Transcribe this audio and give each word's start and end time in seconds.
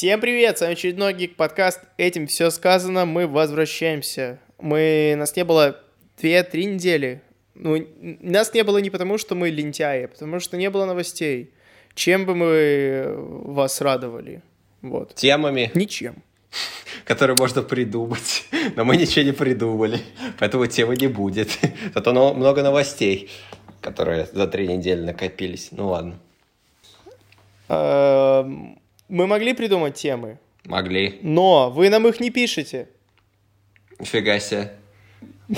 Всем 0.00 0.18
привет, 0.18 0.56
с 0.56 0.62
вами 0.62 0.72
очередной 0.72 1.12
Гик 1.12 1.36
подкаст. 1.36 1.78
Этим 1.98 2.26
все 2.26 2.48
сказано, 2.48 3.04
мы 3.04 3.26
возвращаемся. 3.26 4.38
Мы... 4.58 5.14
Нас 5.14 5.36
не 5.36 5.44
было 5.44 5.78
2-3 6.22 6.64
недели. 6.64 7.20
Ну, 7.54 7.86
нас 8.00 8.54
не 8.54 8.64
было 8.64 8.78
не 8.78 8.88
потому, 8.88 9.18
что 9.18 9.34
мы 9.34 9.50
лентяи, 9.50 10.04
а 10.04 10.08
потому 10.08 10.40
что 10.40 10.56
не 10.56 10.70
было 10.70 10.86
новостей. 10.86 11.52
Чем 11.94 12.24
бы 12.24 12.34
мы 12.34 13.14
вас 13.14 13.82
радовали? 13.82 14.40
Вот. 14.80 15.16
темами, 15.16 15.70
Ничем. 15.74 16.22
которые 17.04 17.36
можно 17.36 17.60
придумать. 17.60 18.44
Но 18.76 18.86
мы 18.86 18.96
ничего 18.96 19.26
не 19.26 19.32
придумали, 19.32 20.00
поэтому 20.38 20.66
темы 20.66 20.96
не 20.96 21.08
будет. 21.08 21.58
Зато 21.94 22.14
но- 22.14 22.32
много 22.32 22.62
новостей, 22.62 23.28
которые 23.82 24.24
за 24.32 24.46
три 24.46 24.66
недели 24.66 25.02
накопились. 25.02 25.68
Ну 25.72 25.88
ладно, 25.88 26.18
Эм, 27.68 28.80
Мы 29.10 29.26
могли 29.26 29.52
придумать 29.54 29.94
темы, 29.94 30.38
могли. 30.64 31.18
но 31.22 31.68
вы 31.70 31.88
нам 31.90 32.06
их 32.06 32.20
не 32.20 32.30
пишете. 32.30 32.88
Нифига 33.98 34.38
себе. 34.38 34.72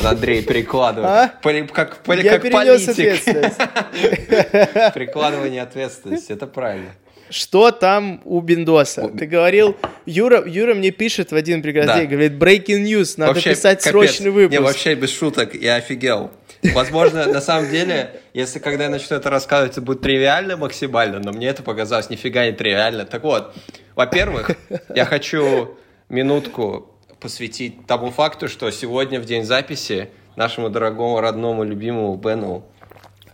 Андрей 0.02 0.42
прикладывает. 0.42 1.10
А? 1.10 1.34
Поли- 1.42 1.66
как, 1.66 2.02
поли- 2.02 2.24
Я 2.24 2.32
как 2.32 2.42
перенес 2.42 2.86
политик. 2.86 2.88
ответственность. 2.88 3.58
Прикладывание 4.94 5.60
ответственности, 5.62 6.32
это 6.32 6.46
правильно. 6.46 6.90
Что 7.28 7.70
там 7.70 8.20
у 8.24 8.40
Биндоса? 8.40 9.08
Ты 9.08 9.26
говорил, 9.26 9.76
Юра, 10.06 10.46
Юра 10.46 10.74
мне 10.74 10.90
пишет 10.90 11.30
в 11.32 11.34
один 11.36 11.62
прекрасный 11.62 11.92
Да. 11.94 12.00
день, 12.00 12.08
говорит, 12.10 12.32
breaking 12.32 12.84
news, 12.84 13.14
надо 13.18 13.32
Вообще, 13.34 13.50
писать 13.50 13.78
капец. 13.78 13.90
срочный 13.90 14.30
выпуск. 14.30 14.58
Не, 14.58 14.64
вообще 14.64 14.94
без 14.94 15.10
шуток, 15.16 15.54
я 15.54 15.76
офигел. 15.76 16.30
Возможно, 16.62 17.26
на 17.26 17.40
самом 17.40 17.70
деле, 17.70 18.20
если 18.34 18.60
когда 18.60 18.84
я 18.84 18.90
начну 18.90 19.16
это 19.16 19.30
рассказывать, 19.30 19.72
это 19.72 19.80
будет 19.80 20.00
тривиально 20.00 20.56
максимально, 20.56 21.18
но 21.18 21.32
мне 21.32 21.48
это 21.48 21.62
показалось 21.62 22.08
нифига 22.08 22.46
не 22.46 22.52
тривиально. 22.52 23.04
Так 23.04 23.24
вот, 23.24 23.54
во-первых, 23.96 24.52
я 24.94 25.04
хочу 25.04 25.76
минутку 26.08 26.88
посвятить 27.18 27.86
тому 27.86 28.10
факту, 28.10 28.48
что 28.48 28.70
сегодня 28.70 29.20
в 29.20 29.24
день 29.24 29.44
записи 29.44 30.10
нашему 30.36 30.70
дорогому, 30.70 31.20
родному, 31.20 31.64
любимому 31.64 32.14
Бену 32.16 32.64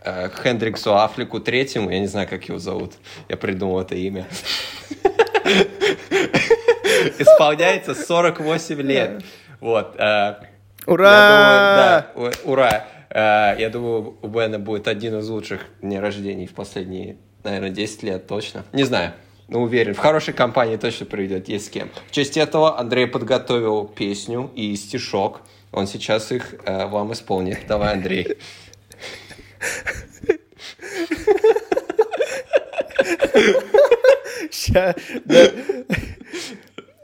э, 0.04 0.30
Хендриксу 0.42 0.96
Афлику 0.96 1.38
третьему, 1.38 1.90
я 1.90 2.00
не 2.00 2.06
знаю, 2.06 2.28
как 2.28 2.44
его 2.44 2.58
зовут, 2.58 2.94
я 3.28 3.36
придумал 3.36 3.80
это 3.80 3.94
имя, 3.94 4.26
исполняется 7.18 7.94
48 7.94 8.80
лет. 8.80 9.22
Вот. 9.60 9.96
э, 9.98 10.34
Ура! 10.86 12.04
думаю, 12.14 12.32
да, 12.32 12.40
ура. 12.44 12.86
Э, 13.10 13.54
Я 13.58 13.70
думаю, 13.70 14.16
у 14.22 14.28
Бена 14.28 14.58
будет 14.58 14.88
один 14.88 15.18
из 15.18 15.28
лучших 15.28 15.66
дней 15.82 15.98
рождений 16.00 16.46
в 16.46 16.52
последние, 16.54 17.16
наверное, 17.44 17.70
10 17.70 18.02
лет 18.02 18.26
точно. 18.26 18.64
Не 18.72 18.84
знаю, 18.84 19.12
но 19.48 19.62
уверен. 19.62 19.94
В 19.94 19.98
хорошей 19.98 20.34
компании 20.34 20.76
точно 20.76 21.06
проведет, 21.06 21.48
есть 21.48 21.66
с 21.66 21.70
кем. 21.70 21.90
В 22.08 22.10
честь 22.12 22.36
этого 22.36 22.78
Андрей 22.78 23.06
подготовил 23.06 23.86
песню 23.86 24.50
и 24.54 24.74
стишок. 24.76 25.42
Он 25.72 25.86
сейчас 25.86 26.32
их 26.32 26.54
э, 26.64 26.86
вам 26.86 27.12
исполнит. 27.12 27.58
Давай, 27.66 27.92
Андрей. 27.94 28.36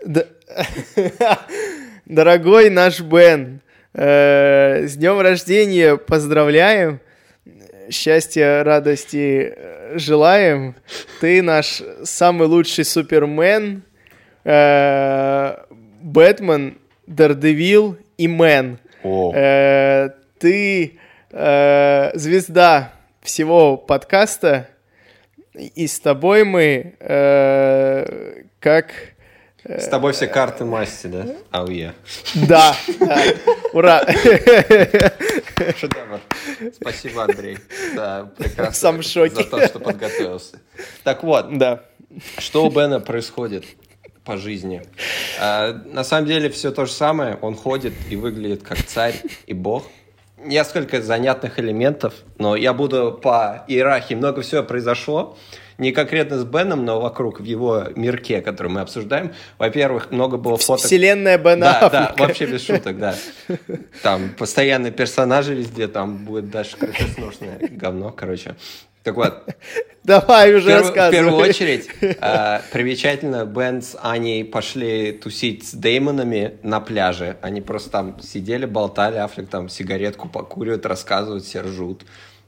Да- 0.04 0.28
Дорогой 2.06 2.70
наш 2.70 3.00
Бен, 3.00 3.60
э, 3.94 4.86
с 4.86 4.96
днем 4.96 5.20
рождения 5.20 5.96
поздравляем, 5.96 7.00
счастья, 7.90 8.62
радости 8.64 9.54
э, 9.56 9.98
желаем. 9.98 10.74
Ты 11.20 11.42
наш 11.42 11.82
самый 12.02 12.48
лучший 12.48 12.84
супермен, 12.84 13.82
э, 14.44 15.56
Бэтмен, 16.02 16.78
Дардевил 17.06 17.96
и 18.18 18.28
Мэн. 18.28 18.78
Э, 19.02 20.10
ты 20.38 20.98
звезда 21.30 22.92
всего 23.20 23.76
подкаста, 23.76 24.68
и 25.54 25.86
с 25.86 25.98
тобой 25.98 26.44
мы 26.44 26.94
э, 27.00 28.42
как... 28.60 29.13
с 29.64 29.88
тобой 29.88 30.12
все 30.12 30.26
карты 30.26 30.64
масти, 30.64 31.06
да? 31.06 31.26
Ауе. 31.50 31.94
Да, 32.34 32.76
да. 33.00 33.22
ура. 33.72 34.02
Шедевр. 35.78 36.20
Спасибо, 36.74 37.24
Андрей, 37.24 37.58
за 37.94 38.30
прекрасно, 38.36 38.74
Сам 38.74 38.98
в 38.98 39.02
шоке. 39.04 39.34
за 39.36 39.44
то, 39.44 39.66
что 39.66 39.80
подготовился. 39.80 40.60
Так 41.02 41.22
вот, 41.22 41.56
Да. 41.58 41.82
Что 42.38 42.64
у 42.64 42.70
Бена 42.70 43.00
происходит 43.00 43.64
по 44.24 44.36
жизни? 44.36 44.82
А, 45.40 45.72
на 45.72 46.04
самом 46.04 46.26
деле 46.26 46.48
все 46.48 46.70
то 46.70 46.86
же 46.86 46.92
самое. 46.92 47.36
Он 47.40 47.56
ходит 47.56 47.92
и 48.08 48.16
выглядит 48.16 48.62
как 48.62 48.82
царь 48.84 49.14
и 49.46 49.52
бог. 49.52 49.84
Несколько 50.38 51.02
занятных 51.02 51.58
элементов, 51.58 52.14
но 52.38 52.54
я 52.54 52.72
буду 52.72 53.18
по 53.20 53.64
иерархии. 53.66 54.14
Много 54.14 54.42
всего 54.42 54.62
произошло. 54.62 55.36
Не 55.78 55.92
конкретно 55.92 56.38
с 56.38 56.44
Беном, 56.44 56.84
но 56.84 57.00
вокруг, 57.00 57.40
в 57.40 57.44
его 57.44 57.84
мирке, 57.96 58.40
который 58.40 58.68
мы 58.68 58.80
обсуждаем. 58.80 59.32
Во-первых, 59.58 60.10
много 60.10 60.36
было 60.36 60.56
фоток. 60.56 60.84
Вселенная 60.84 61.36
Бена 61.38 61.78
Да, 61.80 61.90
да, 61.90 62.14
вообще 62.16 62.46
без 62.46 62.64
шуток, 62.64 62.98
да. 62.98 63.14
Там 64.02 64.30
постоянные 64.38 64.92
персонажи 64.92 65.54
везде, 65.54 65.88
там 65.88 66.24
будет 66.24 66.50
даже 66.50 66.76
крышесносное 66.76 67.58
говно, 67.70 68.10
короче. 68.10 68.54
Так 69.02 69.16
вот, 69.16 69.44
Давай 70.02 70.52
в 70.52 70.56
уже 70.56 70.68
первую, 70.68 70.82
в 70.82 70.86
рассказывай. 70.86 71.12
первую 71.12 71.36
очередь, 71.42 71.88
э, 72.00 72.60
примечательно, 72.72 73.44
Бен 73.44 73.82
с 73.82 73.98
Аней 74.00 74.44
пошли 74.44 75.12
тусить 75.12 75.66
с 75.68 75.74
Деймонами 75.74 76.58
на 76.62 76.80
пляже. 76.80 77.36
Они 77.42 77.60
просто 77.60 77.90
там 77.90 78.20
сидели, 78.22 78.64
болтали, 78.64 79.16
Аффлек 79.16 79.48
там 79.48 79.68
сигаретку 79.68 80.28
покуривает, 80.28 80.86
рассказывают, 80.86 81.44
все 81.44 81.60
ржут. 81.60 82.04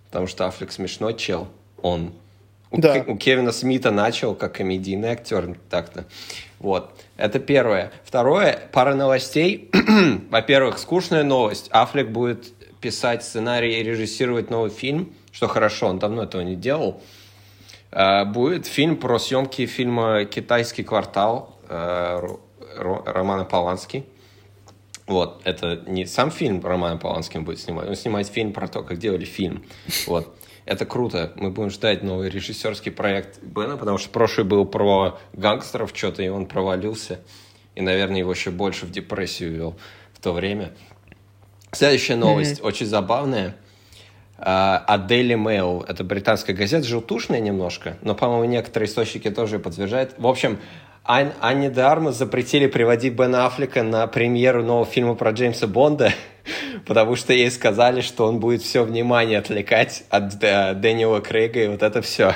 Потому 0.07 0.27
что 0.27 0.47
Аффлек 0.47 0.73
смешной 0.73 1.15
чел, 1.15 1.49
он. 1.83 2.15
У, 2.77 2.81
Да. 2.81 3.05
У 3.07 3.17
Кевина 3.17 3.53
Смита 3.53 3.91
начал 3.91 4.35
как 4.35 4.55
комедийный 4.55 5.11
актер 5.11 5.57
так-то. 5.71 6.05
Вот. 6.59 6.91
Это 7.17 7.39
первое. 7.39 7.93
Второе, 8.05 8.59
пара 8.73 8.95
новостей. 8.95 9.71
Во-первых, 10.31 10.79
скучная 10.79 11.23
новость. 11.25 11.69
Аффлек 11.71 12.09
будет 12.09 12.53
писать 12.81 13.25
сценарий 13.25 13.81
и 13.81 13.83
режиссировать 13.83 14.51
новый 14.51 14.71
фильм, 14.71 15.15
что 15.33 15.49
хорошо, 15.49 15.89
он 15.89 15.99
давно 15.99 16.23
этого 16.25 16.43
не 16.43 16.57
делал. 16.57 17.01
Э, 17.91 18.25
Будет 18.25 18.67
фильм 18.67 18.97
про 18.97 19.19
съемки 19.19 19.67
фильма 19.67 20.25
«Китайский 20.25 20.83
квартал» 20.83 21.59
Ро- 21.69 22.39
Романа 23.07 23.45
Полански. 23.45 24.05
Вот, 25.07 25.41
это 25.45 25.83
не 25.87 26.05
сам 26.05 26.31
фильм 26.31 26.61
Романа 26.65 26.97
Полански 26.97 27.37
он 27.37 27.45
будет 27.45 27.61
снимать, 27.61 27.89
он 27.89 27.95
снимает 27.95 28.27
фильм 28.27 28.53
про 28.53 28.67
то, 28.67 28.83
как 28.83 28.99
делали 28.99 29.25
фильм. 29.25 29.65
Вот. 30.07 30.36
Это 30.67 30.85
круто. 30.85 31.33
Мы 31.37 31.51
будем 31.51 31.71
ждать 31.71 32.03
новый 32.03 32.29
режиссерский 32.29 32.91
проект 32.91 33.41
Бена, 33.41 33.77
потому 33.77 33.99
что 33.99 34.11
прошлый 34.11 34.45
был 34.45 34.67
про 34.67 35.19
гангстеров 35.33 35.93
что-то, 35.95 36.23
и 36.23 36.29
он 36.29 36.47
провалился. 36.47 37.21
И, 37.77 37.81
наверное, 37.81 38.19
его 38.19 38.33
еще 38.33 38.51
больше 38.51 38.85
в 38.85 38.91
депрессию 38.91 39.53
вел 39.53 39.77
в 40.13 40.21
то 40.21 40.33
время. 40.33 40.73
Следующая 41.71 42.17
новость, 42.17 42.61
очень 42.65 42.87
забавная. 42.87 43.55
А, 44.39 44.79
От 44.79 45.11
Daily 45.11 45.35
Mail, 45.35 45.85
это 45.87 46.03
британская 46.03 46.53
газета, 46.53 46.87
желтушная 46.87 47.39
немножко, 47.39 47.97
но, 48.03 48.15
по-моему, 48.15 48.45
некоторые 48.45 48.89
источники 48.89 49.31
тоже 49.31 49.61
подтверждают. 49.61 50.15
В 50.19 50.27
общем, 50.27 50.59
Ань, 51.05 51.33
Анне 51.41 51.71
де 51.71 51.83
Армас 51.83 52.17
запретили 52.17 52.67
приводить 52.67 53.15
Бена 53.15 53.47
Аффлека 53.47 53.85
на 53.85 54.07
премьеру 54.09 54.65
нового 54.65 54.85
фильма 54.85 55.15
про 55.15 55.31
Джеймса 55.31 55.69
Бонда, 55.69 56.13
потому 56.87 57.17
что 57.17 57.33
ей 57.33 57.51
сказали, 57.51 58.01
что 58.01 58.27
он 58.27 58.41
будет 58.41 58.63
все 58.63 58.85
внимание 58.85 59.39
отвлекать 59.39 60.05
от 60.11 60.43
э, 60.43 60.75
Дэниела 60.75 61.21
Крейга 61.21 61.65
и 61.65 61.69
вот 61.69 61.83
это 61.83 62.03
все. 62.03 62.35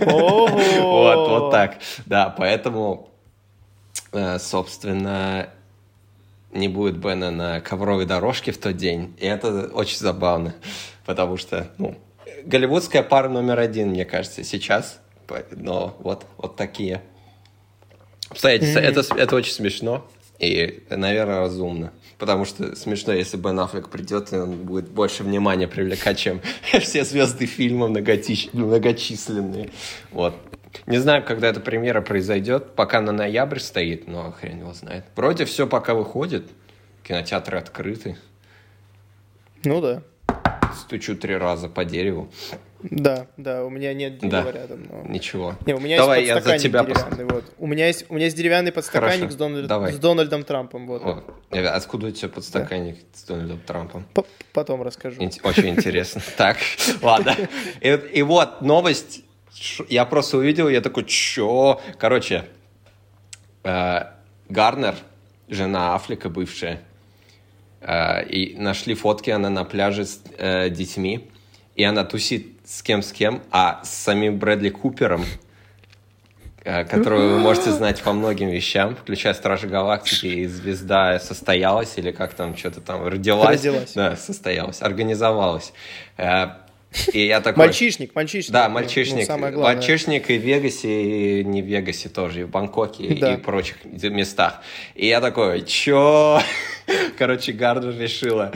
Вот, 0.00 1.28
вот 1.28 1.50
так. 1.50 1.78
Да, 2.06 2.34
поэтому, 2.36 3.10
э, 4.12 4.38
собственно, 4.38 5.48
не 6.52 6.68
будет 6.68 6.96
Бена 6.98 7.30
на 7.30 7.60
ковровой 7.60 8.06
дорожке 8.06 8.52
в 8.52 8.58
тот 8.58 8.76
день. 8.76 9.14
И 9.18 9.26
это 9.26 9.70
очень 9.72 9.98
забавно, 9.98 10.54
потому 11.04 11.36
что, 11.36 11.68
ну, 11.78 11.96
голливудская 12.44 13.02
пара 13.02 13.28
номер 13.28 13.58
один, 13.58 13.90
мне 13.90 14.04
кажется, 14.04 14.44
сейчас. 14.44 15.00
Но 15.50 15.96
вот, 16.00 16.26
вот 16.36 16.56
такие 16.56 17.02
обстоятельства. 18.28 18.80
Это, 18.80 19.00
это 19.16 19.36
очень 19.36 19.52
смешно 19.52 20.06
и, 20.38 20.82
наверное, 20.90 21.40
разумно. 21.40 21.92
Потому 22.18 22.44
что 22.44 22.74
смешно, 22.76 23.12
если 23.12 23.36
Бен 23.36 23.58
Аффлек 23.60 23.88
придет, 23.88 24.32
и 24.32 24.36
он 24.36 24.64
будет 24.64 24.88
больше 24.88 25.22
внимания 25.22 25.68
привлекать, 25.68 26.18
чем 26.18 26.40
все 26.80 27.04
звезды 27.04 27.46
фильма 27.46 27.88
многочисленные. 27.88 29.70
Вот. 30.10 30.34
Не 30.86 30.98
знаю, 30.98 31.24
когда 31.24 31.48
эта 31.48 31.60
премьера 31.60 32.00
произойдет. 32.00 32.74
Пока 32.74 33.00
на 33.00 33.12
ноябрь 33.12 33.60
стоит, 33.60 34.08
но 34.08 34.32
хрен 34.32 34.60
его 34.60 34.72
знает. 34.74 35.04
Вроде 35.14 35.44
все 35.44 35.66
пока 35.66 35.94
выходит. 35.94 36.46
Кинотеатры 37.04 37.58
открыты. 37.58 38.16
Ну 39.64 39.80
да. 39.80 40.02
Стучу 40.74 41.16
три 41.16 41.36
раза 41.36 41.68
по 41.68 41.84
дереву. 41.84 42.30
Да, 42.90 43.26
да, 43.38 43.64
у 43.64 43.70
меня 43.70 43.94
нет 43.94 44.18
Да. 44.18 44.42
дерева 44.42 44.50
рядом. 44.54 44.86
но- 44.90 45.02
Ничего. 45.10 45.56
Не, 45.64 45.74
у 45.74 45.80
меня 45.80 45.96
Давай, 45.96 46.20
есть 46.20 46.28
я 46.28 46.34
за 46.34 46.40
подстаканник 46.50 46.62
тебя 46.62 46.80
пос- 46.80 47.10
деревянный, 47.10 47.34
вот. 47.34 47.44
У 47.58 47.66
меня 47.66 47.86
есть, 47.86 48.04
у 48.10 48.14
меня 48.14 48.26
есть 48.26 48.36
деревянный 48.36 48.72
подстаканник 48.72 49.20
Хорошо, 49.20 49.32
с, 49.32 49.36
Дональд- 49.36 49.66
давай. 49.66 49.92
с 49.94 49.96
Дональдом 49.98 50.42
Трампом, 50.44 50.86
вот. 50.86 51.02
О, 51.02 51.24
откуда 51.74 52.08
у 52.08 52.10
тебя 52.10 52.28
подстаканник 52.28 52.98
с 53.14 53.22
Дональдом 53.24 53.60
Трампом? 53.66 54.04
П- 54.12 54.24
Потом 54.52 54.82
расскажу. 54.82 55.20
Ин- 55.22 55.30
Очень 55.42 55.70
интересно. 55.70 56.20
Так, 56.36 56.58
ладно. 57.00 57.34
И, 57.80 58.22
вот 58.22 58.60
новость. 58.60 59.22
Я 59.88 60.04
просто 60.04 60.36
увидел, 60.38 60.68
я 60.68 60.80
такой, 60.80 61.04
чё? 61.04 61.80
Короче, 61.98 62.44
э, 63.62 64.00
Гарнер, 64.48 64.94
жена 65.48 65.94
Афлика 65.94 66.28
бывшая, 66.28 66.80
э, 67.80 68.26
и 68.26 68.56
нашли 68.58 68.94
фотки, 68.94 69.30
она 69.30 69.48
на 69.50 69.64
пляже 69.64 70.04
с 70.06 70.20
э, 70.38 70.70
детьми, 70.70 71.30
и 71.76 71.84
она 71.84 72.04
тусит 72.04 72.53
с 72.64 72.82
кем 72.82 73.02
с 73.02 73.12
кем, 73.12 73.42
а 73.50 73.80
с 73.84 73.90
самим 73.90 74.38
Брэдли 74.38 74.70
Купером, 74.70 75.24
э, 76.64 76.84
которого 76.84 77.34
вы 77.34 77.38
можете 77.38 77.70
знать 77.72 78.02
по 78.02 78.12
многим 78.12 78.48
вещам, 78.48 78.96
включая 78.96 79.34
Стражи 79.34 79.66
Галактики 79.66 80.26
и 80.26 80.46
Звезда 80.46 81.20
состоялась, 81.20 81.94
или 81.96 82.10
как 82.10 82.34
там, 82.34 82.56
что-то 82.56 82.80
там, 82.80 83.06
родилась. 83.06 83.58
Родилась. 83.58 83.92
Да, 83.94 84.16
состоялась, 84.16 84.82
организовалась. 84.82 85.72
И 87.12 87.26
я 87.26 87.40
такой... 87.40 87.66
Мальчишник, 87.66 88.14
мальчишник. 88.14 88.52
Да, 88.52 88.68
ну, 88.68 88.74
мальчишник. 88.74 89.20
ну, 89.20 89.26
самое 89.26 89.52
главное. 89.52 89.76
Мальчишник 89.76 90.30
и 90.30 90.38
в 90.38 90.42
Вегасе, 90.42 91.40
и 91.40 91.44
не 91.44 91.62
в 91.62 91.66
Вегасе 91.66 92.08
тоже, 92.08 92.40
и 92.40 92.44
в 92.44 92.50
Бангкоке, 92.50 93.14
Да. 93.14 93.34
и 93.34 93.36
прочих 93.36 93.84
местах. 93.84 94.60
И 94.94 95.06
я 95.06 95.20
такой, 95.20 95.62
чё? 95.62 96.40
Короче, 97.18 97.52
Гардер 97.52 97.98
решила, 97.98 98.52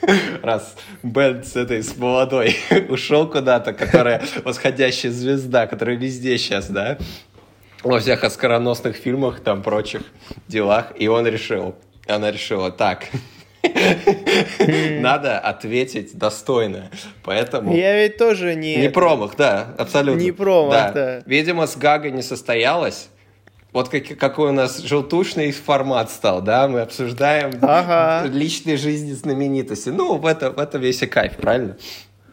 раз 0.42 0.76
Бен 1.02 1.44
с 1.44 1.56
этой, 1.56 1.82
с 1.82 1.96
молодой 1.96 2.56
ушел 2.88 3.28
куда-то, 3.28 3.72
которая 3.72 4.22
восходящая 4.44 5.12
звезда, 5.12 5.66
которая 5.66 5.96
везде 5.96 6.38
сейчас, 6.38 6.68
да, 6.68 6.98
во 7.84 8.00
всех 8.00 8.24
оскароносных 8.24 8.96
фильмах, 8.96 9.40
там, 9.40 9.62
прочих 9.62 10.02
делах, 10.48 10.92
и 10.98 11.06
он 11.08 11.26
решил, 11.26 11.76
она 12.06 12.30
решила, 12.32 12.70
так, 12.70 13.06
надо 15.00 15.38
ответить 15.38 16.16
достойно, 16.16 16.90
поэтому... 17.24 17.74
Я 17.74 17.96
ведь 17.96 18.16
тоже 18.16 18.54
не... 18.54 18.76
Не 18.76 18.90
промах, 18.90 19.36
да, 19.36 19.74
абсолютно. 19.78 20.20
Не 20.20 20.32
промах, 20.32 20.94
да. 20.94 21.22
Видимо, 21.26 21.66
с 21.66 21.76
Гагой 21.76 22.10
не 22.12 22.22
состоялось. 22.22 23.08
Вот 23.72 23.90
как, 23.90 24.16
какой 24.18 24.48
у 24.48 24.52
нас 24.52 24.78
желтушный 24.78 25.52
формат 25.52 26.10
стал, 26.10 26.40
да? 26.40 26.68
Мы 26.68 26.80
обсуждаем 26.80 27.52
Ага. 27.60 28.26
личные 28.28 28.78
жизни 28.78 29.12
знаменитости. 29.12 29.90
Ну, 29.90 30.16
в 30.16 30.24
это, 30.24 30.50
в 30.50 30.58
это 30.58 30.78
весь 30.78 31.02
и 31.02 31.06
кайф, 31.06 31.36
правильно? 31.36 31.76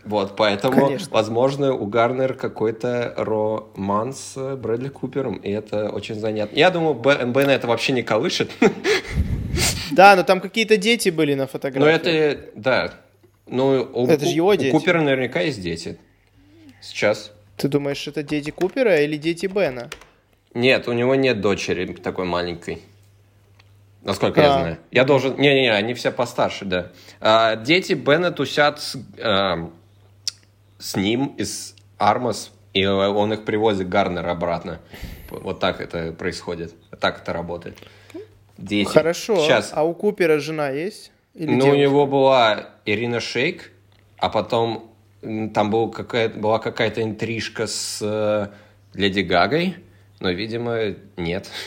Вот, 0.06 0.36
поэтому, 0.36 0.86
Конечно. 0.86 1.07
возможно, 1.12 1.74
у 1.74 1.88
Гарнер 1.88 2.36
какой-то 2.36 3.13
роман 3.18 4.13
с 4.13 4.56
Брэдли 4.56 4.90
Купером, 4.90 5.38
и 5.38 5.50
это 5.50 5.90
очень 5.90 6.13
занятно. 6.16 6.56
Я 6.56 6.69
думаю, 6.69 6.94
Б- 6.94 7.25
Бена 7.25 7.50
это 7.52 7.66
вообще 7.68 7.92
не 7.92 8.04
колышет. 8.04 8.52
Да, 9.92 10.16
но 10.16 10.24
там 10.24 10.42
какие-то 10.42 10.78
дети 10.78 11.10
были 11.10 11.34
на 11.34 11.48
фотографии. 11.48 11.84
Но 11.84 11.90
это, 11.90 12.40
да. 12.56 12.94
Ну, 13.48 13.88
у, 13.94 14.07
Это 14.07 14.25
ж 14.25 14.30
его 14.30 14.50
у 14.50 14.56
дети. 14.56 14.72
Купера 14.72 15.02
наверняка 15.02 15.42
есть 15.42 15.62
дети. 15.62 15.98
Сейчас. 16.81 17.31
Ты 17.57 17.68
думаешь, 17.68 18.07
это 18.07 18.22
дети 18.22 18.52
Купера 18.52 19.02
или 19.02 19.18
дети 19.18 19.46
Бена? 19.48 19.90
Нет, 20.54 20.88
у 20.88 20.94
него 20.94 21.16
нет 21.16 21.42
дочери 21.42 21.86
такой 21.94 22.25
маленькой. 22.25 22.81
Насколько 24.04 24.42
я 24.42 24.56
А. 24.56 24.60
знаю. 24.60 24.78
Я 24.92 25.04
должен... 25.04 25.36
Не-не-не, 25.38 25.72
они 25.72 25.94
все 25.96 26.12
постарше, 26.12 26.66
да. 26.66 26.92
А, 27.22 27.56
дети 27.56 27.94
Бена 27.94 28.31
тусят 28.31 28.81
с, 28.81 28.98
а, 29.19 29.69
с 30.85 30.95
ним 30.95 31.33
из 31.37 31.75
Армас, 31.97 32.51
и 32.73 32.85
он 32.85 33.33
их 33.33 33.43
привозит 33.43 33.89
Гарнер 33.89 34.27
обратно. 34.27 34.79
Вот 35.31 35.59
так 35.59 35.81
это 35.81 36.11
происходит. 36.11 36.75
Так 36.99 37.21
это 37.21 37.33
работает. 37.33 37.75
Дети. 38.59 38.87
Хорошо. 38.87 39.35
Сейчас. 39.37 39.71
А 39.73 39.83
у 39.83 39.95
Купера 39.95 40.37
жена 40.39 40.69
есть? 40.69 41.11
Или 41.33 41.47
Ну, 41.47 41.55
у 41.55 41.59
девушка? 41.61 41.77
него 41.79 42.05
была 42.05 42.69
Ирина 42.85 43.19
Шейк, 43.19 43.71
а 44.17 44.29
потом 44.29 44.91
там 45.55 45.71
был 45.71 45.89
какая 45.89 46.29
была 46.29 46.59
какая-то 46.59 47.01
интрижка 47.01 47.65
с 47.65 47.99
э, 48.03 48.49
Леди 48.93 49.21
Гагой, 49.21 49.77
но, 50.19 50.29
видимо, 50.29 50.93
нет. 51.17 51.49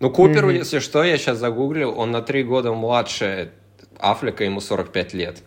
Ну, 0.00 0.10
Куперу, 0.10 0.50
если 0.50 0.80
что, 0.80 1.02
я 1.04 1.16
сейчас 1.16 1.38
загуглил, 1.38 1.96
он 1.96 2.10
на 2.10 2.20
три 2.20 2.42
года 2.42 2.72
младше 2.72 3.52
Афлика, 3.98 4.44
ему 4.44 4.60
45 4.60 5.14
лет. 5.14 5.42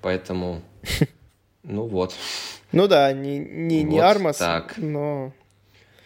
Поэтому, 0.00 0.62
ну 1.62 1.86
вот. 1.86 2.14
Ну 2.72 2.88
да, 2.88 3.12
не, 3.12 3.38
не, 3.38 3.82
не 3.82 3.96
Вот 3.96 4.04
Армас, 4.04 4.38
так. 4.38 4.74
но... 4.76 5.32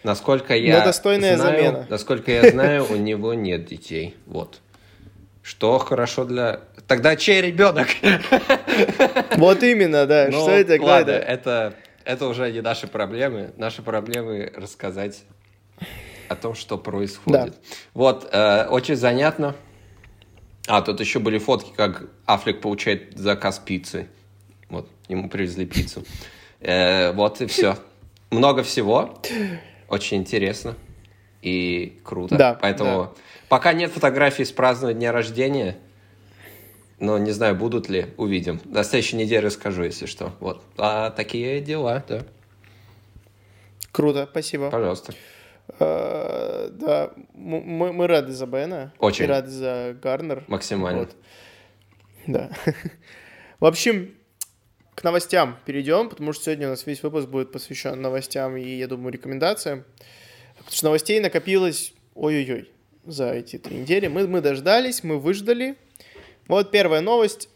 Насколько 0.03 0.57
я 0.57 0.85
достойная 0.85 1.37
знаю, 1.37 1.57
замена. 1.57 1.87
насколько 1.89 2.31
я 2.31 2.51
знаю, 2.51 2.87
у 2.91 2.97
него 2.97 3.35
нет 3.35 3.67
детей. 3.67 4.15
Вот. 4.27 4.61
Что 5.43 5.79
хорошо 5.79 6.25
для... 6.25 6.61
Тогда 6.87 7.17
чей 7.17 7.41
ребенок? 7.41 7.89
Вот 9.37 9.63
именно, 9.63 10.07
да. 10.07 10.29
Ну, 10.31 10.43
Что 10.43 10.51
это? 10.53 10.83
Ладно, 10.83 11.11
это? 11.11 11.75
это, 12.05 12.27
уже 12.27 12.51
не 12.51 12.61
наши 12.63 12.87
проблемы. 12.87 13.53
Наши 13.57 13.83
проблемы 13.83 14.53
рассказать 14.57 15.23
о 16.29 16.37
том, 16.37 16.55
что 16.55 16.79
происходит. 16.79 17.57
Вот, 17.95 18.29
э, 18.33 18.67
очень 18.67 18.97
занятно. 18.97 19.55
А, 20.67 20.83
тут 20.83 21.01
еще 21.01 21.19
были 21.21 21.39
фотки, 21.39 21.73
как 21.77 22.05
Аффлек 22.27 22.61
получает 22.61 23.17
заказ 23.17 23.59
пиццы. 23.59 24.09
Ему 25.09 25.29
привезли 25.29 25.67
пиццу. 25.67 26.05
Э, 26.61 27.13
вот 27.13 27.41
и 27.41 27.47
все. 27.47 27.77
Много 28.31 28.63
всего. 28.63 29.21
Очень 29.89 30.19
интересно 30.19 30.75
и 31.43 32.01
круто. 32.03 32.37
Да, 32.37 32.59
Поэтому 32.61 33.15
пока 33.49 33.73
нет 33.73 33.93
фотографий 33.93 34.45
с 34.45 34.51
празднования 34.51 34.99
дня 34.99 35.13
рождения, 35.13 35.79
но 36.99 37.19
не 37.19 37.31
знаю, 37.31 37.55
будут 37.55 37.89
ли, 37.89 38.07
увидим. 38.17 38.61
На 38.65 38.83
следующей 38.83 39.17
неделе 39.17 39.47
расскажу, 39.47 39.85
если 39.85 40.07
что. 40.07 40.33
Вот. 40.41 40.63
А 40.77 41.11
такие 41.11 41.61
дела, 41.61 42.03
да. 42.09 42.23
Круто, 43.93 44.27
спасибо. 44.31 44.71
Пожалуйста. 44.71 45.15
Э, 45.79 46.69
Да, 46.73 47.13
мы, 47.35 47.93
мы 47.93 48.07
рады 48.07 48.33
за 48.33 48.47
Бена. 48.47 48.93
Очень. 48.99 49.25
И 49.25 49.29
рады 49.29 49.49
за 49.51 49.97
Гарнер. 50.03 50.45
Максимально. 50.49 51.01
Вот. 51.01 51.17
Да. 52.27 52.51
В 53.61 53.67
общем, 53.67 54.15
к 54.97 55.05
новостям 55.05 55.59
перейдем, 55.67 56.09
потому 56.09 56.33
что 56.33 56.45
сегодня 56.45 56.69
у 56.69 56.71
нас 56.71 56.87
весь 56.87 57.03
выпуск 57.03 57.29
будет 57.29 57.53
посвящен 57.53 58.01
новостям 58.01 58.57
и, 58.57 58.67
я 58.67 58.89
думаю, 58.89 59.13
рекомендациям. 59.13 59.85
Потому 60.57 60.73
что 60.73 60.85
новостей 60.87 61.21
накопилось 61.21 61.93
ой-ой-ой 62.15 62.71
за 63.05 63.31
эти 63.33 63.59
три 63.59 63.77
недели. 63.77 64.09
Мы, 64.09 64.27
мы 64.27 64.41
дождались, 64.41 65.05
мы 65.05 65.19
выждали. 65.19 65.77
Вот 66.49 66.71
первая 66.71 67.03
новость. 67.03 67.51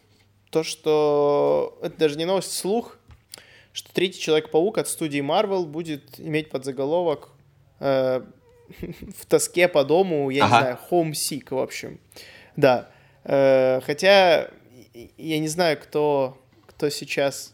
То, 0.50 0.62
что... 0.62 1.78
Это 1.82 1.96
даже 1.96 2.18
не 2.18 2.26
новость, 2.26 2.52
слух. 2.52 2.98
Что 3.72 3.90
третий 3.94 4.20
Человек-паук 4.20 4.76
от 4.76 4.88
студии 4.88 5.20
Marvel 5.20 5.64
будет 5.64 6.20
иметь 6.20 6.50
подзаголовок 6.50 7.30
э, 7.78 8.20
в 9.16 9.26
тоске 9.26 9.66
по 9.66 9.82
дому, 9.82 10.28
я 10.28 10.44
Ага. 10.44 10.56
не 10.56 10.60
знаю, 10.60 10.78
homesick, 10.90 11.54
в 11.54 11.58
общем. 11.58 12.00
Да. 12.56 12.90
Э, 13.24 13.80
хотя 13.80 14.50
я 15.16 15.38
не 15.38 15.48
знаю, 15.48 15.78
кто, 15.78 16.36
кто 16.80 16.88
сейчас 16.88 17.52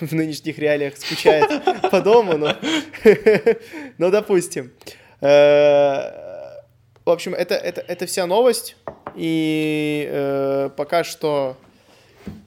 в 0.00 0.12
нынешних 0.12 0.58
реалиях 0.58 0.96
скучает 0.96 1.48
по 1.92 2.00
дому, 2.00 2.36
но, 2.36 2.56
но 3.98 4.10
допустим. 4.10 4.72
Э, 5.20 6.58
В 7.04 7.10
общем, 7.10 7.34
это, 7.34 7.54
это, 7.54 7.82
это 7.82 8.06
вся 8.06 8.26
новость. 8.26 8.74
И 9.14 10.08
э, 10.10 10.70
пока 10.76 11.04
что 11.04 11.56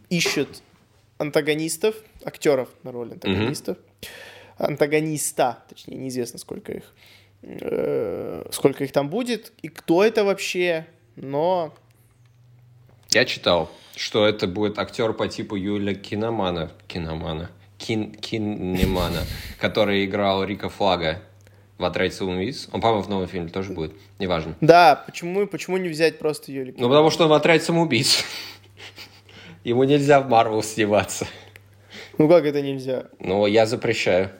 ищут 0.09 0.61
антагонистов, 1.17 1.95
актеров 2.25 2.67
на 2.83 2.91
роль 2.91 3.13
антагонистов. 3.13 3.77
Антагониста, 4.57 5.63
точнее, 5.69 5.95
неизвестно, 5.95 6.39
сколько 6.39 6.73
их. 6.73 6.93
э, 7.41 8.43
сколько 8.51 8.83
их 8.83 8.91
там 8.91 9.09
будет 9.09 9.53
и 9.61 9.69
кто 9.69 10.03
это 10.03 10.25
вообще. 10.25 10.87
Но 11.15 11.73
Я 13.11 13.23
читал, 13.23 13.71
что 13.97 14.25
это 14.27 14.47
будет 14.47 14.79
актер 14.79 15.13
по 15.13 15.27
типу 15.27 15.55
Юля 15.55 15.93
Киномана. 15.95 16.71
Киномана. 16.87 17.49
Кин, 17.77 18.11
Кинемана, 18.11 19.21
который 19.59 20.05
играл 20.05 20.43
Рика 20.43 20.69
Флага 20.69 21.21
в 21.77 21.85
«Отряде 21.85 22.13
самоубийц». 22.13 22.69
Он, 22.71 22.81
по-моему, 22.81 23.03
в 23.03 23.09
новом 23.09 23.27
фильме 23.27 23.49
тоже 23.49 23.71
будет. 23.71 23.93
Неважно. 24.19 24.55
да, 24.61 25.03
почему, 25.05 25.45
почему 25.45 25.77
не 25.77 25.89
взять 25.89 26.17
просто 26.17 26.51
Юлик? 26.51 26.75
Ну, 26.77 26.89
потому 26.89 27.11
что 27.11 27.25
он 27.25 27.29
в 27.29 27.33
«Отряде 27.33 27.63
самоубийц». 27.63 28.23
Ему 29.63 29.83
нельзя 29.83 30.21
в 30.21 30.29
Марвел 30.29 30.63
сниматься. 30.63 31.27
Ну 32.17 32.27
как 32.27 32.45
это 32.45 32.61
нельзя? 32.61 33.05
Ну, 33.19 33.45
я 33.45 33.65
запрещаю. 33.67 34.31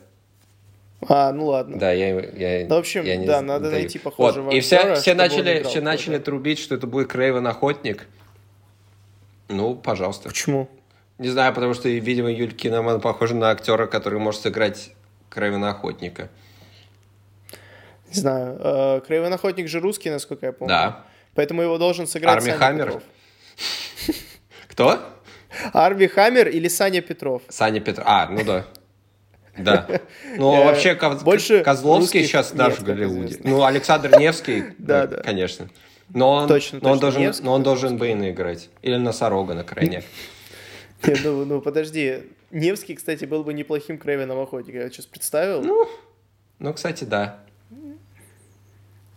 А, 1.07 1.31
ну 1.31 1.47
ладно. 1.47 1.77
Да, 1.77 1.91
я, 1.91 2.19
я, 2.19 2.65
Ну, 2.67 2.75
в 2.75 2.79
общем, 2.79 3.03
я 3.05 3.17
не 3.17 3.27
да, 3.27 3.41
надо 3.41 3.69
даю. 3.69 3.81
найти 3.81 3.99
похожего 3.99 4.45
Вот, 4.45 4.53
И 4.53 4.61
все, 4.61 4.95
все 4.95 5.13
начали, 5.13 5.61
все 5.61 5.79
начали 5.79 6.17
трубить, 6.17 6.57
что 6.57 6.73
это 6.73 6.87
будет 6.87 7.07
Крейвен 7.07 7.45
Охотник. 7.45 8.07
Ну, 9.49 9.75
пожалуйста. 9.75 10.29
Почему? 10.29 10.69
Не 11.17 11.29
знаю, 11.29 11.53
потому 11.53 11.73
что, 11.73 11.89
видимо, 11.89 12.31
Юль 12.31 12.53
Киноман 12.53 13.01
похожа 13.01 13.35
на 13.35 13.49
актера, 13.49 13.87
который 13.87 14.19
может 14.19 14.41
сыграть 14.41 14.91
Крэвена 15.29 15.71
Охотника. 15.71 16.29
Не 18.09 18.19
знаю. 18.19 18.57
Э, 18.59 19.01
Крейвен 19.05 19.33
Охотник 19.33 19.67
же 19.67 19.79
русский, 19.79 20.09
насколько 20.09 20.45
я 20.45 20.51
помню. 20.53 20.69
Да. 20.73 21.05
Поэтому 21.35 21.61
его 21.61 21.77
должен 21.77 22.07
сыграть 22.07 22.37
Арми 22.37 22.49
Саня 22.49 22.57
Хаммер? 22.57 22.85
Петров. 22.85 23.03
Кто? 24.69 24.99
Арми 25.73 26.07
Хаммер 26.07 26.47
или 26.47 26.67
Саня 26.67 27.01
Петров? 27.01 27.41
Саня 27.49 27.79
Петр. 27.79 28.03
А, 28.05 28.27
ну 28.29 28.43
да. 28.43 28.65
Да. 29.57 29.87
Ну, 30.35 30.65
вообще, 30.65 30.93
больше 31.23 31.63
Козловский 31.63 32.23
сейчас 32.23 32.53
наш 32.53 32.75
в 32.75 32.83
Голливуде. 32.83 33.39
Ну, 33.43 33.63
Александр 33.63 34.19
Невский, 34.19 34.65
конечно. 35.23 35.67
Но 36.13 36.31
он, 36.31 36.47
Точно, 36.47 36.79
но 36.81 36.91
он 36.91 36.99
точно. 36.99 37.01
должен, 37.11 37.21
Невский, 37.21 37.43
но 37.45 37.53
он 37.53 37.63
должен 37.63 37.97
Бэйна 37.97 38.31
играть. 38.31 38.69
Или 38.81 38.95
Носорога 38.97 39.53
на 39.53 39.63
крайне. 39.63 40.03
Не, 41.05 41.15
Ну, 41.23 41.45
ну, 41.45 41.61
подожди. 41.61 42.23
Невский, 42.51 42.95
кстати, 42.95 43.25
был 43.25 43.43
бы 43.43 43.53
неплохим 43.53 43.97
Крейвеном 43.97 44.39
Охотником. 44.39 44.81
Я 44.81 44.89
сейчас 44.89 45.05
представил. 45.05 45.63
Ну, 46.59 46.73
кстати, 46.73 47.03
да. 47.03 47.39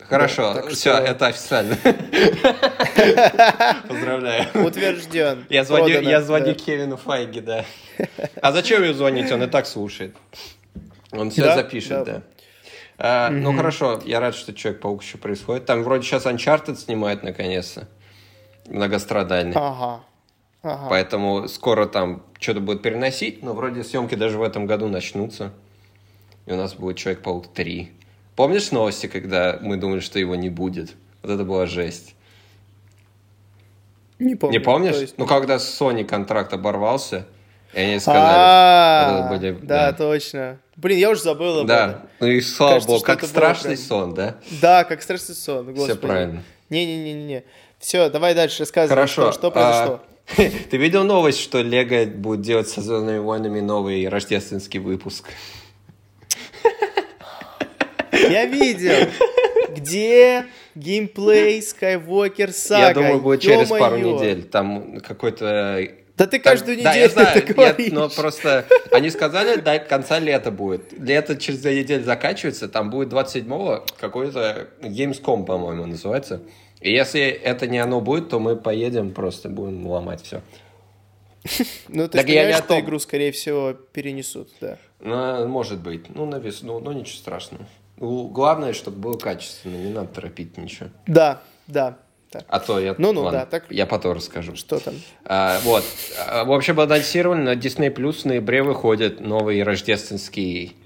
Хорошо, 0.00 0.54
так 0.54 0.68
все, 0.70 0.92
что- 0.94 1.02
это 1.04 1.26
официально. 1.28 1.76
Поздравляю. 3.88 4.46
Утвержден. 4.66 5.44
Я 5.48 5.64
звоню, 5.64 5.86
Продано, 5.86 6.10
я 6.10 6.22
звоню 6.22 6.46
да. 6.46 6.54
Кевину 6.54 6.96
Файге, 6.96 7.40
да. 7.40 7.64
А 8.42 8.52
зачем 8.52 8.82
ему 8.82 8.94
звонить? 8.94 9.30
Он 9.30 9.42
и 9.42 9.46
так 9.46 9.66
слушает. 9.66 10.14
Он 11.12 11.30
все 11.30 11.42
Да, 11.42 11.54
запишет, 11.54 11.90
да. 11.90 12.04
да. 12.04 12.22
А, 13.02 13.30
Ну 13.30 13.56
хорошо, 13.56 14.00
я 14.04 14.20
рад, 14.20 14.34
что 14.34 14.52
Человек-паук 14.52 15.02
еще 15.02 15.16
происходит. 15.16 15.64
Там 15.64 15.82
вроде 15.82 16.02
сейчас 16.06 16.26
Uncharted 16.26 16.76
снимает 16.76 17.22
наконец-то. 17.22 17.88
Многострадальный. 18.68 19.54
Ага. 19.56 20.02
Ага. 20.62 20.86
Поэтому 20.90 21.48
скоро 21.48 21.86
там 21.86 22.22
что-то 22.38 22.60
будет 22.60 22.82
переносить, 22.82 23.42
но 23.42 23.54
вроде 23.54 23.82
съемки 23.84 24.14
даже 24.14 24.36
в 24.38 24.42
этом 24.42 24.66
году 24.66 24.88
начнутся. 24.88 25.52
И 26.44 26.52
у 26.52 26.56
нас 26.56 26.74
будет 26.74 26.98
Человек-паук 26.98 27.46
3. 27.54 27.90
Помнишь 28.36 28.70
новости, 28.70 29.06
когда 29.06 29.58
мы 29.62 29.78
думали, 29.78 30.00
что 30.00 30.18
его 30.18 30.34
не 30.34 30.50
будет? 30.50 30.94
Вот 31.22 31.30
это 31.30 31.44
была 31.44 31.64
жесть. 31.66 32.14
Не 34.18 34.34
помню. 34.34 34.58
Не 34.58 34.62
помнишь? 34.64 34.96
Есть- 34.96 35.18
Ну, 35.18 35.24
когда 35.26 35.58
с 35.58 35.80
Sony 35.80 36.04
контракт 36.04 36.52
оборвался, 36.52 37.26
и 37.72 37.80
они 37.80 38.00
сказали... 38.00 38.24
А, 38.26 39.28
были- 39.30 39.58
да, 39.62 39.92
точно. 39.92 40.58
Блин, 40.76 40.98
я 40.98 41.10
уже 41.10 41.22
забыл 41.22 41.60
об 41.60 41.66
Да, 41.66 41.88
этом. 41.90 42.00
ну 42.20 42.26
и 42.26 42.40
слава 42.40 42.72
Кажется, 42.74 42.88
богу, 42.92 43.04
как 43.04 43.24
страшный 43.24 43.74
прям- 43.76 43.86
сон, 43.86 44.14
да? 44.14 44.36
Да, 44.62 44.84
как 44.84 45.02
страшный 45.02 45.34
сон. 45.34 45.64
Все 45.66 45.72
господи. 45.74 45.98
правильно. 45.98 46.42
Не-не-не-не. 46.70 47.44
Все, 47.78 48.08
давай 48.10 48.34
дальше 48.34 48.60
рассказывай. 48.60 48.88
Хорошо. 48.94 49.30
Что, 49.30 49.32
что 49.32 49.50
произошло? 49.50 50.00
а, 50.36 50.42
Ты 50.70 50.76
видел 50.76 51.04
новость, 51.04 51.40
что 51.40 51.60
Лего 51.60 52.06
будет 52.10 52.40
делать 52.42 52.68
со 52.68 52.80
Звездными 52.80 53.18
войнами 53.18 53.60
новый 53.60 54.08
рождественский 54.08 54.78
выпуск? 54.80 55.28
Я 58.12 58.44
видел. 58.46 59.08
Где 59.76 60.46
геймплей 60.74 61.60
Skywalker 61.60 62.48
Saga? 62.48 62.78
Я 62.80 62.94
думаю, 62.94 63.20
будет 63.20 63.40
через 63.40 63.68
пару 63.68 63.96
недель. 63.98 64.42
Там 64.44 65.00
какой-то... 65.00 65.86
Да 66.20 66.26
ты 66.26 66.38
каждую 66.38 66.76
да, 66.82 66.90
неделю 66.90 67.02
я 67.04 67.08
знаю, 67.08 67.38
это 67.38 67.62
я- 67.62 67.92
но 67.92 68.10
просто 68.10 68.66
они 68.92 69.08
сказали, 69.08 69.58
до 69.58 69.78
конца 69.78 70.18
лета 70.18 70.50
будет. 70.50 70.92
Лето 70.92 71.34
через 71.34 71.60
две 71.62 71.80
недели 71.80 72.02
заканчивается, 72.02 72.68
там 72.68 72.90
будет 72.90 73.10
27-го 73.10 73.86
какой-то 73.98 74.68
Gamescom, 74.82 75.46
по-моему, 75.46 75.86
называется. 75.86 76.42
И 76.82 76.92
если 76.92 77.22
это 77.22 77.66
не 77.68 77.78
оно 77.78 78.02
будет, 78.02 78.28
то 78.28 78.38
мы 78.38 78.56
поедем, 78.56 79.14
просто 79.14 79.48
будем 79.48 79.86
ломать 79.86 80.20
все. 80.22 80.42
Ну, 81.88 82.06
ты 82.06 82.18
Так 82.18 82.28
я 82.28 82.46
не 82.48 82.52
что 82.52 82.78
игру, 82.80 82.98
скорее 82.98 83.32
всего, 83.32 83.72
перенесут, 83.72 84.50
да. 84.60 84.76
Ну, 85.00 85.48
может 85.48 85.80
быть. 85.80 86.14
Ну, 86.14 86.26
на 86.26 86.36
весну, 86.36 86.80
но 86.80 86.92
ничего 86.92 87.16
страшного. 87.16 87.64
Ну, 87.96 88.28
Главное, 88.28 88.74
чтобы 88.74 88.98
было 88.98 89.16
качественно, 89.16 89.74
не 89.74 89.90
надо 89.90 90.08
торопить 90.08 90.58
ничего. 90.58 90.90
Да, 91.06 91.40
да. 91.66 91.96
А 92.48 92.60
то 92.60 92.78
я... 92.78 92.94
Ну-ну, 92.96 93.22
ладно, 93.22 93.40
да, 93.40 93.46
так- 93.46 93.64
Я 93.70 93.86
потом 93.86 94.12
расскажу. 94.12 94.54
что 94.56 94.78
там? 94.78 94.94
А, 95.24 95.58
вот. 95.64 95.84
А, 96.28 96.44
В 96.44 96.52
общем, 96.52 96.78
анонсировали, 96.78 97.40
на 97.40 97.54
Disney 97.54 97.92
Plus 97.94 98.22
в 98.22 98.24
ноябре 98.26 98.62
выходит 98.62 99.20
новый 99.20 99.62
рождественский 99.62 100.76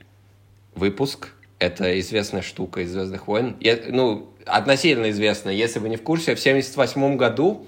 выпуск. 0.75 1.29
Это 1.59 1.99
известная 2.01 2.43
штука 2.43 2.81
из 2.81 2.91
«Звездных 2.93 3.27
войн». 3.29 3.57
Я- 3.61 3.79
ну, 3.89 4.31
относительно 4.47 5.11
известная. 5.11 5.53
Если 5.55 5.79
вы 5.79 5.89
не 5.89 5.97
в 5.97 6.03
курсе, 6.03 6.35
в 6.35 6.41
78 6.41 7.17
году 7.17 7.67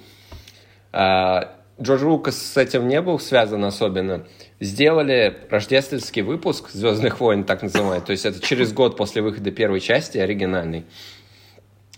а, 0.93 1.53
Джордж 1.81 2.05
Лукас 2.05 2.37
с 2.41 2.57
этим 2.57 2.89
не 2.89 3.01
был 3.03 3.19
связан 3.19 3.65
особенно. 3.65 4.27
Сделали 4.61 5.37
рождественский 5.51 6.23
выпуск 6.23 6.71
«Звездных 6.71 7.21
войн», 7.21 7.45
так 7.45 7.63
называемый. 7.63 8.01
То 8.05 8.13
есть 8.13 8.25
это 8.25 8.41
через 8.41 8.73
год 8.73 8.97
после 8.97 9.21
выхода 9.21 9.51
первой 9.51 9.81
части, 9.81 10.17
оригинальной. 10.19 10.85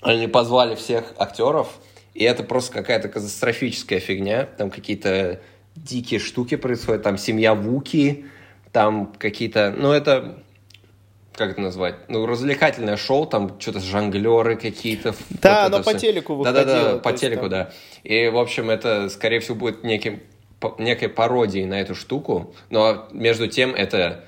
Они 0.00 0.28
позвали 0.28 0.74
всех 0.74 1.12
актеров, 1.18 1.68
и 2.14 2.24
это 2.24 2.42
просто 2.42 2.72
какая-то 2.72 3.08
катастрофическая 3.08 4.00
фигня. 4.00 4.44
Там 4.44 4.70
какие-то 4.70 5.40
дикие 5.74 6.20
штуки 6.20 6.56
происходят, 6.56 7.02
там 7.02 7.18
семья 7.18 7.54
Вуки, 7.54 8.26
там 8.72 9.12
какие-то... 9.18 9.74
Ну, 9.76 9.92
это... 9.92 10.42
Как 11.34 11.52
это 11.52 11.60
назвать? 11.60 11.94
Ну, 12.08 12.26
развлекательное 12.26 12.96
шоу, 12.96 13.24
там 13.24 13.60
что-то 13.60 13.78
жонглеры 13.78 14.56
какие-то. 14.56 15.14
Да, 15.40 15.64
вот 15.68 15.74
оно 15.74 15.84
по 15.84 15.94
телеку 15.94 16.42
Да-да-да, 16.42 16.74
выходило, 16.74 16.98
по 16.98 17.02
то 17.04 17.10
есть 17.10 17.20
телеку, 17.20 17.42
там- 17.42 17.50
да. 17.50 17.70
И, 18.02 18.28
в 18.28 18.38
общем, 18.38 18.70
это, 18.70 19.08
скорее 19.08 19.38
всего, 19.38 19.54
будет 19.54 19.84
неким, 19.84 20.20
по- 20.58 20.74
некой 20.78 21.08
пародией 21.08 21.64
на 21.64 21.80
эту 21.80 21.94
штуку. 21.94 22.54
Но 22.70 23.06
между 23.12 23.46
тем, 23.46 23.72
это 23.72 24.24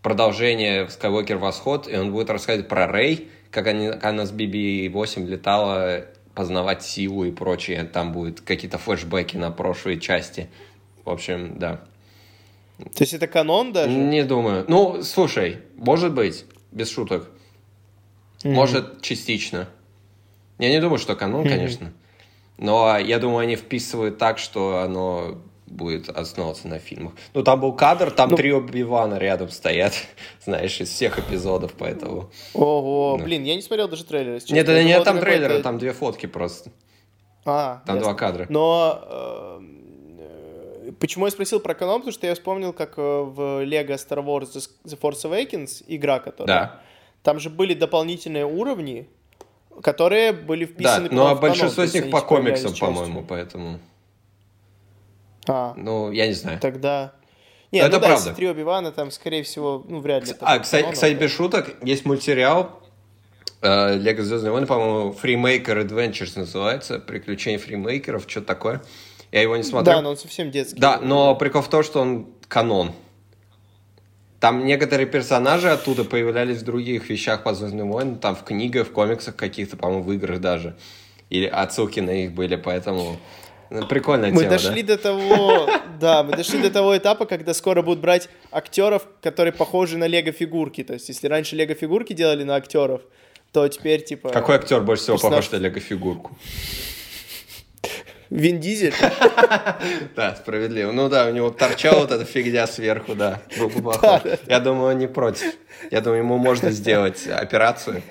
продолжение 0.00 0.86
Skywalker 0.86 1.38
Восход, 1.38 1.88
и 1.88 1.96
он 1.96 2.12
будет 2.12 2.30
рассказывать 2.30 2.68
про 2.68 2.86
Рей, 2.86 3.30
как 3.54 3.68
они, 3.68 3.88
как 3.88 4.04
она 4.04 4.26
с 4.26 4.32
BB-8 4.32 5.26
летала 5.26 6.06
познавать 6.34 6.82
силу 6.82 7.24
и 7.24 7.30
прочее. 7.30 7.84
Там 7.84 8.12
будут 8.12 8.40
какие-то 8.40 8.78
флешбеки 8.78 9.36
на 9.36 9.52
прошлые 9.52 10.00
части. 10.00 10.48
В 11.04 11.10
общем, 11.10 11.58
да. 11.58 11.80
То 12.78 13.02
есть 13.04 13.14
это 13.14 13.28
канон 13.28 13.72
даже? 13.72 13.96
Не 13.96 14.24
думаю. 14.24 14.64
Ну, 14.66 15.04
слушай, 15.04 15.58
может 15.76 16.12
быть, 16.12 16.44
без 16.72 16.90
шуток. 16.90 17.30
Может, 18.42 19.00
частично. 19.00 19.68
Я 20.58 20.70
не 20.70 20.80
думаю, 20.80 20.98
что 20.98 21.14
канон, 21.14 21.48
конечно. 21.48 21.92
Но 22.58 22.98
я 22.98 23.20
думаю, 23.20 23.44
они 23.44 23.54
вписывают 23.54 24.18
так, 24.18 24.38
что 24.38 24.78
оно 24.78 25.40
будет 25.74 26.08
основываться 26.08 26.68
на 26.68 26.78
фильмах. 26.78 27.12
Ну, 27.34 27.42
там 27.42 27.60
был 27.60 27.72
кадр, 27.72 28.10
там 28.10 28.30
Ну- 28.30 28.36
три 28.36 28.52
Оби-Вана 28.52 29.16
рядом 29.18 29.50
стоят, 29.50 29.92
знаешь, 30.44 30.80
из 30.80 30.88
всех 30.88 31.18
эпизодов, 31.18 31.74
поэтому... 31.76 32.30
Ого, 32.54 33.16
Да. 33.18 33.24
блин, 33.24 33.42
я 33.44 33.54
не 33.56 33.62
смотрел 33.62 33.88
даже 33.88 34.04
трейлер. 34.04 34.34
если 34.34 34.54
Нет, 34.54 34.66
честно. 34.66 34.72
это 34.72 34.80
Я 34.80 34.84
не 34.84 34.92
думал, 34.92 35.04
там 35.04 35.20
трейлеры, 35.20 35.62
там 35.62 35.78
две 35.78 35.92
фотки 35.92 36.26
просто. 36.26 36.70
А, 37.44 37.82
Там 37.86 37.96
ясно. 37.96 38.10
два 38.12 38.18
кадра. 38.18 38.46
Но 38.48 39.00
э, 39.06 40.92
почему 40.98 41.26
я 41.26 41.30
спросил 41.30 41.60
про 41.60 41.74
канон, 41.74 42.00
потому 42.00 42.12
что 42.12 42.26
я 42.26 42.34
вспомнил, 42.34 42.72
как 42.72 42.94
э, 42.96 43.00
в 43.02 43.64
Lego 43.64 43.88
Star 43.96 44.24
Wars 44.24 44.48
The 44.86 44.98
Force 45.00 45.24
Awakens, 45.30 45.84
игра, 45.86 46.20
которая... 46.20 46.46
Да. 46.46 46.80
Там 47.22 47.38
же 47.40 47.50
были 47.50 47.74
дополнительные 47.74 48.44
уровни, 48.46 49.08
которые 49.82 50.32
были 50.32 50.64
Да, 50.66 50.72
вписаны 50.72 51.08
но 51.10 51.24
в 51.24 51.26
канон, 51.28 51.40
большинство 51.40 51.82
из 51.84 51.94
них 51.94 52.10
по 52.10 52.20
комиксам, 52.20 52.74
по-моему, 52.74 53.24
поэтому... 53.26 53.78
А, 55.46 55.74
Ну, 55.76 56.10
я 56.10 56.26
не 56.26 56.34
знаю. 56.34 56.58
тогда... 56.60 57.12
Не, 57.72 57.80
Это 57.80 57.96
ну 57.96 58.00
да, 58.00 58.06
правда. 58.06 58.24
если 58.28 58.34
три 58.36 58.48
Оби-Вана, 58.48 58.92
там, 58.92 59.10
скорее 59.10 59.42
всего, 59.42 59.84
ну, 59.88 59.98
вряд 59.98 60.28
ли. 60.28 60.34
А, 60.40 60.60
кстати, 60.60 60.82
канон, 60.82 60.94
кстати, 60.94 61.14
без 61.14 61.32
шуток, 61.32 61.74
есть 61.82 62.04
мультсериал 62.04 62.80
э, 63.62 63.96
Лего 63.96 64.22
Звездные 64.22 64.52
войны, 64.52 64.66
по-моему, 64.66 65.16
Freemaker 65.20 65.84
Adventures 65.84 66.38
называется, 66.38 67.00
Приключения 67.00 67.58
фримейкеров, 67.58 68.26
что-то 68.28 68.46
такое. 68.46 68.82
Я 69.32 69.42
его 69.42 69.56
не 69.56 69.64
смотрел. 69.64 69.96
Да, 69.96 70.02
но 70.02 70.10
он 70.10 70.16
совсем 70.16 70.52
детский. 70.52 70.78
Да, 70.78 71.00
но 71.00 71.34
прикол 71.34 71.62
в 71.62 71.68
том, 71.68 71.82
что 71.82 72.00
он 72.00 72.28
канон. 72.46 72.92
Там 74.38 74.64
некоторые 74.66 75.06
персонажи 75.06 75.70
оттуда 75.70 76.04
появлялись 76.04 76.58
в 76.58 76.64
других 76.64 77.08
вещах 77.08 77.42
по 77.42 77.54
Звездным 77.54 77.90
войнам, 77.90 78.18
там 78.18 78.36
в 78.36 78.44
книгах, 78.44 78.86
в 78.86 78.92
комиксах 78.92 79.34
каких-то, 79.34 79.76
по-моему, 79.76 80.04
в 80.04 80.12
играх 80.12 80.40
даже. 80.40 80.76
Или 81.30 81.46
отсылки 81.46 81.98
на 82.00 82.12
них 82.12 82.32
были, 82.32 82.56
поэтому... 82.56 83.16
Прикольная 83.88 84.30
Мы 84.30 84.42
тема, 84.42 84.50
дошли 84.50 84.82
да? 84.82 84.96
до 84.96 85.02
того, 85.02 85.70
да, 86.00 86.22
мы 86.22 86.36
дошли 86.36 86.60
до 86.60 86.70
того 86.70 86.96
этапа, 86.96 87.26
когда 87.26 87.54
скоро 87.54 87.82
будут 87.82 88.00
брать 88.00 88.28
актеров, 88.50 89.06
которые 89.22 89.52
похожи 89.52 89.96
на 89.98 90.06
лего 90.06 90.32
фигурки. 90.32 90.84
То 90.84 90.94
есть, 90.94 91.08
если 91.08 91.26
раньше 91.28 91.56
лего 91.56 91.74
фигурки 91.74 92.12
делали 92.12 92.44
на 92.44 92.56
актеров, 92.56 93.02
то 93.52 93.66
теперь 93.68 94.04
типа 94.04 94.30
Какой 94.30 94.56
актер 94.56 94.80
больше 94.80 95.04
всего 95.04 95.16
персонаж- 95.16 95.30
похож 95.30 95.50
на 95.52 95.56
Лего-фигурку? 95.56 96.36
Вин 98.30 98.58
Дизель. 98.58 98.94
Да, 100.16 100.34
справедливо. 100.34 100.90
Ну 100.90 101.08
да, 101.08 101.26
у 101.26 101.30
него 101.30 101.50
торчала 101.50 102.00
вот 102.00 102.10
эта 102.10 102.24
фигня 102.24 102.66
сверху, 102.66 103.14
да. 103.14 103.42
Я 104.48 104.60
думаю, 104.60 104.94
он 104.94 104.98
не 104.98 105.06
против. 105.06 105.52
Я 105.90 106.00
думаю, 106.00 106.22
ему 106.22 106.38
можно 106.38 106.70
сделать 106.70 107.26
операцию. 107.28 108.02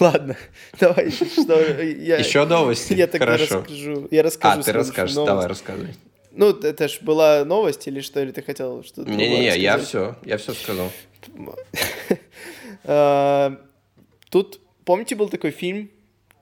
Ладно, 0.00 0.36
давай, 0.80 1.10
что 1.10 1.60
я... 1.82 2.16
Еще 2.16 2.44
новости? 2.46 2.94
Я 2.94 3.06
тогда 3.06 3.26
Хорошо. 3.26 3.60
расскажу. 3.60 4.08
Я 4.10 4.22
расскажу 4.22 4.60
А, 4.60 4.62
ты 4.62 4.72
расскажешь, 4.72 5.14
новость. 5.14 5.30
давай, 5.30 5.46
рассказывай. 5.46 5.94
Ну, 6.32 6.50
это 6.50 6.88
ж 6.88 6.98
была 7.02 7.44
новость 7.44 7.86
или 7.86 8.00
что, 8.00 8.20
или 8.22 8.30
ты 8.30 8.42
хотел 8.42 8.82
что-то 8.82 9.10
Не-не-не, 9.10 9.58
я 9.58 9.78
все, 9.78 10.16
я 10.24 10.38
все 10.38 10.54
сказал. 10.54 10.90
А, 12.84 13.56
Тут, 14.30 14.60
помните, 14.84 15.16
был 15.16 15.28
такой 15.28 15.50
фильм 15.50 15.90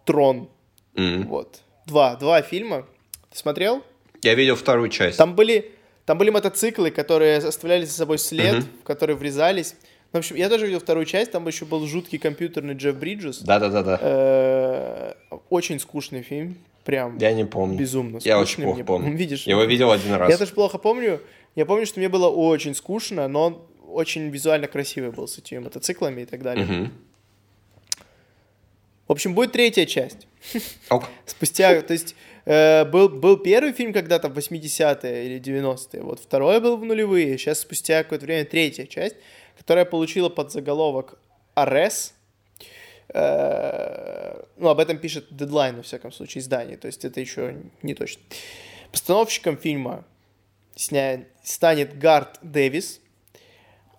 «Трон»? 0.04 0.48
Вот. 0.94 1.60
Два, 1.86 2.16
два 2.16 2.42
фильма. 2.42 2.86
Ты 3.30 3.38
смотрел? 3.38 3.82
Я 4.22 4.34
видел 4.34 4.56
вторую 4.56 4.90
часть. 4.90 5.16
Там 5.16 5.34
были, 5.34 5.72
там 6.04 6.18
были 6.18 6.28
мотоциклы, 6.30 6.90
которые 6.90 7.38
оставляли 7.38 7.84
за 7.86 7.92
собой 7.94 8.18
след, 8.18 8.64
в 8.64 8.82
который 8.84 9.16
врезались. 9.16 9.74
В 10.12 10.16
общем, 10.16 10.36
я 10.36 10.48
тоже 10.48 10.66
видел 10.66 10.80
вторую 10.80 11.04
часть, 11.04 11.32
там 11.32 11.46
еще 11.46 11.64
был 11.66 11.86
жуткий 11.86 12.18
компьютерный 12.18 12.74
Джефф 12.74 12.96
Бриджес. 12.96 13.40
Да-да-да-да. 13.40 13.98
Э, 14.00 15.12
Очень 15.50 15.78
скучный 15.80 16.22
фильм, 16.22 16.56
прям 16.84 17.18
Я 17.18 17.32
не 17.34 17.44
помню. 17.44 17.76
безумно 17.78 18.18
Я 18.24 18.38
очень 18.38 18.52
скучный 18.52 18.64
плохо 18.64 18.76
мне. 18.76 18.84
помню. 18.84 19.16
Видишь? 19.16 19.42
Я 19.46 19.52
его 19.52 19.64
видел 19.64 19.90
один 19.90 20.14
раз. 20.14 20.30
Я 20.30 20.38
тоже 20.38 20.52
плохо 20.52 20.78
помню. 20.78 21.20
Я 21.56 21.66
помню, 21.66 21.84
что 21.84 22.00
мне 22.00 22.08
было 22.08 22.28
очень 22.28 22.74
скучно, 22.74 23.28
но 23.28 23.44
он 23.46 23.62
очень 23.90 24.28
визуально 24.30 24.66
красивый 24.66 25.10
был 25.10 25.28
с 25.28 25.36
этими 25.38 25.58
мотоциклами 25.58 26.22
и 26.22 26.24
так 26.24 26.42
далее. 26.42 26.64
Мгм. 26.64 26.92
В 29.08 29.12
общем, 29.12 29.34
будет 29.34 29.52
третья 29.52 29.86
часть. 29.86 30.26
Ок. 30.90 31.04
Спустя, 31.26 31.80
то 31.82 31.92
есть, 31.92 32.14
э, 32.44 32.84
был, 32.84 33.08
был 33.08 33.36
первый 33.38 33.72
фильм 33.72 33.92
когда-то 33.92 34.28
в 34.28 34.36
80-е 34.38 35.26
или 35.26 35.40
90-е, 35.40 36.02
вот 36.02 36.20
второй 36.20 36.60
был 36.60 36.76
в 36.76 36.84
нулевые, 36.84 37.36
сейчас 37.38 37.60
спустя 37.60 38.02
какое-то 38.02 38.26
время 38.26 38.44
третья 38.44 38.86
часть, 38.86 39.16
которая 39.58 39.84
получила 39.84 40.28
под 40.28 40.52
заголовок 40.52 41.18
«Арес». 41.54 42.14
Э, 43.14 44.42
ну, 44.56 44.68
об 44.68 44.78
этом 44.80 44.98
пишет 44.98 45.30
Deadline, 45.32 45.76
во 45.76 45.82
всяком 45.82 46.12
случае, 46.12 46.42
издание, 46.42 46.76
то 46.76 46.86
есть 46.86 47.04
это 47.04 47.20
еще 47.20 47.56
не 47.82 47.94
точно. 47.94 48.22
Постановщиком 48.92 49.56
фильма 49.56 50.04
сня... 50.74 51.24
станет 51.42 51.98
Гард 51.98 52.38
Дэвис, 52.42 53.00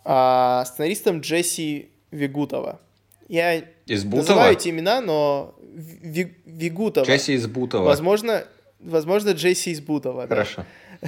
а 0.06 0.63
сценаристом 0.66 1.22
Джесси 1.22 1.89
Вигутова. 2.12 2.80
Я 3.28 3.56
Из 3.86 4.04
называю 4.06 4.22
Бутова? 4.25 4.51
эти 4.51 4.70
имена, 4.70 5.01
но 5.01 5.56
Ви- 5.74 6.36
Вигутова. 6.46 7.06
Джесси 7.06 7.34
из 7.34 7.48
Бутова. 7.48 7.84
Возможно, 7.86 8.46
возможно, 8.80 9.32
Джесси 9.32 9.72
из 9.72 9.82
Бутова. 9.82 10.24
да. 10.28 10.36
Хорошо. 10.36 10.66
А, 11.01 11.08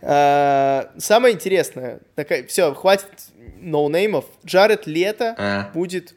Самое 0.00 1.34
интересное, 1.34 2.00
все, 2.48 2.74
хватит 2.74 3.08
ноунеймов. 3.60 4.24
Джаред 4.44 4.86
Лето 4.86 5.34
А. 5.38 5.70
будет 5.74 6.14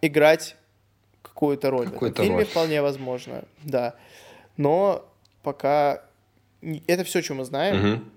играть 0.00 0.56
какую-то 1.22 1.70
роль. 1.70 1.88
в 1.88 2.02
этом 2.02 2.24
фильме 2.24 2.38
роль. 2.38 2.46
вполне 2.46 2.82
возможно, 2.82 3.44
да. 3.62 3.94
Но 4.56 5.08
пока 5.42 6.02
это 6.86 7.04
все, 7.04 7.22
что 7.22 7.34
мы 7.34 7.44
знаем. 7.44 8.10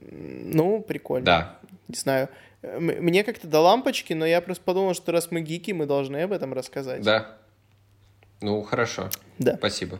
Ну, 0.00 0.80
прикольно. 0.82 1.24
Да. 1.24 1.58
Не 1.88 1.96
знаю. 1.96 2.28
Мне 2.62 3.24
как-то 3.24 3.46
до 3.46 3.60
лампочки, 3.60 4.12
но 4.12 4.26
я 4.26 4.40
просто 4.40 4.64
подумал, 4.64 4.94
что 4.94 5.12
раз 5.12 5.30
мы 5.30 5.40
гики, 5.40 5.70
мы 5.70 5.86
должны 5.86 6.18
об 6.18 6.32
этом 6.32 6.52
рассказать. 6.52 7.02
Да. 7.02 7.36
Ну, 8.40 8.62
хорошо. 8.62 9.10
Да. 9.38 9.56
Спасибо. 9.56 9.98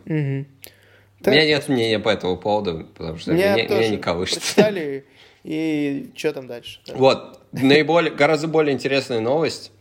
Мгм. 1.19 1.21
У 1.21 1.23
Так, 1.23 1.33
меня 1.33 1.45
нет 1.45 1.67
мнения 1.69 1.99
по 1.99 2.09
этому 2.09 2.37
поводу, 2.37 2.85
потому 2.97 3.17
что 3.17 3.31
меня 3.33 3.55
меня, 3.55 3.67
меня 3.67 3.89
не 3.89 3.97
колышет. 3.97 4.39
прочитали, 4.39 5.05
и 5.43 6.11
что 6.15 6.33
там 6.33 6.47
дальше? 6.47 6.79
Да. 6.87 6.93
Вот, 6.97 7.41
наиболее, 7.51 8.13
гораздо 8.13 8.47
более 8.47 8.73
интересная 8.73 9.19
новость. 9.19 9.71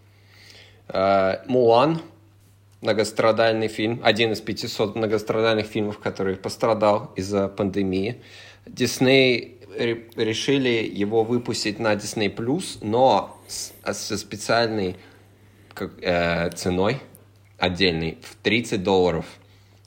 Э, 0.89 1.39
Мулан, 1.47 2.01
многострадальный 2.81 3.69
фильм, 3.69 4.01
один 4.03 4.33
из 4.33 4.41
500 4.41 4.97
многострадальных 4.97 5.67
фильмов, 5.67 5.99
который 5.99 6.37
пострадал 6.37 7.13
из-за 7.17 7.49
пандемии. 7.49 8.21
Дисней 8.67 9.59
ре- 9.77 10.07
решили 10.17 10.69
его 10.91 11.25
выпустить 11.25 11.79
на 11.79 11.95
Disney+, 11.95 12.33
но 12.83 13.39
а 13.83 13.95
со 13.95 14.17
специальной 14.19 14.97
как, 15.75 15.93
э, 16.03 16.51
ценой 16.51 16.99
отдельной 17.59 18.19
в 18.23 18.37
30 18.37 18.83
долларов. 18.83 19.25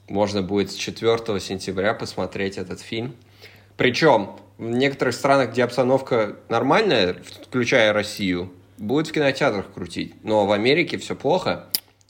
Можно 0.08 0.42
будет 0.42 0.70
с 0.70 0.74
4 0.74 1.40
сентября 1.40 1.94
посмотреть 1.94 2.58
этот 2.58 2.80
фильм. 2.80 3.16
Причем 3.76 4.36
в 4.58 4.70
некоторых 4.70 5.14
странах, 5.14 5.50
где 5.50 5.64
обстановка 5.64 6.36
нормальная, 6.48 7.16
включая 7.44 7.92
Россию, 7.92 8.52
будет 8.78 9.08
в 9.08 9.12
кинотеатрах 9.12 9.72
крутить. 9.72 10.14
Но 10.24 10.46
в 10.46 10.52
Америке 10.52 10.98
все 10.98 11.16
плохо 11.16 11.66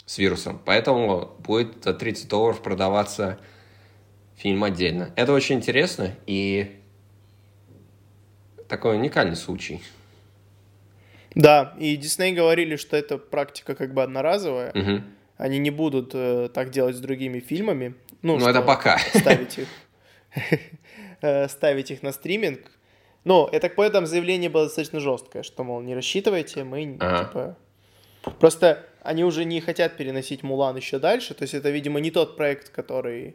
с 0.06 0.18
вирусом, 0.18 0.60
поэтому 0.64 1.30
будет 1.38 1.84
за 1.84 1.94
30 1.94 2.28
долларов 2.28 2.62
продаваться 2.62 3.38
фильм 4.36 4.64
отдельно. 4.64 5.12
Это 5.16 5.32
очень 5.32 5.56
интересно 5.56 6.14
и 6.26 6.78
такой 8.68 8.96
уникальный 8.96 9.36
случай. 9.36 9.82
Да, 11.34 11.74
и 11.78 11.96
Дисней 11.96 12.32
говорили, 12.32 12.76
что 12.76 12.96
эта 12.96 13.16
практика 13.18 13.74
как 13.74 13.94
бы 13.94 14.02
одноразовая. 14.02 14.72
Мгм. 14.74 15.04
Они 15.42 15.58
не 15.58 15.70
будут 15.70 16.12
э, 16.14 16.48
так 16.54 16.70
делать 16.70 16.94
с 16.94 17.00
другими 17.00 17.40
фильмами. 17.40 17.94
Ну, 18.22 18.38
Ну, 18.38 18.46
это 18.46 18.62
пока. 18.62 18.96
Ставить 18.98 19.58
их, 19.58 19.68
э, 21.20 21.48
ставить 21.48 21.90
их 21.90 22.04
на 22.04 22.12
стриминг. 22.12 22.60
Ну, 23.24 23.48
я 23.50 23.58
так 23.58 23.74
понял, 23.74 23.90
там 23.90 24.06
заявление 24.06 24.50
было 24.50 24.66
достаточно 24.66 25.00
жесткое, 25.00 25.42
что, 25.42 25.64
мол, 25.64 25.80
не 25.80 25.96
рассчитывайте, 25.96 26.62
мы, 26.62 26.96
Ага. 27.00 27.24
типа... 27.24 27.56
Просто 28.38 28.86
они 29.02 29.24
уже 29.24 29.44
не 29.44 29.60
хотят 29.60 29.96
переносить 29.96 30.44
Мулан 30.44 30.76
еще 30.76 31.00
дальше, 31.00 31.34
то 31.34 31.42
есть 31.42 31.54
это, 31.54 31.70
видимо, 31.70 31.98
не 31.98 32.12
тот 32.12 32.36
проект, 32.36 32.68
который, 32.68 33.34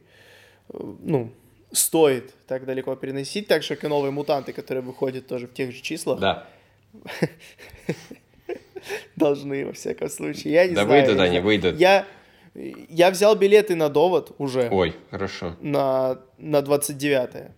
э, 0.69 0.77
ну, 1.03 1.33
стоит 1.73 2.33
так 2.47 2.65
далеко 2.65 2.95
переносить, 2.95 3.49
так 3.49 3.63
же, 3.63 3.75
как 3.75 3.83
и 3.83 3.87
новые 3.89 4.11
мутанты, 4.11 4.53
которые 4.53 4.81
выходят 4.81 5.27
тоже 5.27 5.47
в 5.47 5.53
тех 5.53 5.73
же 5.73 5.81
числах, 5.81 6.19
Да. 6.21 6.47
должны, 9.15 9.65
во 9.65 9.73
всяком 9.73 10.09
случае. 10.09 10.53
Я 10.53 10.67
не 10.67 10.75
Да 10.75 10.83
знаю. 10.83 11.01
выйдут 11.01 11.17
я 11.21 11.29
не 11.29 11.37
они, 11.37 11.45
выйдут. 11.45 11.79
Я, 11.79 12.05
я 12.55 13.11
взял 13.11 13.35
билеты 13.35 13.75
на 13.75 13.89
довод 13.89 14.33
уже. 14.37 14.69
Ой, 14.71 14.95
хорошо. 15.11 15.55
на, 15.61 16.19
на 16.37 16.61
29 16.61 17.51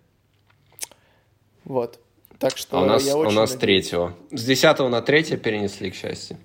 Вот. 1.64 1.98
Так 2.38 2.56
что 2.56 2.78
А 2.78 2.82
у 2.82 2.84
нас, 2.86 3.04
я 3.06 3.16
у 3.16 3.20
очень 3.20 3.34
нас 3.36 3.50
надеюсь. 3.52 3.60
третьего. 3.88 4.16
С 4.30 4.44
10 4.44 4.78
на 4.78 5.02
3 5.02 5.36
перенесли, 5.36 5.90
к 5.90 5.94
счастью. 5.94 6.38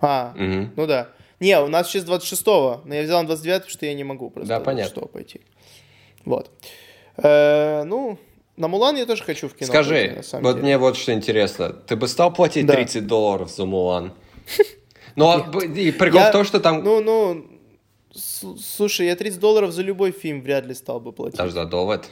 А, 0.00 0.32
Мгм. 0.36 0.72
ну 0.76 0.86
да. 0.86 1.08
Не, 1.40 1.58
у 1.60 1.68
нас 1.68 1.88
сейчас 1.90 2.04
26-го, 2.04 2.82
но 2.84 2.94
я 2.94 3.02
взял 3.02 3.20
на 3.22 3.26
29 3.26 3.60
потому 3.62 3.70
что 3.70 3.86
я 3.86 3.94
не 3.94 4.04
могу 4.04 4.28
просто 4.30 4.48
Да, 4.48 4.60
понятно. 4.60 4.94
26 5.00 5.12
пойти. 5.12 5.40
Вот. 6.26 6.50
Э, 7.16 7.82
ну, 7.84 8.18
на 8.56 8.68
Мулан 8.68 8.96
я 8.96 9.06
тоже 9.06 9.22
хочу 9.24 9.48
в 9.48 9.54
кино. 9.54 9.68
Скажи, 9.68 10.12
на 10.16 10.22
самом 10.22 10.44
вот 10.44 10.52
деле. 10.56 10.64
мне 10.64 10.78
вот 10.78 10.96
что 10.96 11.12
интересно. 11.12 11.70
Ты 11.72 11.96
бы 11.96 12.08
стал 12.08 12.32
платить 12.32 12.66
Да. 12.66 12.74
30 12.74 13.06
долларов 13.06 13.50
за 13.50 13.64
Мулан? 13.66 14.12
Ну, 15.16 15.28
а 15.28 15.64
и 15.64 15.90
прикол 15.90 16.20
в 16.20 16.30
том, 16.30 16.44
что 16.44 16.60
там... 16.60 16.84
Ну, 16.84 17.00
ну, 17.00 17.44
слушай, 18.14 19.06
я 19.06 19.16
30 19.16 19.40
долларов 19.40 19.72
за 19.72 19.82
любой 19.82 20.12
фильм 20.12 20.40
вряд 20.40 20.64
ли 20.66 20.72
стал 20.72 21.00
бы 21.00 21.12
платить. 21.12 21.36
Даже 21.36 21.52
за 21.52 21.64
довод. 21.64 22.08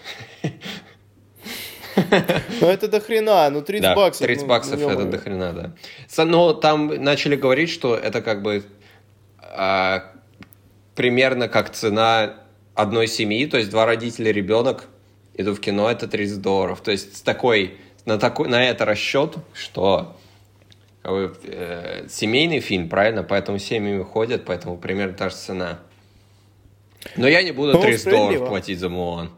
Но 2.60 2.66
это 2.68 2.88
до 2.88 3.00
хрена, 3.00 3.48
ну 3.50 3.62
30 3.62 3.82
Да, 3.82 3.94
баксов. 3.94 4.26
30 4.26 4.42
ну, 4.42 4.48
баксов 4.48 4.80
ну, 4.80 4.90
это 4.90 5.04
до 5.04 5.18
хрена, 5.18 5.52
да. 5.52 6.24
Но 6.24 6.52
там 6.52 6.88
начали 7.02 7.36
говорить, 7.36 7.70
что 7.70 7.96
это 7.96 8.20
как 8.20 8.42
бы 8.42 8.64
а, 9.40 10.12
примерно 10.94 11.48
как 11.48 11.70
цена 11.70 12.34
одной 12.74 13.08
семьи, 13.08 13.46
то 13.46 13.58
есть 13.58 13.70
два 13.70 13.86
родителя, 13.86 14.32
ребенок 14.32 14.88
идут 15.38 15.58
в 15.58 15.60
кино, 15.60 15.90
это 15.90 16.06
30 16.06 16.42
долларов. 16.42 16.82
То 16.82 16.90
есть 16.90 17.16
с 17.16 17.22
такой, 17.22 17.78
на, 18.04 18.18
такой, 18.18 18.48
на 18.48 18.62
это 18.62 18.84
расчет, 18.84 19.36
что 19.54 20.16
э, 21.04 22.06
семейный 22.08 22.60
фильм, 22.60 22.90
правильно? 22.90 23.22
Поэтому 23.22 23.58
семьями 23.58 24.02
ходят, 24.02 24.44
поэтому 24.44 24.76
примерно 24.76 25.14
та 25.14 25.30
же 25.30 25.36
цена. 25.36 25.78
Но 27.16 27.26
я 27.26 27.42
не 27.42 27.52
буду 27.52 27.72
Ну, 27.72 27.80
30 27.80 28.10
долларов 28.10 28.48
платить 28.48 28.78
за 28.78 28.90
Мулан. 28.90 29.30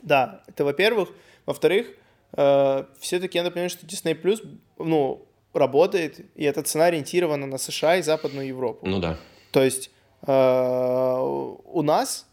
Да, 0.00 0.42
это 0.46 0.64
во-первых. 0.64 1.10
Во-вторых, 1.44 1.88
все-таки 2.32 3.38
я 3.38 3.42
напоминаю, 3.42 3.70
что 3.70 3.84
Disney 3.86 4.20
Plus, 4.20 4.46
ну, 4.78 5.26
работает, 5.52 6.20
и 6.36 6.44
эта 6.44 6.62
цена 6.62 6.86
ориентирована 6.86 7.46
на 7.46 7.58
США 7.58 7.96
и 7.96 8.02
Западную 8.02 8.46
Европу. 8.46 8.86
Ну 8.86 9.00
да. 9.00 9.18
То 9.50 9.62
есть 9.62 9.90
э, 10.26 10.32
у 10.32 11.82
нас, 11.82 12.26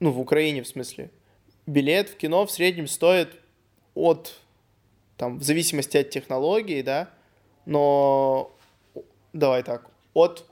ну, 0.00 0.10
в 0.12 0.20
Украине 0.20 0.62
в 0.62 0.68
смысле, 0.68 1.10
билет 1.66 2.10
в 2.10 2.16
кино 2.16 2.46
в 2.46 2.50
среднем 2.50 2.86
стоит 2.86 3.36
от, 3.94 4.34
там, 5.16 5.38
в 5.38 5.42
зависимости 5.42 5.96
от 5.96 6.10
технологии, 6.10 6.82
да, 6.82 7.10
но, 7.64 8.52
давай 9.32 9.62
так, 9.62 9.90
от 10.14 10.44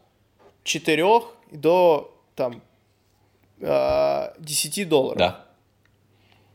4 0.64 1.04
до, 1.52 2.14
там, 2.34 2.62
э, 3.60 4.32
10 4.38 4.88
долларов. 4.88 5.18
Да. 5.18 5.46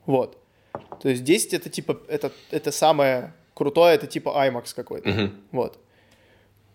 Вот. 0.05 0.37
То 1.01 1.09
есть 1.09 1.23
10 1.23 1.53
это 1.53 1.69
типа, 1.69 1.99
это, 2.07 2.31
это 2.51 2.71
самое 2.71 3.33
крутое, 3.53 3.95
это 3.95 4.07
типа 4.07 4.29
IMAX 4.29 4.73
какой-то. 4.75 5.09
Мгм. 5.09 5.41
Вот. 5.51 5.79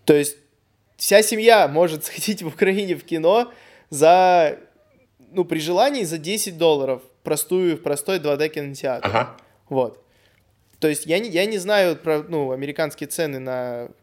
То 0.05 0.15
есть 0.15 0.37
вся 0.97 1.23
семья 1.23 1.69
может 1.69 2.05
сходить 2.07 2.43
в 2.43 2.49
Украине 2.49 2.95
в 2.95 3.05
кино 3.05 3.53
за, 3.91 4.59
ну, 5.33 5.45
при 5.45 5.59
желании 5.59 6.05
за 6.05 6.19
10 6.19 6.59
долларов. 6.59 7.03
Простую, 7.25 7.79
простой 7.79 8.19
2D 8.21 8.49
кинотеатр. 8.51 9.07
Ага. 9.07 9.37
Вот. 9.69 10.01
То 10.79 10.89
есть 10.89 11.07
я 11.07 11.19
не, 11.19 11.29
я 11.31 11.47
не 11.47 11.59
знаю 11.59 11.97
про, 11.97 12.23
ну, 12.23 12.53
американские 12.53 13.09
цены 13.09 13.39
на 13.39 13.89
Ну, 13.89 13.95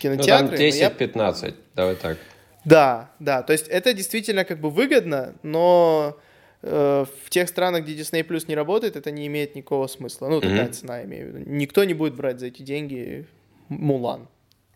кинотеатры. 0.00 0.48
там 0.48 0.56
но 0.58 0.62
я 0.64 0.90
10-15, 0.90 1.54
давай 1.74 1.94
так. 1.94 2.18
да, 2.64 3.10
да, 3.20 3.42
то 3.42 3.52
есть 3.52 3.68
это 3.68 3.92
действительно 3.94 4.44
как 4.44 4.60
бы 4.60 4.70
выгодно, 4.70 5.34
но 5.44 6.18
э, 6.62 7.04
в 7.24 7.30
тех 7.30 7.48
странах, 7.48 7.84
где 7.84 7.94
Disney 7.94 8.26
Plus 8.26 8.46
не 8.48 8.56
работает, 8.56 8.96
это 8.96 9.12
не 9.12 9.28
имеет 9.28 9.54
никакого 9.54 9.86
смысла. 9.86 10.28
Ну, 10.28 10.40
такая 10.40 10.64
Мгм. 10.64 10.72
цена, 10.72 11.04
имею 11.04 11.30
в 11.30 11.36
виду. 11.36 11.50
Никто 11.50 11.84
не 11.84 11.94
будет 11.94 12.14
брать 12.16 12.40
за 12.40 12.46
эти 12.46 12.62
деньги 12.62 13.26
Мулан. 13.68 14.26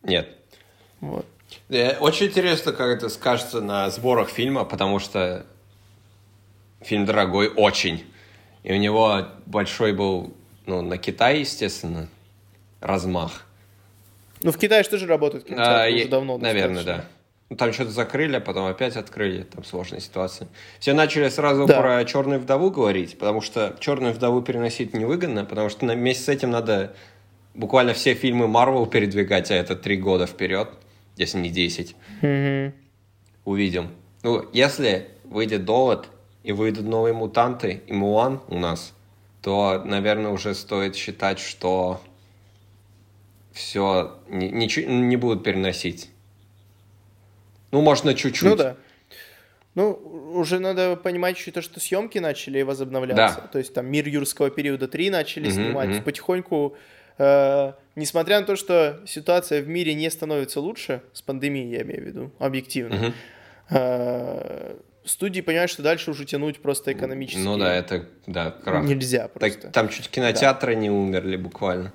Нет. 0.05 0.29
Вот. 1.01 1.27
Э, 1.71 1.97
Очень 1.99 2.27
интересно, 2.27 2.73
как 2.73 2.97
это 2.97 3.09
скажется 3.09 3.61
на 3.61 3.91
сборах 3.91 4.31
фильма, 4.31 4.65
потому 4.65 5.01
что 5.01 5.45
фильм 6.85 7.05
дорогой 7.05 7.49
очень. 7.49 8.05
И 8.63 8.73
у 8.73 8.77
него 8.77 9.27
большой 9.47 9.93
был, 9.93 10.33
ну, 10.67 10.83
на 10.83 10.99
Китай, 10.99 11.41
естественно, 11.41 12.09
размах. 12.81 13.47
Ну, 14.43 14.51
в 14.53 14.59
Китае 14.59 14.83
же 14.83 14.91
тоже 14.91 15.07
работают 15.07 15.45
кинотеатры 15.45 15.75
А, 15.85 15.89
уже 15.89 15.99
я- 15.99 16.09
давно. 16.09 16.39
Наверное, 16.39 16.77
достаточно. 16.77 17.03
да. 17.03 17.09
Ну, 17.51 17.57
там 17.57 17.73
что-то 17.73 17.91
закрыли, 17.91 18.37
а 18.37 18.41
потом 18.41 18.67
опять 18.67 18.97
открыли. 18.97 19.43
Там 19.43 19.63
сложная 19.65 20.01
ситуация. 20.01 20.49
Все 20.81 20.95
начали 20.95 21.29
сразу 21.29 21.67
Да. 21.67 21.81
про 21.81 22.05
Черную 22.05 22.41
вдову 22.41 22.71
говорить, 22.71 23.19
потому 23.19 23.41
что 23.41 23.77
Черную 23.79 24.15
вдову 24.15 24.41
переносить 24.43 24.95
невыгодно, 24.95 25.45
потому 25.45 25.69
что 25.69 25.85
на, 25.85 25.95
вместе 25.95 26.25
с 26.25 26.29
этим 26.29 26.51
надо 26.51 26.95
буквально 27.55 27.93
все 27.95 28.15
фильмы 28.15 28.49
Марвел 28.49 28.87
передвигать, 28.87 29.51
а 29.51 29.55
это 29.55 29.77
три 29.77 29.97
года 29.97 30.27
вперед, 30.27 30.71
если 31.17 31.39
не 31.39 31.51
10. 31.51 31.95
Мгм. 32.23 32.73
Увидим. 33.45 33.91
Ну, 34.23 34.47
если 34.53 35.09
выйдет 35.25 35.65
Довод 35.65 36.09
и 36.43 36.53
выйдут 36.53 36.87
новые 36.87 37.13
мутанты 37.15 37.83
и 37.87 37.93
Мулан 37.93 38.41
у 38.49 38.59
нас, 38.59 38.95
то, 39.41 39.83
наверное, 39.85 40.31
уже 40.31 40.55
стоит 40.55 40.97
считать, 40.97 41.39
что 41.39 42.01
все 43.53 44.19
ничего 44.29 44.91
не 44.91 45.17
будут 45.17 45.45
переносить. 45.45 46.11
Ну, 47.71 47.81
можно 47.83 48.15
чуть-чуть. 48.15 48.49
Ну 48.49 48.57
да. 48.57 48.77
Ну, 49.75 49.93
уже 50.35 50.59
надо 50.59 50.97
понимать 50.97 51.39
еще 51.39 51.51
то, 51.51 51.63
что 51.63 51.81
съемки 51.81 52.19
начали 52.19 52.61
возобновляться. 52.63 53.41
Да. 53.43 53.49
То 53.49 53.59
есть 53.59 53.73
там 53.73 53.87
«Мир 53.87 54.07
юрского 54.07 54.51
периода 54.51 54.87
3» 54.87 55.11
начали 55.11 55.45
Мгм, 55.49 55.53
снимать. 55.53 55.89
мгм. 55.91 56.03
Потихоньку, 56.03 56.77
э, 57.17 57.73
несмотря 57.97 58.41
на 58.41 58.47
то, 58.47 58.57
что 58.57 59.01
ситуация 59.07 59.63
в 59.63 59.69
мире 59.69 59.95
не 59.95 60.11
становится 60.11 60.61
лучше, 60.61 61.03
с 61.15 61.23
пандемией 61.23 61.71
я 61.71 61.83
имею 61.83 62.03
в 62.03 62.07
виду, 62.07 62.31
объективно, 62.39 62.97
Мгм. 62.97 63.15
э, 63.71 64.77
студии 65.05 65.41
понимают, 65.41 65.71
что 65.71 65.83
дальше 65.83 66.11
уже 66.11 66.25
тянуть 66.25 66.61
просто 66.61 66.93
экономически 66.93 67.39
Ну 67.41 67.57
да, 67.57 67.75
это, 67.75 68.07
да, 68.27 68.51
крах. 68.51 68.85
нельзя 68.85 69.23
Так, 69.29 69.33
просто. 69.33 69.69
там 69.71 69.89
чуть 69.89 70.09
кинотеатры 70.09 70.75
не 70.75 70.91
умерли 70.91 71.37
буквально. 71.37 71.93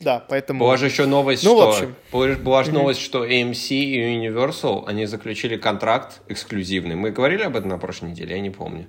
Да, 0.00 0.18
поэтому... 0.28 0.60
Была 0.60 0.76
же 0.76 0.86
еще 0.86 1.06
новость, 1.06 1.44
Ну, 1.44 1.54
в 1.54 1.58
что... 1.58 1.68
общем. 1.70 1.94
Была, 2.10 2.34
была 2.34 2.64
же 2.64 2.72
новость, 2.72 3.00
что 3.00 3.24
AMC 3.24 3.68
и 3.76 4.26
Universal, 4.26 4.84
они 4.86 5.06
заключили 5.06 5.56
контракт 5.56 6.20
эксклюзивный. 6.28 6.96
Мы 6.96 7.10
говорили 7.12 7.42
об 7.42 7.56
этом 7.56 7.68
на 7.68 7.78
прошлой 7.78 8.10
неделе? 8.10 8.34
Я 8.34 8.40
не 8.40 8.50
помню. 8.50 8.86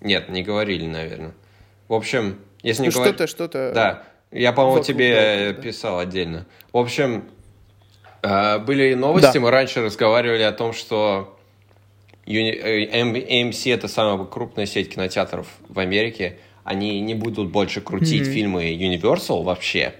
Нет, 0.00 0.28
не 0.28 0.42
говорили, 0.42 0.86
наверное. 0.86 1.32
В 1.88 1.94
общем, 1.94 2.38
если 2.62 2.82
не 2.82 2.88
Ну, 2.88 2.94
говорить... 2.94 3.14
что-то, 3.14 3.26
что-то... 3.30 3.72
Да, 3.72 4.02
я, 4.32 4.52
по-моему, 4.52 4.82
тебе 4.82 5.52
да. 5.52 5.62
писал 5.62 6.00
отдельно. 6.00 6.46
В 6.72 6.78
общем, 6.78 7.24
были 8.22 8.94
новости, 8.94 9.34
Да. 9.34 9.40
мы 9.40 9.50
раньше 9.50 9.82
разговаривали 9.82 10.42
о 10.42 10.52
том, 10.52 10.72
что 10.72 11.36
Юни- 12.26 12.56
э, 12.56 12.86
AMC 12.92 13.72
это 13.72 13.88
самая 13.88 14.24
крупная 14.26 14.66
сеть 14.66 14.92
кинотеатров 14.92 15.46
в 15.68 15.78
Америке. 15.78 16.38
Они 16.64 17.00
не 17.00 17.14
будут 17.14 17.50
больше 17.50 17.80
крутить 17.80 18.22
Мгм. 18.22 18.32
фильмы 18.32 18.64
Universal 18.74 19.44
вообще 19.44 19.94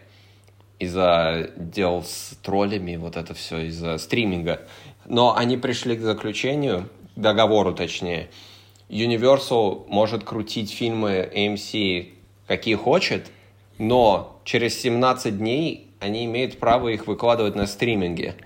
из-за 0.81 1.51
дел 1.57 2.03
с 2.05 2.37
троллями, 2.43 2.97
вот 2.97 3.17
это 3.17 3.33
все, 3.35 3.67
из-за 3.67 3.97
стриминга. 3.99 4.61
Но 5.07 5.37
они 5.37 5.57
пришли 5.57 5.97
к 5.97 6.01
заключению, 6.01 6.89
договору 7.15 7.73
точнее. 7.73 8.29
Universal 8.91 9.85
может 9.89 10.25
крутить 10.25 10.73
фильмы 10.73 11.29
AMC 11.35 12.09
какие 12.47 12.75
хочет, 12.75 13.27
но 13.79 14.41
через 14.45 14.81
17 14.81 15.39
дней 15.39 15.87
они 16.07 16.25
имеют 16.25 16.59
право 16.59 16.89
их 16.89 17.07
выкладывать 17.07 17.55
на 17.55 17.67
стриминге. 17.67 18.37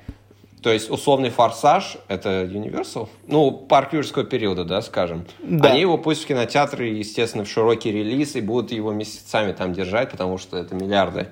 То 0.63 0.71
есть 0.71 0.91
условный 0.91 1.31
форсаж 1.31 1.97
это 2.09 2.43
Universal, 2.43 3.09
ну, 3.27 3.51
парк 3.51 3.95
юрского 3.95 4.25
периода, 4.25 4.65
да, 4.65 4.83
скажем. 4.83 5.27
Да. 5.43 5.71
Они 5.71 5.81
его 5.81 5.97
пусть 5.97 6.25
в 6.25 6.27
кинотеатры, 6.27 6.89
естественно, 6.89 7.45
в 7.45 7.49
широкий 7.49 7.91
релиз 7.91 8.37
и 8.37 8.41
будут 8.41 8.73
его 8.73 8.93
месяцами 8.93 9.53
там 9.53 9.73
держать, 9.73 10.11
потому 10.11 10.37
что 10.37 10.59
это 10.59 10.75
миллиарды. 10.75 11.29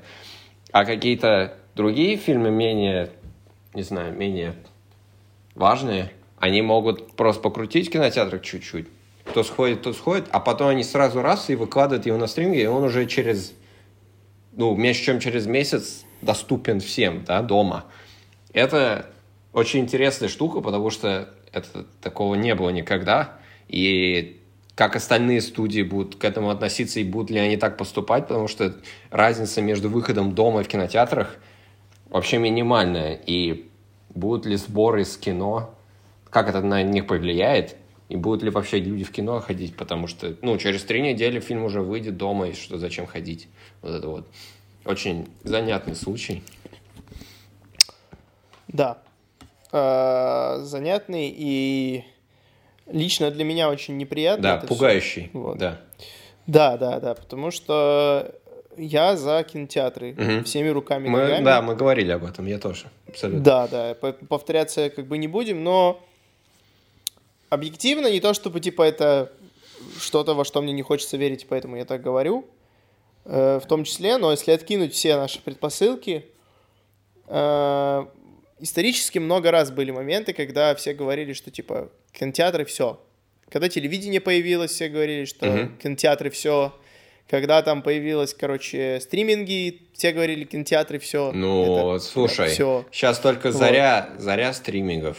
А 0.73 0.85
какие-то 0.85 1.55
другие 1.75 2.17
фильмы 2.17 2.51
менее, 2.51 3.11
не 3.75 3.83
знаю, 3.83 4.17
менее 4.17 4.55
важные, 5.55 6.11
они 6.39 6.63
могут 6.63 7.13
просто 7.13 7.43
покрутить 7.43 7.89
в 7.89 7.91
кинотеатрах 7.91 8.43
чуть-чуть. 8.43 8.87
Кто 9.25 9.43
сходит, 9.43 9.83
тот 9.83 9.95
сходит, 9.95 10.25
а 10.31 10.41
потом 10.41 10.69
они 10.69 10.83
сразу 10.83 11.21
раз 11.21 11.51
и 11.51 11.55
выкладывают 11.55 12.07
его 12.07 12.17
на 12.17 12.29
стриминге, 12.29 12.63
и 12.63 12.67
он 12.67 12.83
уже 12.83 13.05
через, 13.07 13.53
ну, 14.53 14.75
меньше 14.75 15.05
чем 15.05 15.21
через 15.21 15.47
месяц 15.47 16.05
доступен 16.23 16.81
всем, 16.81 17.25
да, 17.25 17.43
дома. 17.43 17.85
Это 18.53 19.07
очень 19.53 19.81
интересная 19.81 20.29
штука, 20.29 20.61
потому 20.61 20.91
что 20.91 21.29
это, 21.53 21.87
такого 22.01 22.35
не 22.35 22.55
было 22.55 22.71
никогда. 22.71 23.39
И 23.69 24.41
как 24.75 24.97
остальные 24.97 25.41
студии 25.41 25.83
будут 25.83 26.17
к 26.17 26.25
этому 26.25 26.51
относиться 26.51 27.01
и 27.01 27.05
будут 27.05 27.31
ли 27.31 27.39
они 27.39 27.57
так 27.57 27.77
поступать, 27.77 28.29
потому 28.29 28.49
что 28.49 28.77
разница 29.11 29.61
между 29.61 29.89
выходом 29.89 30.35
дома 30.35 30.61
и 30.61 30.65
в 30.65 30.69
кинотеатрах 30.69 31.37
вообще 32.09 32.39
минимальная. 32.39 33.19
И 33.27 33.69
будут 34.11 34.47
ли 34.47 34.57
сборы 34.57 35.05
с 35.05 35.17
кино, 35.17 35.75
как 36.31 36.49
это 36.49 36.63
на 36.63 36.83
них 36.83 37.07
повлияет, 37.07 37.77
и 38.09 38.17
будут 38.17 38.43
ли 38.43 38.51
вообще 38.51 38.79
люди 38.79 39.05
в 39.05 39.11
кино 39.11 39.41
ходить, 39.41 39.77
потому 39.77 40.07
что, 40.07 40.35
ну, 40.41 40.57
через 40.57 40.83
три 40.85 41.03
недели 41.03 41.41
фильм 41.41 41.65
уже 41.65 41.83
выйдет 41.83 42.17
дома, 42.17 42.49
и 42.49 42.53
что, 42.55 42.79
зачем 42.79 43.07
ходить? 43.07 43.49
Вот 43.83 43.95
это 43.95 44.09
вот. 44.09 44.29
Очень 44.85 45.29
занятный 45.45 45.95
случай. 45.95 46.43
Да. 48.69 48.99
Э, 49.73 50.59
Занятный 50.63 51.35
и 51.37 52.05
лично 52.87 53.31
для 53.31 53.45
меня 53.45 53.69
очень 53.71 53.97
неприятно. 53.97 54.43
Да, 54.43 54.57
пугающий. 54.59 55.31
Вот. 55.33 55.59
Да. 55.59 55.81
Да, 56.47 56.77
да, 56.79 57.01
да, 57.01 57.15
потому 57.15 57.51
что 57.51 58.35
я 58.79 59.17
за 59.17 59.43
кинотеатры 59.43 60.15
Мгм. 60.15 60.45
всеми 60.45 60.69
руками, 60.69 61.09
Мы, 61.09 61.21
ногами. 61.21 61.45
да, 61.45 61.61
мы 61.63 61.75
говорили 61.75 62.11
об 62.13 62.25
этом, 62.25 62.47
я 62.47 62.59
тоже. 62.59 62.87
Абсолютно. 63.07 63.43
Да, 63.43 63.69
да, 63.69 63.95
по- 63.95 64.13
повторяться 64.13 64.89
как 64.89 65.07
бы 65.07 65.19
не 65.19 65.29
будем, 65.29 65.63
но 65.63 66.01
объективно 67.51 68.11
не 68.11 68.21
то, 68.21 68.33
чтобы 68.35 68.61
типа 68.61 68.83
это 68.83 69.31
что-то, 70.01 70.35
во 70.35 70.45
что 70.45 70.63
мне 70.63 70.73
не 70.73 70.83
хочется 70.83 71.17
верить, 71.19 71.47
поэтому 71.49 71.77
я 71.77 71.85
так 71.85 72.01
говорю, 72.03 72.47
в 73.29 73.63
том 73.69 73.85
числе, 73.85 74.17
но 74.17 74.31
если 74.31 74.53
откинуть 74.53 74.95
все 74.95 75.17
наши 75.17 75.41
предпосылки, 75.43 76.25
э, 77.27 78.07
исторически 78.61 79.19
много 79.19 79.51
раз 79.51 79.71
были 79.71 79.91
моменты, 79.91 80.33
когда 80.33 80.75
все 80.75 80.95
говорили, 80.95 81.33
что 81.35 81.51
типа 81.51 81.91
кинотеатры 82.13 82.65
все. 82.65 83.01
Когда 83.51 83.69
телевидение 83.69 84.21
появилось, 84.21 84.73
все 84.73 84.89
говорили, 84.89 85.25
что 85.25 85.47
Мгм. 85.47 85.79
кинотеатры 85.79 86.31
все. 86.31 86.75
Когда 87.29 87.61
там 87.63 87.83
появилось, 87.83 88.33
короче, 88.33 89.01
стриминги, 89.01 89.83
все 89.93 90.13
говорили 90.13 90.45
кинотеатры 90.45 90.99
все. 90.99 91.31
Ну, 91.33 91.99
слушай, 91.99 92.49
все. 92.49 92.87
сейчас 92.91 93.19
только 93.19 93.49
Вот. 93.51 93.59
заря, 93.59 94.11
заря 94.17 94.53
стримингов. 94.55 95.19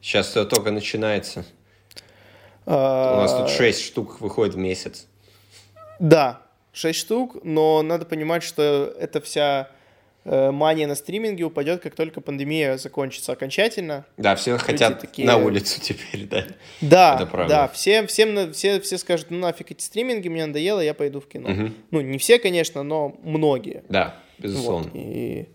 Сейчас 0.00 0.28
все 0.28 0.44
только 0.44 0.70
начинается. 0.72 1.44
У 2.66 2.72
А, 2.72 3.16
нас 3.22 3.34
тут 3.36 3.48
6 3.50 3.80
штук 3.80 4.20
выходит 4.20 4.54
в 4.54 4.58
месяц. 4.58 5.06
Да, 6.00 6.42
6 6.72 6.98
штук, 6.98 7.36
но 7.44 7.82
надо 7.82 8.04
понимать, 8.06 8.42
что 8.42 8.94
эта 8.98 9.20
вся 9.20 9.70
э, 10.24 10.50
мания 10.50 10.86
на 10.86 10.94
стриминге 10.94 11.44
упадет, 11.44 11.80
как 11.82 11.94
только 11.94 12.20
пандемия 12.20 12.76
закончится 12.76 13.32
окончательно. 13.32 14.04
Да, 14.16 14.36
все 14.36 14.56
хотят 14.58 15.00
такие- 15.00 15.26
на 15.26 15.36
улицу 15.36 15.80
теперь, 15.80 16.26
да. 16.26 16.44
Да, 16.80 17.14
Это 17.16 17.26
правда. 17.26 17.54
да, 17.54 17.68
все, 17.68 18.06
всем, 18.06 18.52
все, 18.52 18.80
все 18.80 18.98
скажут, 18.98 19.30
ну 19.30 19.38
нафиг 19.38 19.70
эти 19.72 19.82
стриминги, 19.82 20.28
мне 20.28 20.46
надоело, 20.46 20.80
я 20.80 20.94
пойду 20.94 21.20
в 21.20 21.26
кино. 21.26 21.48
Мгм. 21.48 21.74
Ну, 21.90 22.00
не 22.02 22.18
все, 22.18 22.38
конечно, 22.38 22.82
но 22.82 23.16
многие. 23.22 23.82
Да, 23.88 24.14
Вот, 24.38 24.44
безусловно. 24.44 24.90
и 24.94 25.46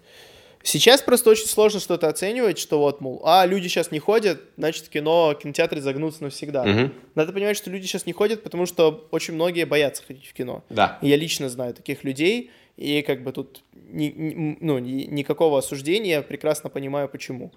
сейчас 0.65 1.01
просто 1.01 1.29
очень 1.29 1.45
сложно 1.47 1.79
что-то 1.79 2.07
оценивать, 2.09 2.57
что 2.57 2.79
вот, 2.79 2.99
мол, 2.99 3.21
а, 3.23 3.45
люди 3.45 3.67
сейчас 3.67 3.91
не 3.91 3.99
ходят, 3.99 4.41
значит, 4.57 4.89
кино, 4.89 5.33
кинотеатры 5.41 5.79
загнутся 5.79 6.23
навсегда. 6.23 6.63
Мгм. 6.65 6.93
Надо 7.15 7.31
понимать, 7.31 7.55
что 7.55 7.69
люди 7.69 7.85
сейчас 7.85 8.05
не 8.05 8.13
ходят, 8.13 8.43
потому 8.43 8.65
что 8.65 9.07
очень 9.11 9.33
многие 9.35 9.65
боятся 9.65 10.03
ходить 10.03 10.25
в 10.25 10.33
кино. 10.33 10.63
Да. 10.69 10.99
И 11.01 11.07
Я 11.07 11.15
лично 11.17 11.49
знаю 11.49 11.73
таких 11.73 12.03
людей, 12.03 12.51
и 12.77 13.01
как 13.03 13.23
бы 13.23 13.31
тут 13.31 13.63
ни- 13.73 14.13
ни- 14.15 14.57
ну, 14.59 14.79
ни- 14.79 15.05
никакого 15.05 15.59
осуждения, 15.59 16.21
прекрасно 16.21 16.69
понимаю, 16.69 17.07
почему. 17.07 17.51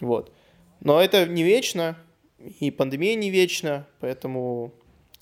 Вот. 0.00 0.32
Но 0.80 1.00
это 1.00 1.26
не 1.26 1.42
вечно, 1.44 1.96
и 2.60 2.70
пандемия 2.70 3.14
не 3.14 3.30
вечна, 3.30 3.86
поэтому 4.00 4.72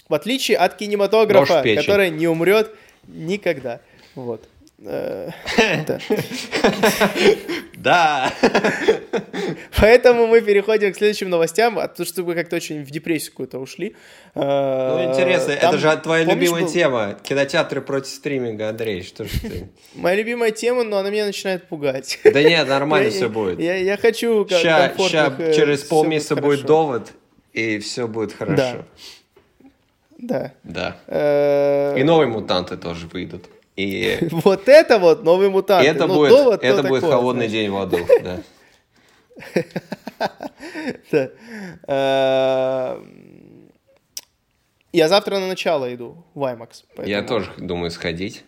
в 0.09 0.15
отличие 0.15 0.57
от 0.59 0.75
кинематографа, 0.77 1.63
который 1.81 2.11
не 2.11 2.29
умрет 2.29 2.75
никогда. 3.07 3.81
Вот. 4.15 4.49
Э, 4.79 5.31
да. 7.77 8.31
Поэтому 9.79 10.27
мы 10.27 10.43
переходим 10.43 10.93
к 10.93 10.97
следующим 10.97 11.31
новостям, 11.31 11.79
а 11.79 11.89
то, 11.89 12.05
что 12.05 12.23
как-то 12.25 12.57
очень 12.57 12.85
в 12.85 12.91
депрессию 12.91 13.31
какую-то 13.33 13.59
ушли. 13.59 13.97
Ну, 14.35 14.43
Ну, 14.43 15.11
интересно, 15.11 15.53
это 15.53 15.79
же 15.79 15.97
твоя 15.97 16.25
любимая 16.25 16.67
тема. 16.67 17.17
Кинотеатры 17.23 17.81
против 17.81 18.11
стриминга, 18.11 18.69
Андрей, 18.69 19.03
что 19.03 19.25
ж 19.25 19.31
ты? 19.41 19.69
Моя 19.95 20.17
любимая 20.17 20.51
тема, 20.51 20.85
но 20.85 20.99
она 20.99 21.09
меня 21.11 21.27
начинает 21.27 21.69
пугать. 21.69 22.19
Да 22.25 22.43
нет, 22.43 22.69
нормально 22.69 23.11
все 23.11 23.29
будет. 23.29 23.59
Я, 23.59 23.97
хочу 23.97 24.47
ща 24.49 24.93
э, 25.39 25.55
через 25.55 25.85
полмесяца 25.85 26.37
будет 26.37 26.67
довод, 26.67 27.13
и 27.55 27.79
все 27.79 28.07
будет 28.07 28.35
хорошо. 28.35 28.85
Да. 30.19 30.53
Да. 30.65 30.97
Э, 31.07 31.99
И 31.99 32.03
новые 32.03 32.29
мутанты 32.29 32.77
тоже 32.77 33.07
выйдут. 33.07 33.45
И 33.77 34.19
Вот 34.31 34.69
это 34.69 34.99
вот 34.99 35.23
новый 35.25 35.49
мутант. 35.51 35.87
это 35.87 36.07
Ну, 36.07 36.15
будет, 36.15 36.31
довод, 36.31 36.61
то 36.61 36.67
это 36.67 36.83
будет 36.83 37.01
такое, 37.03 37.17
холодный 37.17 37.49
знаешь. 37.49 37.53
день 37.53 37.71
в 37.71 37.77
аду. 37.77 37.99
Да. 41.13 41.31
Э, 41.89 43.03
Я 44.93 45.09
завтра 45.09 45.39
на 45.39 45.47
начало 45.49 45.93
иду 45.95 46.25
в 46.35 46.43
IMAX. 46.43 46.85
Я 47.05 47.23
тоже 47.23 47.51
думаю 47.59 47.91
сходить 47.91 48.45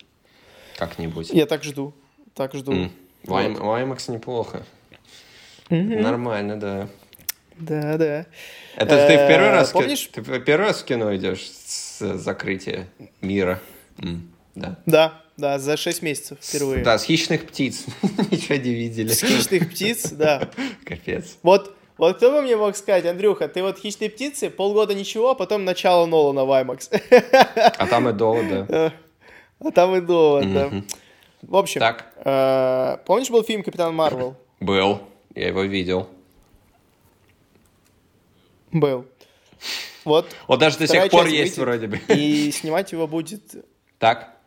как-нибудь. 0.77 1.31
Я 1.31 1.47
так 1.47 1.63
жду. 1.65 1.93
Так 2.35 2.55
жду. 2.55 2.89
В 3.25 3.33
IMAX 3.33 4.11
неплохо. 4.11 4.63
Нормально, 5.69 6.57
да. 6.59 6.89
Да, 7.59 7.97
да. 7.99 8.27
Это 8.77 9.09
ты 9.09 9.15
в 9.19 9.29
первый 9.29 9.49
Э, 9.49 9.53
раз, 9.53 9.71
помнишь? 9.73 10.09
ты 10.13 10.23
первый 10.23 10.67
раз 10.69 10.81
в 10.81 10.85
кино 10.85 11.15
идешь 11.17 11.51
с 11.51 12.15
закрытия 12.17 12.87
мира? 13.21 13.61
Да. 14.59 14.79
Да, 14.87 15.23
да, 15.37 15.59
за 15.59 15.77
6 15.77 16.03
месяцев 16.03 16.39
впервые. 16.43 16.83
Да, 16.83 16.99
с 16.99 17.05
хищных 17.05 17.47
птиц. 17.47 17.87
Ничего 18.31 18.57
не 18.57 18.75
видели. 18.75 19.09
С 19.09 19.23
хищных 19.23 19.71
птиц, 19.71 20.11
да. 20.11 20.49
Капец. 20.85 21.39
Вот, 21.43 21.75
вот 21.97 22.17
кто 22.17 22.31
бы 22.31 22.43
мне 22.43 22.57
мог 22.57 22.77
сказать, 22.77 23.07
Андрюха, 23.07 23.49
ты 23.49 23.63
вот 23.63 23.79
хищные 23.79 24.11
птицы, 24.11 24.51
полгода 24.51 24.95
ничего, 24.95 25.31
а 25.31 25.35
потом 25.35 25.65
начало 25.65 26.07
Нолана 26.07 26.45
в 26.45 26.51
IMAX. 26.51 27.01
А 27.79 27.87
там 27.87 28.09
и 28.09 28.13
довод, 28.13 28.49
да. 28.49 28.93
А 29.61 29.71
там 29.73 29.97
и 29.97 30.01
довод, 30.01 30.53
да. 30.53 30.71
В 31.43 31.57
общем, 31.57 31.81
Так. 31.81 32.13
э, 32.17 32.99
помнишь, 33.07 33.31
был 33.31 33.43
фильм 33.43 33.63
«Капитан 33.63 33.95
Марвел»? 33.95 34.37
Был. 34.61 35.01
Я 35.35 35.49
его 35.49 35.63
видел. 35.63 36.09
Был. 38.73 39.07
Вот. 40.05 40.29
Вот 40.47 40.59
даже 40.59 40.79
до 40.79 40.87
сих 40.87 41.11
пор 41.11 41.27
есть 41.27 41.59
вроде 41.59 41.87
бы. 41.87 42.01
И 42.09 42.51
снимать 42.51 42.93
его 42.93 43.07
будет... 43.07 43.43
Так, 43.99 44.38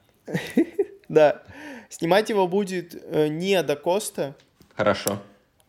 Да. 1.09 1.41
Снимать 1.89 2.29
его 2.29 2.47
будет 2.47 2.95
э, 2.95 3.29
Ада 3.57 3.75
Коста. 3.75 4.33
хорошо. 4.75 5.21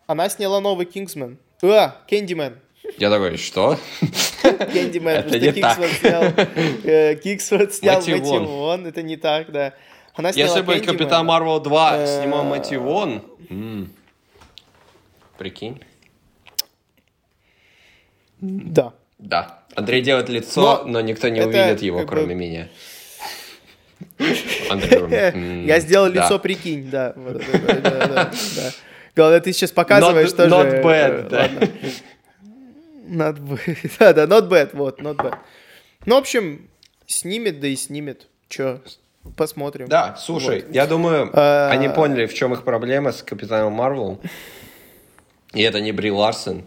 Она 0.07 0.29
сняла 0.29 0.61
новый 0.61 0.87
«Кингсмен». 0.87 1.39
А, 1.63 1.97
«Кэндимен». 2.09 2.59
Я 2.99 3.11
такой, 3.11 3.37
что? 3.39 3.79
Кэндимен, 4.43 5.09
Это 5.09 5.39
не 5.39 5.53
так. 5.53 5.79
снял... 5.79 6.23
э, 6.85 7.17
Кингсман 7.17 7.71
снял 7.71 7.97
Мэтью 7.97 8.23
Вон. 8.45 8.87
Это 8.87 9.03
не 9.03 9.17
так, 9.17 9.51
да. 9.51 9.75
Она 10.15 10.33
сняла 10.33 10.49
Если 10.49 10.63
бы. 10.63 10.79
Капитан 10.81 11.27
Марвел 11.27 11.61
2 11.61 11.97
Э, 11.97 12.21
снимал 12.21 12.45
Мэтью 12.45 12.83
Вон, 12.83 13.23
прикинь. 15.39 15.81
Да. 18.41 18.93
Да. 19.19 19.63
Андрей 19.75 20.03
делает 20.03 20.29
лицо, 20.29 20.83
Но 20.87 21.01
никто 21.01 21.29
не 21.29 21.41
увидит 21.41 21.83
его, 21.83 22.05
кроме 22.05 22.35
меня. 22.35 22.69
Я 25.67 25.81
сделал 25.81 26.09
лицо, 26.09 26.39
прикинь, 26.39 26.91
да. 26.91 27.15
Главное, 29.15 29.41
ты 29.41 29.53
сейчас 29.53 29.71
показываешь 29.71 30.31
Not- 30.31 30.37
тоже. 30.37 30.55
not 30.55 30.73
э, 30.73 30.83
bad, 30.83 31.29
да. 31.29 31.49
Not 33.09 33.39
bad. 33.41 33.77
Да, 33.99 34.13
да, 34.13 34.25
not 34.25 34.49
bad, 34.49 34.71
вот, 34.73 35.01
not 35.01 35.17
bad. 35.17 35.35
Ну, 36.07 36.15
в 36.17 36.19
общем, 36.19 36.69
снимет, 37.07 37.61
да 37.61 37.67
и 37.69 37.77
снимет. 37.77 38.27
Че, 38.49 38.81
посмотрим. 39.37 39.89
Да, 39.89 40.17
слушай, 40.19 40.63
Вот. 40.67 40.75
я 40.75 40.87
думаю, 40.87 41.31
А- 41.33 41.69
они 41.71 41.89
поняли, 41.89 42.27
в 42.27 42.35
чем 42.35 42.55
их 42.55 42.65
проблема 42.65 43.13
с 43.13 43.23
Капитаном 43.23 43.75
Марвел. 43.75 44.19
И 45.53 45.61
это 45.63 45.81
не 45.81 45.93
Бри 45.93 46.11
Ларсон, 46.11 46.65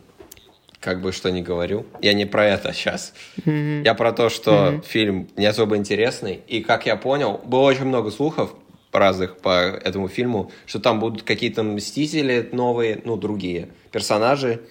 как 0.85 1.01
бы 1.01 1.11
что 1.11 1.31
ни 1.31 1.41
говорю. 1.41 1.87
Я 1.99 2.13
не 2.13 2.25
про 2.25 2.45
это 2.45 2.71
сейчас. 2.71 3.13
Я 3.43 3.95
про 3.95 4.13
то, 4.13 4.29
что 4.29 4.83
фильм 4.85 5.27
не 5.35 5.47
особо 5.47 5.77
интересный. 5.77 6.41
И, 6.47 6.61
как 6.61 6.85
я 6.85 6.95
понял, 6.95 7.41
было 7.43 7.61
очень 7.61 7.85
много 7.85 8.11
слухов 8.11 8.53
разных 8.91 9.37
по 9.37 9.49
этому 9.49 10.09
фильму, 10.09 10.51
что 10.67 10.79
там 10.79 10.99
будут 10.99 11.23
какие-то 11.23 11.63
мстители 11.63 12.47
новые, 12.51 13.01
ну, 13.03 13.17
другие 13.17 13.69
персонажи. 13.91 14.61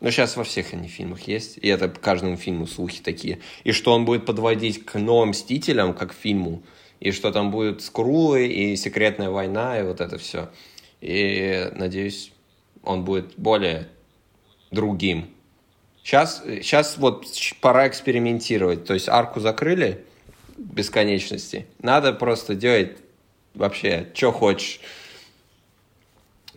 Но 0.00 0.10
сейчас 0.10 0.36
во 0.36 0.44
всех 0.44 0.74
они 0.74 0.88
фильмах 0.88 1.22
есть, 1.22 1.56
и 1.56 1.68
это 1.68 1.88
по 1.88 1.98
каждому 1.98 2.36
фильму 2.36 2.66
слухи 2.66 3.00
такие. 3.02 3.38
И 3.64 3.72
что 3.72 3.94
он 3.94 4.04
будет 4.04 4.26
подводить 4.26 4.84
к 4.84 4.98
новым 4.98 5.30
мстителям, 5.30 5.94
как 5.94 6.12
фильму, 6.12 6.62
и 7.00 7.12
что 7.12 7.32
там 7.32 7.50
будет 7.50 7.80
скрулы 7.80 8.46
и 8.46 8.76
секретная 8.76 9.30
война, 9.30 9.80
и 9.80 9.84
вот 9.84 10.02
это 10.02 10.18
все. 10.18 10.50
И 11.00 11.70
надеюсь, 11.74 12.30
он 12.82 13.04
будет 13.04 13.38
более 13.38 13.88
другим. 14.70 15.31
Сейчас, 16.02 16.42
сейчас 16.44 16.98
вот 16.98 17.26
пора 17.60 17.88
экспериментировать. 17.88 18.84
То 18.84 18.94
есть 18.94 19.08
арку 19.08 19.40
закрыли 19.40 20.04
бесконечности. 20.56 21.66
Надо 21.80 22.12
просто 22.12 22.54
делать 22.54 22.98
вообще, 23.54 24.08
что 24.14 24.32
хочешь. 24.32 24.80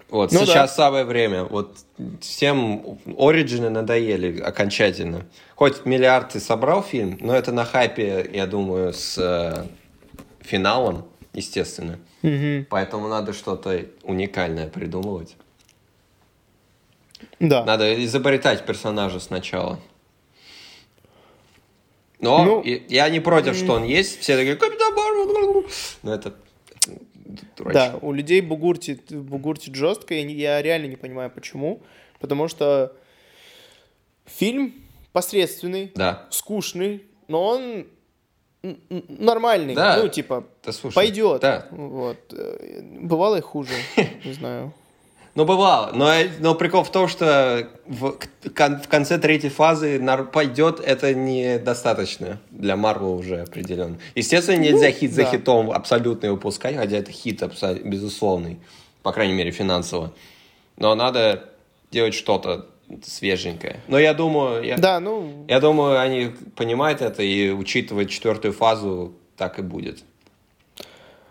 Вот, 0.10 0.32
Ну 0.32 0.46
сейчас 0.46 0.76
самое 0.76 1.04
время. 1.04 1.44
Вот 1.44 1.78
всем 2.22 3.00
Ориджины 3.18 3.70
надоели 3.70 4.40
окончательно. 4.40 5.26
Хоть 5.56 5.86
миллиард 5.86 6.30
ты 6.30 6.40
собрал 6.40 6.84
фильм, 6.84 7.18
но 7.20 7.36
это 7.36 7.52
на 7.52 7.66
хайпе, 7.66 8.30
я 8.32 8.46
думаю, 8.46 8.94
с 8.94 9.18
э, 9.18 9.66
финалом, 10.42 11.06
естественно. 11.34 12.00
Мгм. 12.22 12.68
Поэтому 12.70 13.08
надо 13.08 13.34
что-то 13.34 13.86
уникальное 14.04 14.68
придумывать. 14.68 15.36
Да. 17.40 17.64
Надо 17.66 18.04
изобретать 18.06 18.66
персонажа 18.66 19.20
сначала. 19.20 19.80
Но 22.20 22.44
Ну, 22.44 22.62
и- 22.62 22.82
я 22.94 23.10
не 23.10 23.20
против, 23.20 23.56
что 23.56 23.74
он 23.74 23.84
есть. 23.84 24.20
Все 24.22 24.36
такие, 24.38 24.56
Капитан 24.56 24.94
Марвел. 24.94 25.66
Но 26.04 26.14
это, 26.14 26.34
дурачье. 27.58 27.74
Да, 27.92 27.98
у 28.02 28.12
людей 28.14 28.42
бугуртит, 28.42 29.12
бугуртит 29.14 29.76
жестко, 29.76 30.14
и 30.14 30.26
я 30.34 30.62
реально 30.62 30.88
не 30.88 30.96
понимаю, 30.96 31.30
почему. 31.30 31.82
Потому 32.20 32.48
что 32.48 32.94
фильм 34.26 34.74
посредственный, 35.12 35.92
Да. 35.96 36.26
скучный, 36.32 37.04
но 37.28 37.44
он 37.46 37.88
нормальный. 39.10 39.76
Да. 39.76 39.98
Ну, 40.02 40.08
типа, 40.08 40.46
Да, 40.64 40.72
слушай, 40.72 40.96
пойдет. 40.96 41.42
Да. 41.42 41.68
Вот. 41.72 42.18
Э, 42.34 42.82
Бывало 43.02 43.36
и 43.36 43.42
хуже, 43.42 43.74
не 44.24 44.34
знаю. 44.34 44.74
Ну, 45.36 45.44
бывало. 45.44 45.92
Но, 45.94 46.12
но 46.40 46.56
прикол 46.56 46.84
в 46.86 46.92
том, 46.92 47.10
что 47.10 47.68
в, 47.86 48.18
кон- 48.56 48.80
в 48.82 48.88
конце 48.88 49.18
третьей 49.18 49.50
фазы 49.50 50.00
нар- 50.00 50.24
пойдет, 50.32 50.80
это 50.80 51.14
недостаточно 51.14 52.40
для 52.52 52.78
Марвел 52.78 53.16
уже 53.16 53.42
определенно. 53.42 53.98
Естественно, 54.16 54.58
нельзя 54.58 54.92
хит 54.92 55.12
за 55.12 55.24
да. 55.24 55.32
хитом 55.32 55.72
абсолютно 55.72 56.32
выпускать, 56.32 56.78
хотя 56.78 56.96
это 56.98 57.12
хит 57.12 57.42
абсо- 57.44 57.84
безусловный, 57.84 58.60
по 59.04 59.12
крайней 59.12 59.34
мере, 59.34 59.52
финансово. 59.52 60.14
Но 60.78 60.96
надо 60.96 61.50
делать 61.92 62.14
что-то 62.14 62.68
свеженькое. 63.04 63.82
Но 63.90 64.00
я 64.00 64.14
думаю, 64.14 64.64
я, 64.64 64.78
Да, 64.78 65.02
ну, 65.02 65.46
я 65.50 65.60
думаю, 65.60 66.00
они 66.00 66.32
понимают 66.56 67.02
это 67.02 67.24
и 67.24 67.50
учитывая 67.50 68.06
четвертую 68.06 68.54
фазу, 68.54 69.14
так 69.36 69.60
и 69.60 69.62
будет. 69.64 70.00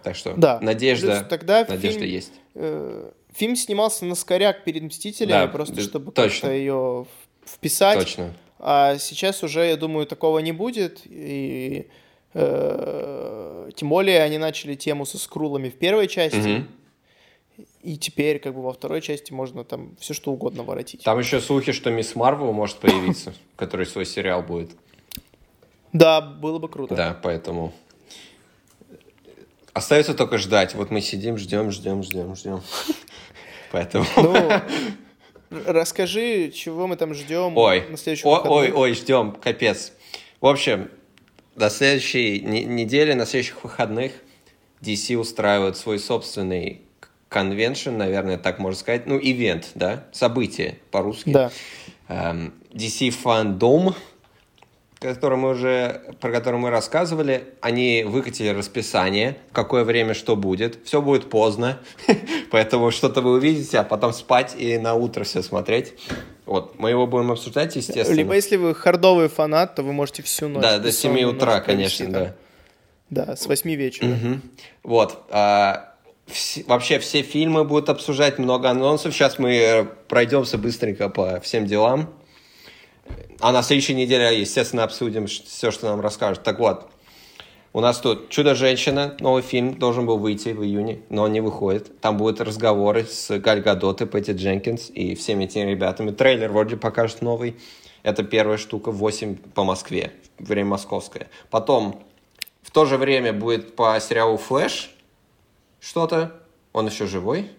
Так 0.02 0.14
что 0.14 0.34
да. 0.36 0.58
надежда, 0.60 1.16
Плюс 1.20 1.28
тогда 1.30 1.64
надежда 1.66 2.00
фильм, 2.00 2.12
есть. 2.12 2.32
э, 2.54 3.10
фильм 3.35 3.57
снимался 3.57 4.05
на 4.05 4.14
скоряк 4.14 4.64
перед 4.64 4.83
«Мстителями», 4.83 5.33
Да, 5.33 5.47
просто 5.49 5.81
чтобы 5.81 6.12
как-то 6.12 6.51
ее 6.51 7.07
вписать. 7.47 7.99
Точно. 7.99 8.35
А 8.59 8.97
сейчас 8.99 9.42
уже, 9.42 9.66
я 9.66 9.77
думаю, 9.77 10.07
такого 10.07 10.38
не 10.38 10.53
будет. 10.53 11.03
И 11.05 11.88
э, 12.33 13.70
тем 13.77 13.88
более 13.88 14.23
они 14.23 14.38
начали 14.38 14.75
тему 14.75 15.05
со 15.05 15.18
скрулами 15.18 15.68
в 15.68 15.75
первой 15.75 16.09
части. 16.09 16.64
И 17.83 17.99
теперь, 17.99 18.38
как 18.38 18.55
бы 18.55 18.62
во 18.62 18.73
второй 18.73 19.01
части, 19.03 19.33
можно 19.33 19.62
там 19.62 19.97
все 20.01 20.14
что 20.14 20.33
угодно 20.33 20.62
воротить. 20.62 21.03
Там 21.03 21.18
еще 21.18 21.40
слухи, 21.40 21.73
что 21.73 21.90
Мисс 21.90 22.14
Марвел 22.16 22.53
может 22.53 22.79
появиться, 22.79 23.35
который 23.57 23.87
свой 23.87 24.07
сериал 24.07 24.42
будет. 24.42 24.70
Да, 25.92 26.20
было 26.20 26.59
бы 26.59 26.68
круто. 26.68 26.94
Да, 26.94 27.16
поэтому 27.23 27.73
Остается 29.74 30.14
только 30.14 30.38
ждать. 30.38 30.74
Вот 30.74 30.90
мы 30.90 31.00
сидим, 31.00 31.37
ждем, 31.37 31.70
ждем, 31.72 32.02
ждем, 32.02 32.34
ждем. 32.37 32.62
Поэтому... 33.72 34.06
Ну, 34.16 34.48
расскажи, 35.66 36.50
чего 36.50 36.87
мы 36.87 36.96
там 36.96 37.12
ждем 37.12 37.56
Ой, 37.56 37.87
на 37.88 37.96
следующих 37.96 38.24
ой, 38.24 38.40
ой, 38.44 38.72
ой, 38.72 38.94
ждем, 38.94 39.32
капец. 39.32 39.92
В 40.40 40.46
общем, 40.46 40.90
до 41.56 41.70
следующей 41.70 42.40
не- 42.40 42.64
недели, 42.64 43.14
на 43.14 43.26
следующих 43.26 43.64
выходных 43.64 44.12
DC 44.80 45.16
устраивает 45.16 45.76
свой 45.76 45.98
собственный 45.98 46.82
конвеншн, 47.28 47.96
наверное, 47.96 48.38
так 48.38 48.60
можно 48.60 48.78
сказать, 48.78 49.06
ну, 49.06 49.18
ивент, 49.20 49.70
да, 49.74 50.04
событие 50.12 50.78
по-русски. 50.92 51.30
Да. 51.30 51.50
Эм, 52.06 52.54
DC 52.72 53.12
Fandom, 53.24 53.94
который 55.12 55.38
мы 55.38 55.50
уже, 55.50 56.02
про 56.20 56.32
который 56.32 56.58
мы 56.58 56.70
рассказывали, 56.70 57.44
они 57.60 58.04
выкатили 58.06 58.48
расписание, 58.48 59.36
в 59.50 59.54
какое 59.54 59.84
время 59.84 60.14
что 60.14 60.34
будет. 60.36 60.78
Все 60.84 61.00
будет 61.02 61.30
поздно, 61.30 61.78
поэтому 62.50 62.90
что-то 62.90 63.20
вы 63.20 63.32
увидите, 63.32 63.78
а 63.78 63.84
потом 63.84 64.12
спать 64.12 64.54
и 64.58 64.78
на 64.78 64.94
утро 64.94 65.24
все 65.24 65.42
смотреть. 65.42 65.94
Вот, 66.46 66.78
мы 66.78 66.90
его 66.90 67.06
будем 67.06 67.32
обсуждать, 67.32 67.76
естественно. 67.76 68.16
Либо 68.16 68.34
если 68.34 68.56
вы 68.56 68.74
хардовый 68.74 69.28
фанат, 69.28 69.74
то 69.74 69.82
вы 69.82 69.92
можете 69.92 70.22
всю 70.22 70.48
ночь. 70.48 70.62
да, 70.62 70.78
до 70.78 70.92
7 70.92 71.12
бессонную 71.12 71.36
утра, 71.36 71.60
конечно, 71.60 72.08
да. 72.10 72.34
Да, 73.10 73.36
с 73.36 73.46
8 73.46 73.74
вечера. 73.74 74.08
Вот. 74.82 75.24
а, 75.30 75.94
вс- 76.26 76.64
вообще 76.66 76.98
все 76.98 77.22
фильмы 77.22 77.64
будут 77.64 77.88
обсуждать, 77.88 78.38
много 78.38 78.70
анонсов. 78.70 79.14
Сейчас 79.14 79.38
мы 79.38 79.88
пройдемся 80.08 80.58
быстренько 80.58 81.08
по 81.08 81.40
всем 81.40 81.66
делам. 81.66 82.12
А 83.40 83.53
на 83.53 83.62
следующей 83.62 83.94
неделе, 83.94 84.40
естественно, 84.40 84.85
обсудим 84.85 85.27
все, 85.27 85.70
что 85.70 85.87
нам 85.88 86.01
расскажут. 86.01 86.42
Так 86.42 86.59
вот, 86.59 86.90
у 87.73 87.81
нас 87.81 87.99
тут 87.99 88.29
«Чудо-женщина», 88.29 89.16
новый 89.18 89.42
фильм, 89.42 89.75
должен 89.75 90.07
был 90.07 90.18
выйти 90.18 90.51
в 90.51 90.62
июне, 90.62 91.01
но 91.09 91.25
он 91.25 91.33
не 91.33 91.40
выходит. 91.40 92.01
Там 92.01 92.16
будут 92.16 92.40
разговоры 92.40 93.05
с 93.05 93.37
Галь 93.38 93.61
Гадот 93.61 94.01
и 94.01 94.07
Пэтти 94.07 94.31
Дженкинс 94.31 94.90
и 94.90 95.16
всеми 95.16 95.44
этими 95.44 95.70
ребятами. 95.70 96.12
Трейлер 96.12 96.53
вроде 96.53 96.77
покажет 96.77 97.20
новый. 97.20 97.57
Это 98.05 98.23
первая 98.23 98.59
штука, 98.59 98.92
8 98.92 99.37
по 99.55 99.64
Москве, 99.64 100.12
время 100.38 100.68
московское. 100.70 101.29
Потом 101.51 102.01
в 102.62 102.70
то 102.70 102.85
же 102.85 102.97
время 102.97 103.33
будет 103.33 103.75
по 103.75 103.99
сериалу 104.01 104.37
«Флэш» 104.37 104.90
что-то. 105.81 106.33
Он 106.73 106.87
еще 106.87 107.07
живой? 107.07 107.51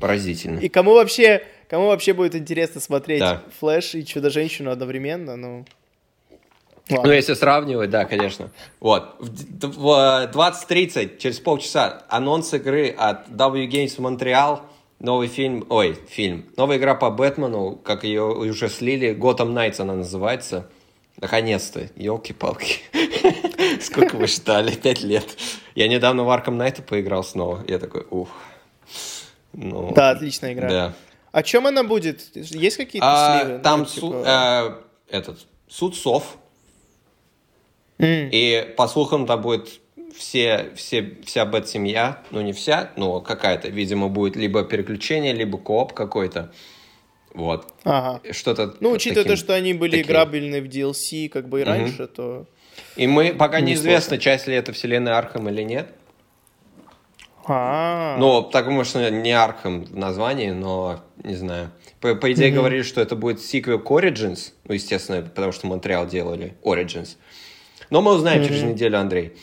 Поразительно. 0.00 0.58
И 0.58 0.68
кому 0.68 0.94
вообще, 0.94 1.44
кому 1.72 1.86
вообще 1.86 2.12
будет 2.12 2.34
интересно 2.34 2.82
смотреть 2.82 3.20
Да. 3.20 3.42
Флэш 3.58 3.94
и 3.94 4.04
Чудо-женщину 4.04 4.70
одновременно, 4.70 5.36
ну... 5.36 5.64
Ну, 6.90 6.96
Ладно. 6.98 7.12
если 7.12 7.32
сравнивать, 7.34 7.88
да, 7.90 8.04
конечно. 8.04 8.50
Вот. 8.80 9.14
В 9.20 9.28
д- 9.30 9.68
в 9.68 10.30
20.30, 10.34 11.16
через 11.16 11.38
полчаса, 11.40 12.02
анонс 12.10 12.52
игры 12.52 12.88
от 12.90 13.28
W 13.28 13.66
Games 13.68 13.96
Montreal. 13.98 14.60
Новый 14.98 15.28
фильм, 15.28 15.64
ой, 15.70 15.96
фильм. 16.10 16.44
Новая 16.56 16.76
игра 16.76 16.94
по 16.94 17.10
Бэтмену, 17.10 17.76
как 17.76 18.04
ее 18.04 18.24
уже 18.24 18.68
слили. 18.68 19.14
Gotham 19.16 19.54
Knights 19.54 19.80
она 19.80 19.94
называется. 19.94 20.66
Наконец-то. 21.18 21.88
Елки-палки. 21.96 22.80
Сколько 23.80 24.16
вы 24.16 24.26
ждали? 24.26 24.72
Пять 24.74 25.02
лет. 25.02 25.24
Я 25.74 25.88
недавно 25.88 26.24
в 26.24 26.28
Arkham 26.28 26.58
Knight 26.58 26.82
поиграл 26.82 27.24
снова. 27.24 27.64
Я 27.68 27.78
такой, 27.78 28.04
ух. 28.10 28.28
Ну, 29.54 29.92
Да, 29.94 30.10
отличная 30.10 30.52
игра. 30.52 30.68
да. 30.68 30.92
О 31.32 31.42
чем 31.42 31.66
она 31.66 31.82
будет? 31.82 32.20
Есть 32.36 32.76
какие-то 32.76 33.06
А, 33.08 33.40
сливы? 33.40 33.56
Ну, 33.56 33.62
там 33.62 33.86
типа- 33.86 34.00
су- 34.06 34.22
э, 34.24 35.16
этот 35.16 35.46
суд 35.68 35.96
сов. 35.96 36.36
М. 37.98 38.28
И 38.32 38.74
по 38.76 38.86
слухам 38.88 39.26
там 39.26 39.40
будет 39.42 39.80
все, 40.16 40.70
все, 40.76 41.16
вся 41.24 41.44
бэт-семья, 41.46 42.22
ну 42.30 42.40
не 42.42 42.52
вся, 42.52 42.90
но 42.96 43.20
какая-то, 43.20 43.68
видимо, 43.68 44.08
будет 44.08 44.36
либо 44.36 44.62
переключение, 44.64 45.32
либо 45.32 45.56
кооп 45.58 45.92
какой-то. 45.94 46.52
Вот. 47.32 47.72
Ага. 47.84 48.20
Что-то 48.32 48.74
Ну, 48.80 48.90
учитывая 48.90 49.24
таким- 49.24 49.36
то, 49.36 49.42
что 49.42 49.54
они 49.54 49.72
были 49.72 49.92
таким. 49.92 50.06
играбельны 50.06 50.60
в 50.60 50.66
DLC, 50.68 51.28
как 51.30 51.48
бы 51.48 51.62
и 51.62 51.64
раньше, 51.64 52.06
то... 52.08 52.46
И 52.96 53.06
мы, 53.06 53.32
пока 53.32 53.60
Не 53.60 53.68
неизвестно, 53.68 54.18
часть 54.18 54.46
ли 54.48 54.54
это 54.54 54.72
вселенная 54.72 55.16
Архам 55.16 55.48
или 55.48 55.62
нет. 55.62 55.88
А, 57.46 58.16
Ну, 58.18 58.42
потому 58.44 58.84
что 58.84 59.10
не 59.10 59.32
Архам 59.32 59.84
в 59.84 59.96
названии, 59.96 60.50
но 60.50 61.00
не 61.22 61.34
знаю. 61.34 61.70
По, 62.00 62.14
по 62.14 62.32
идее, 62.32 62.48
Мгм. 62.50 62.58
говорили, 62.58 62.82
что 62.82 63.00
это 63.00 63.16
будет 63.16 63.40
сиквел 63.40 63.78
к 63.78 63.90
Origins. 63.90 64.52
Ну, 64.64 64.74
естественно, 64.74 65.22
потому 65.22 65.52
что 65.52 65.66
Монреал 65.66 66.06
делали 66.06 66.54
Origins. 66.64 67.16
Но 67.90 68.00
мы 68.00 68.12
узнаем 68.14 68.44
через 68.44 68.62
Мгм. 68.62 68.70
неделю, 68.72 68.98
Андрей. 69.00 69.36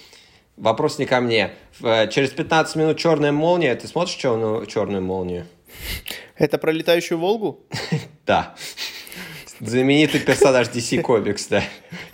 Вопрос 0.57 0.99
не 0.99 1.05
ко 1.05 1.21
мне. 1.21 1.51
Э, 1.81 2.09
Через 2.09 2.31
15 2.31 2.75
минут 2.75 2.97
черная 2.97 3.31
молния. 3.31 3.75
Ты 3.75 3.88
смотришь 3.88 4.15
черную, 4.15 4.65
черную 4.65 5.01
молнию? 5.01 5.45
это 6.35 6.57
про 6.57 6.71
летающую 6.71 7.17
Волгу? 7.17 7.62
Да. 8.25 8.55
Знаменитый 9.60 10.22
персонаж 10.22 10.67
DC 10.67 11.02
Comics, 11.02 11.48
да. 11.50 11.63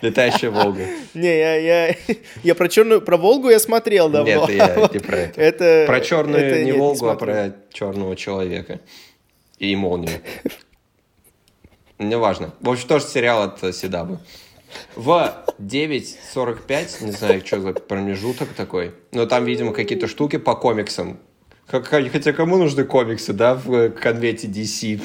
Летающая 0.02 0.50
Волга. 0.50 0.86
Не, 1.14 1.38
я, 1.38 1.56
я, 1.56 1.96
я 2.44 2.56
про 2.56 2.68
черную, 2.68 3.02
про 3.02 3.18
Волгу 3.18 3.50
я 3.50 3.60
смотрел 3.60 4.10
давно. 4.10 4.48
Нет, 4.48 4.50
я 4.50 4.66
а 4.66 4.90
не 4.92 5.00
про 5.00 5.18
это. 5.18 5.42
это 5.42 5.84
Про 5.86 6.02
черную 6.02 6.44
это 6.44 6.60
не 6.60 6.72
нет, 6.72 6.78
Волгу, 6.78 7.06
а 7.06 7.16
смотрел. 7.16 7.36
про 7.36 7.56
черного 7.72 8.16
человека. 8.16 8.80
И 9.60 9.76
молнию. 9.76 10.22
Неважно. 12.00 12.54
В 12.60 12.70
общем, 12.70 12.88
тоже 12.88 13.06
сериал 13.06 13.44
от 13.44 13.64
э, 13.64 13.72
Седабы. 13.72 14.20
В 14.96 15.34
9.45, 15.60 17.06
не 17.06 17.12
знаю, 17.12 17.46
что 17.46 17.62
за 17.62 17.74
промежуток 17.74 18.50
такой, 18.50 18.94
но 19.12 19.26
там, 19.26 19.46
видимо, 19.46 19.72
какие-то 19.72 20.08
штуки 20.08 20.38
по 20.38 20.56
комиксам. 20.56 21.20
Хотя 21.68 22.34
кому 22.34 22.58
нужны 22.58 22.84
комиксы, 22.84 23.34
да, 23.34 23.56
в 23.56 23.74
э, 23.74 23.90
конвете 23.90 24.48
DC? 24.48 25.02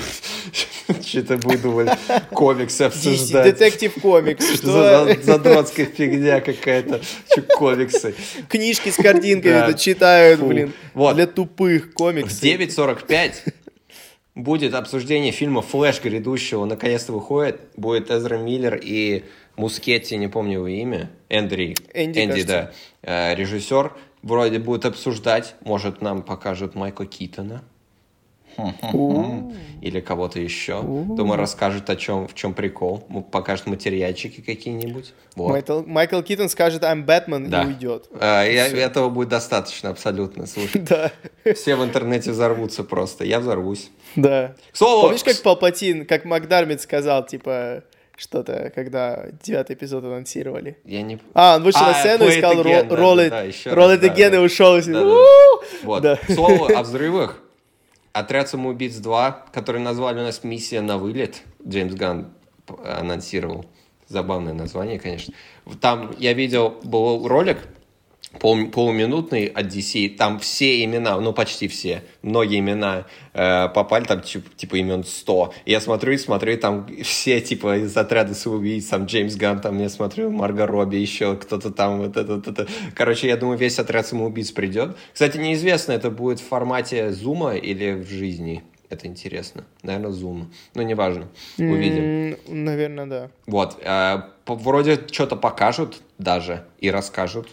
Что-то 1.07 1.37
выдумали 1.37 1.93
комиксы 2.31 2.83
обсуждать. 2.83 3.45
детектив 3.45 3.95
комикс. 4.03 4.55
Что 4.55 5.07
за 5.07 5.23
задротская 5.23 5.87
фигня 5.87 6.41
какая-то? 6.41 7.01
Комиксы? 7.57 8.15
Книжки 8.49 8.91
с 8.91 8.97
картинками 8.97 9.77
читают, 9.77 10.41
блин. 10.41 10.73
Для 10.95 11.27
тупых 11.27 11.91
В 11.91 11.93
комиксов. 11.95 12.43
9.45 12.43 13.53
будет 14.35 14.75
обсуждение 14.75 15.33
фильма 15.33 15.63
«Флэш» 15.63 16.03
грядущего. 16.03 16.65
Наконец-то 16.65 17.13
выходит. 17.13 17.61
Будет 17.77 18.11
Эзра 18.11 18.37
Миллер 18.37 18.79
и 18.83 19.25
Мускетти, 19.57 20.17
не 20.17 20.29
помню 20.29 20.55
его 20.55 20.69
имя. 20.69 21.11
Эндри. 21.29 21.77
Энди, 21.93 22.21
Энди, 22.21 22.43
да. 22.45 22.73
Э, 23.03 23.35
Режиссер. 23.35 23.93
Вроде 24.23 24.59
будет 24.59 24.85
обсуждать. 24.85 25.55
Может, 25.63 26.03
нам 26.03 26.23
покажут 26.23 26.75
Майкла 26.75 27.07
Китона. 27.07 27.63
Или 29.81 30.01
кого-то 30.01 30.41
еще. 30.41 30.83
Думаю, 30.83 31.39
расскажет 31.39 31.89
о 31.89 31.97
чем, 31.97 32.27
в 32.29 32.35
чем 32.35 32.53
прикол. 32.53 32.99
Покажет 33.31 33.67
материальчики 33.67 34.41
какие-нибудь. 34.41 35.15
Вот. 35.37 35.51
Майкл, 35.51 35.83
Майкл 35.87 36.21
Китон 36.21 36.49
скажет 36.49 36.83
«I'm 36.83 37.07
Batman» 37.07 37.47
Да. 37.49 37.63
и 37.63 37.67
уйдет. 37.69 38.09
Э, 38.21 38.47
я- 38.53 38.67
Всё. 38.67 38.77
этого 38.77 39.09
будет 39.09 39.29
достаточно, 39.29 39.91
абсолютно. 39.91 40.47
Слушай, 40.47 40.81
Да, 40.89 41.13
все 41.55 41.77
в 41.77 41.85
интернете 41.85 42.33
взорвутся 42.33 42.85
просто. 42.85 43.25
Я 43.25 43.41
взорвусь. 43.41 43.91
да. 44.17 44.55
Помнишь, 44.79 45.25
как 45.25 45.41
Палпатин, 45.43 46.05
как 46.05 46.25
Макдармит 46.25 46.81
сказал, 46.83 47.25
типа, 47.25 47.85
что-то, 48.21 48.71
когда 48.75 49.29
девятый 49.43 49.75
эпизод 49.75 50.05
анонсировали? 50.05 50.77
Я 50.85 51.01
не... 51.01 51.19
А, 51.33 51.57
он 51.57 51.63
вышел 51.63 51.81
А, 51.83 51.89
на 51.89 51.95
сцену 51.95 52.27
и 52.27 52.33
сказал 52.33 52.63
again, 52.63 52.87
да, 52.87 52.95
roll 52.95 53.17
да, 53.17 53.27
it, 53.27 53.31
да, 53.31 53.43
еще 53.43 53.71
roll 53.71 53.97
it 53.97 53.99
да, 53.99 54.09
again 54.09 54.31
да. 54.31 54.37
и 54.37 54.39
ушел. 54.41 54.77
и 54.77 54.83
Да, 54.83 55.05
да. 55.05 55.17
Вот. 55.83 56.03
Да. 56.03 56.17
К 56.17 56.31
слову 56.31 56.67
о 56.67 56.83
взрывах. 56.83 57.39
Отряд 58.13 58.49
самоубийц 58.51 58.97
2, 58.97 59.47
который 59.53 59.81
назвали 59.81 60.21
у 60.21 60.23
нас 60.23 60.45
«Миссия 60.45 60.83
на 60.83 60.99
вылет», 60.99 61.43
Джеймс 61.67 61.95
Ганн 61.95 62.29
анонсировал. 62.85 63.65
Забавное 64.07 64.53
название, 64.53 64.99
конечно. 64.99 65.33
Там 65.81 66.15
я 66.19 66.35
видел, 66.35 66.79
был 66.83 67.27
ролик 67.27 67.59
пол- 68.39 68.69
полуминутный 68.69 69.47
от 69.47 69.67
DC, 69.67 70.17
там 70.17 70.39
все 70.39 70.85
имена, 70.85 71.19
ну 71.21 71.33
почти 71.33 71.69
все, 71.69 72.03
многие 72.23 72.59
имена 72.61 73.07
э, 73.33 73.69
попали, 73.69 74.05
там 74.05 74.21
тип- 74.21 74.55
типа 74.57 74.77
имен 74.77 75.05
100. 75.05 75.55
И 75.65 75.71
я 75.73 75.81
смотрю 75.81 76.13
и 76.13 76.19
смотрю, 76.19 76.53
и 76.53 76.57
там 76.57 76.87
все 77.03 77.41
типа 77.41 77.79
из 77.79 77.97
отряда 77.97 78.35
самоубийц, 78.35 78.87
там 78.87 79.07
Джеймс 79.07 79.37
Ганн, 79.37 79.61
там 79.61 79.79
я 79.81 79.89
смотрю, 79.89 80.31
Марго 80.31 80.67
Робби, 80.67 80.97
еще 80.97 81.37
кто-то 81.37 81.71
там, 81.71 81.99
вот 81.99 82.17
это, 82.17 82.37
вот 82.37 82.47
это. 82.47 82.67
Короче, 82.95 83.27
я 83.29 83.37
думаю, 83.37 83.59
весь 83.59 83.79
отряд 83.79 84.07
самоубийц 84.07 84.51
придет. 84.53 84.97
Кстати, 85.13 85.37
неизвестно, 85.39 85.93
это 85.93 86.11
будет 86.11 86.41
в 86.41 86.47
формате 86.47 87.11
зума 87.13 87.55
или 87.57 87.93
в 87.93 88.09
жизни. 88.09 88.63
Это 88.89 89.07
интересно. 89.07 89.65
Наверное, 89.85 90.11
зум. 90.11 90.53
Ну, 90.75 90.83
неважно. 90.83 91.29
Увидим. 91.59 92.37
Наверное, 92.49 93.07
да. 93.07 93.31
Вот. 93.47 93.79
э, 93.85 94.23
вроде 94.47 94.99
что-то 95.13 95.37
покажут 95.37 96.01
даже 96.19 96.65
и 96.81 96.91
расскажут. 96.91 97.49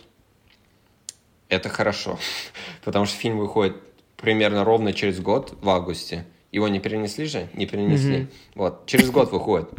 Это 1.49 1.69
хорошо. 1.69 2.19
Потому 2.83 3.05
что 3.05 3.17
фильм 3.17 3.37
выходит 3.37 3.75
примерно 4.15 4.63
ровно 4.63 4.93
через 4.93 5.19
год, 5.19 5.57
в 5.61 5.69
августе. 5.69 6.25
Его 6.51 6.67
не 6.67 6.79
перенесли 6.79 7.25
же? 7.25 7.49
Не 7.53 7.65
перенесли. 7.65 8.17
Мгм. 8.17 8.29
Вот. 8.55 8.85
Через 8.85 9.11
год 9.11 9.31
выходит. 9.31 9.69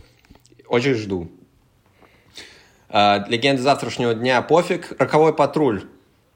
Очень 0.66 0.94
жду. 0.94 1.28
А, 2.88 3.24
Легенда 3.28 3.62
завтрашнего 3.62 4.14
дня 4.14 4.40
пофиг. 4.42 4.92
Роковой 4.98 5.34
патруль. 5.34 5.84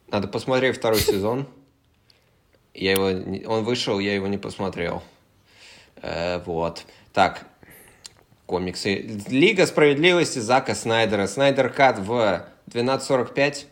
Надо 0.08 0.28
посмотреть 0.28 0.76
второй 0.76 1.00
сезон. 1.00 1.46
Я 2.74 2.92
его, 2.92 3.04
он 3.50 3.64
вышел, 3.64 3.98
я 3.98 4.14
его 4.14 4.26
не 4.26 4.38
посмотрел. 4.38 5.02
Э, 5.96 6.42
вот. 6.44 6.84
Так, 7.12 7.46
комиксы. 8.46 9.20
Лига 9.28 9.66
справедливости 9.66 10.38
Зака 10.38 10.74
Снайдера. 10.74 11.26
Снайдер 11.26 11.70
Кат 11.70 11.98
в 11.98 12.46
12.45. 12.68 13.66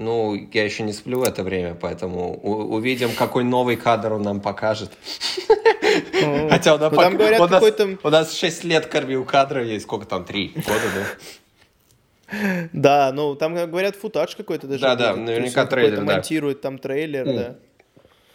Ну, 0.00 0.34
я 0.34 0.64
еще 0.64 0.82
не 0.82 0.94
сплю 0.94 1.18
в 1.18 1.24
это 1.24 1.42
время, 1.42 1.74
поэтому 1.74 2.34
увидим, 2.40 3.10
какой 3.14 3.44
новый 3.44 3.76
кадр 3.76 4.14
он 4.14 4.22
нам 4.22 4.40
покажет. 4.40 4.90
Ну, 6.22 6.48
Хотя 6.48 6.74
он 6.74 6.80
ну, 6.80 6.90
там 6.90 7.16
говорят, 7.18 7.38
у, 7.38 7.42
нас, 7.42 7.50
какой-то... 7.50 7.98
у 8.02 8.08
нас 8.08 8.34
6 8.34 8.64
лет 8.64 8.86
кормил 8.86 9.26
кадра 9.26 9.62
есть. 9.62 9.84
Сколько 9.84 10.06
там? 10.06 10.24
3 10.24 10.52
года, 10.54 10.80
да? 12.30 12.68
Да, 12.72 13.12
ну 13.12 13.34
там 13.34 13.54
говорят 13.54 13.96
футаж 13.96 14.36
какой-то 14.36 14.68
даже. 14.68 14.80
Да, 14.80 14.94
да, 14.94 15.16
наверняка 15.16 15.66
трейлер, 15.66 15.98
да. 15.98 16.14
монтирует 16.14 16.60
там 16.60 16.78
трейлер, 16.78 17.24
да. 17.26 17.56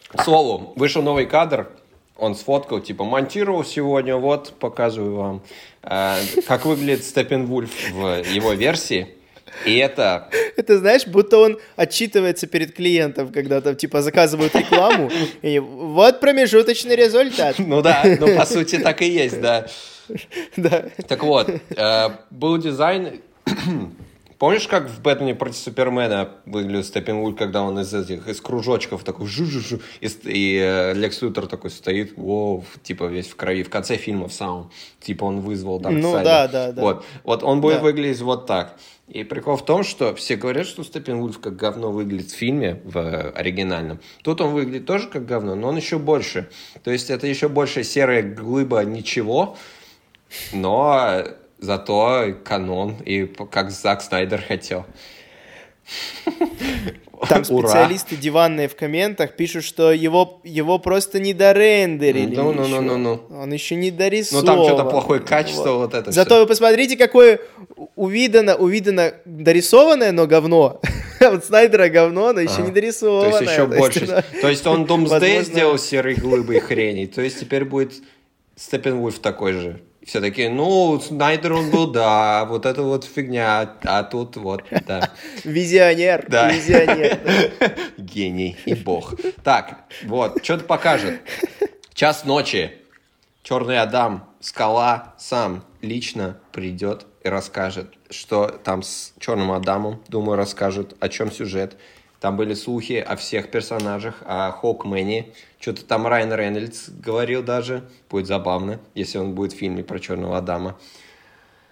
К 0.09 0.23
слову, 0.23 0.73
вышел 0.75 1.01
новый 1.01 1.25
кадр, 1.25 1.69
он 2.17 2.35
сфоткал, 2.35 2.79
типа, 2.79 3.05
монтировал 3.05 3.63
сегодня, 3.63 4.17
вот, 4.17 4.53
показываю 4.59 5.15
вам, 5.15 5.41
э, 5.81 6.17
как 6.47 6.65
выглядит 6.65 7.05
Степенвульф 7.05 7.91
в 7.91 8.23
его 8.23 8.53
версии. 8.53 9.14
И 9.65 9.75
это, 9.77 10.29
Это, 10.57 10.77
знаешь, 10.77 11.07
будто 11.07 11.37
он 11.37 11.57
отчитывается 11.75 12.47
перед 12.47 12.73
клиентом, 12.73 13.31
когда 13.31 13.61
там, 13.61 13.75
типа, 13.75 14.01
заказывают 14.01 14.55
рекламу, 14.55 15.09
и 15.41 15.59
вот 15.59 16.19
промежуточный 16.19 16.95
результат. 16.95 17.55
ну 17.59 17.81
да, 17.81 18.03
ну 18.19 18.35
по 18.35 18.45
сути 18.45 18.77
так 18.79 19.01
и 19.01 19.07
есть, 19.09 19.39
да. 19.41 19.67
Да. 20.57 20.85
Так 21.07 21.23
вот, 21.23 21.49
э, 21.49 22.09
был 22.29 22.57
дизайн... 22.57 23.21
Помнишь, 24.37 24.67
как 24.67 24.89
в 24.89 25.01
«Бэтмене 25.01 25.33
против 25.33 25.55
Супермена» 25.55 26.29
выглядел 26.45 26.83
Степенвульф, 26.83 27.37
когда 27.37 27.61
он 27.63 27.79
из 27.79 27.93
этих, 27.93 28.27
из 28.27 28.41
кружочков 28.41 29.05
такой 29.05 29.27
жу-жу-жу, 29.27 29.79
и, 30.01 30.07
и 30.25 30.59
э, 30.61 30.93
Лекс 30.93 31.21
Лютер 31.21 31.47
такой 31.47 31.69
стоит, 31.71 32.17
воу, 32.17 32.65
типа 32.83 33.05
весь 33.05 33.27
в 33.27 33.37
крови, 33.37 33.63
в 33.63 33.69
конце 33.69 33.95
фильма 33.95 34.27
в 34.27 34.33
самом, 34.33 34.71
типа 34.99 35.23
он 35.23 35.39
вызвал 35.39 35.79
Ну 35.79 35.83
Дарксайда. 35.89 36.23
да, 36.23 36.47
да, 36.49 36.71
да. 36.73 36.81
Вот, 36.81 37.05
вот 37.23 37.43
он 37.43 37.61
будет 37.61 37.77
Да. 37.77 37.83
выглядеть 37.83 38.19
вот 38.21 38.45
так. 38.45 38.75
И 39.07 39.23
прикол 39.23 39.55
в 39.55 39.63
том, 39.63 39.83
что 39.83 40.15
все 40.15 40.35
говорят, 40.35 40.65
что 40.65 40.83
Степенвульф 40.83 41.39
как 41.39 41.55
говно 41.55 41.91
выглядит 41.91 42.31
в 42.31 42.35
фильме, 42.35 42.81
в 42.83 42.97
э, 42.97 43.29
оригинальном. 43.31 43.99
Тут 44.23 44.41
он 44.41 44.53
выглядит 44.53 44.87
тоже 44.87 45.07
как 45.07 45.27
говно, 45.27 45.53
но 45.53 45.67
он 45.67 45.77
еще 45.77 45.99
больше. 45.99 46.49
То 46.83 46.89
есть 46.89 47.11
это 47.11 47.27
еще 47.27 47.47
больше 47.47 47.83
серая 47.83 48.23
глыба 48.23 48.83
ничего, 48.83 49.57
но 50.53 51.23
зато 51.59 52.35
канон, 52.43 52.95
и 53.05 53.25
как 53.25 53.69
Зак 53.69 54.01
Снайдер 54.01 54.41
хотел. 54.41 54.85
Там 57.29 57.43
Ура. 57.49 57.67
специалисты 57.69 58.15
диванные 58.15 58.67
в 58.67 58.75
комментах 58.75 59.35
пишут, 59.35 59.63
что 59.63 59.91
его, 59.91 60.41
его 60.43 60.77
просто 60.79 61.19
не 61.19 61.33
дорендерили 61.33 62.35
Ну, 62.35 62.51
ну, 62.53 62.67
ну, 62.67 62.81
ну, 62.81 62.97
ну. 62.97 63.21
Он 63.41 63.51
еще 63.53 63.75
не 63.75 63.89
Ну 63.91 63.97
дорисован. 63.97 64.45
там 64.45 64.63
что-то 64.65 64.83
плохое 64.85 65.21
качество, 65.21 65.71
вот, 65.73 65.93
это 65.93 66.11
Зато 66.11 66.39
вы 66.39 66.45
посмотрите, 66.45 66.97
какое 66.97 67.39
увидано, 67.95 68.55
увидано 68.55 69.13
дорисованное, 69.25 70.11
но 70.11 70.27
говно. 70.27 70.81
А 71.21 71.29
вот 71.31 71.45
Снайдера 71.45 71.87
говно, 71.89 72.33
но 72.33 72.41
еще 72.41 72.53
Ага. 72.55 72.61
не 72.63 72.67
То 72.69 72.73
дорисованное. 72.75 73.39
есть 73.41 73.51
еще 73.51 73.65
больше. 73.67 74.03
оно- 74.05 74.41
То 74.41 74.49
есть 74.49 74.67
он 74.67 74.85
Думсдей 74.85 75.19
Возможно- 75.19 75.43
сделал 75.43 75.77
серой 75.77 76.15
глыбой 76.15 76.59
хрени. 76.59 77.05
То 77.05 77.21
есть 77.21 77.39
теперь 77.39 77.65
будет 77.65 77.93
Степенвульф 78.55 79.19
такой 79.19 79.53
же. 79.53 79.79
Все 80.05 80.21
такие, 80.21 80.49
ну, 80.49 80.99
Снайдер 80.99 81.53
он 81.53 81.71
был, 81.71 81.87
да, 81.87 82.45
вот 82.45 82.67
это 82.67 82.83
вот 82.83 83.05
фигня, 83.05 83.75
а 83.83 84.03
тут 84.03 84.35
вот, 84.37 84.63
да. 84.85 85.11
Визионер. 85.43 86.25
Да. 86.27 86.51
Визионер. 86.51 87.19
да. 87.59 87.75
Гений 87.97 88.55
и 88.65 88.75
бог. 88.75 89.15
Так, 89.43 89.85
вот, 90.03 90.43
что-то 90.43 90.65
покажет. 90.65 91.21
Час 91.95 92.23
ночи. 92.23 92.71
Черный 93.41 93.79
Адам, 93.79 94.29
скала 94.39 95.15
сам 95.17 95.63
лично 95.81 96.37
придет 96.51 97.05
и 97.23 97.29
расскажет, 97.29 97.93
что 98.11 98.47
там 98.47 98.83
с 98.83 99.13
Черным 99.19 99.51
Адамом, 99.51 100.03
думаю, 100.07 100.35
расскажут, 100.35 100.95
о 100.99 101.09
чем 101.09 101.31
сюжет. 101.31 101.77
Там 102.19 102.37
были 102.37 102.53
слухи 102.53 102.93
о 102.93 103.15
всех 103.15 103.51
персонажах, 103.51 104.15
о 104.25 104.51
Хоукмене. 104.51 105.27
Что-то 105.59 105.85
там 105.85 106.07
Райан 106.07 106.33
Рейнольдс 106.33 106.89
говорил 106.89 107.43
даже. 107.43 107.83
Будет 108.09 108.27
забавно, 108.27 108.79
если 108.95 109.17
он 109.17 109.33
будет 109.35 109.53
в 109.53 109.57
фильме 109.57 109.83
про 109.83 109.99
Черного 109.99 110.37
Адама. 110.37 110.77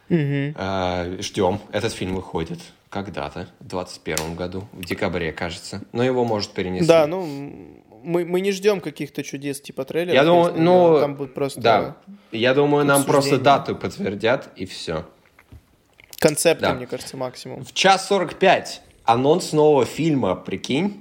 Мгм. 0.09 0.53
А, 0.57 1.15
Ждем. 1.19 1.59
Этот 1.71 1.93
фильм 1.93 2.15
выходит 2.15 2.59
когда-то, 2.89 3.47
в 3.59 3.67
21 3.67 4.35
году, 4.35 4.65
в 4.73 4.85
декабре, 4.85 5.31
кажется. 5.31 5.81
Но 5.93 6.03
его 6.03 6.25
может 6.25 6.51
перенести. 6.51 6.85
Да, 6.87 7.07
ну, 7.07 7.25
мы, 8.03 8.23
мы 8.25 8.41
не 8.41 8.51
ждем 8.51 8.81
каких-то 8.81 9.23
чудес 9.23 9.59
типа 9.61 9.85
трейлера. 9.85 10.13
Я 10.13 10.23
думаю, 10.23 10.53
ну, 10.55 10.99
Там 10.99 11.15
будет 11.15 11.33
просто 11.33 11.59
Да. 11.61 11.97
Я 12.31 12.53
думаю, 12.53 12.85
нам 12.85 13.03
просто 13.05 13.39
дату 13.39 13.75
подтвердят, 13.75 14.49
и 14.55 14.65
все. 14.67 15.05
концепты, 16.19 16.61
Да. 16.67 16.73
мне 16.75 16.85
кажется, 16.85 17.17
максимум. 17.17 17.63
В 17.65 17.73
час 17.73 18.07
45 18.07 18.81
анонс 19.05 19.51
нового 19.53 19.85
фильма, 19.85 20.35
прикинь. 20.35 20.99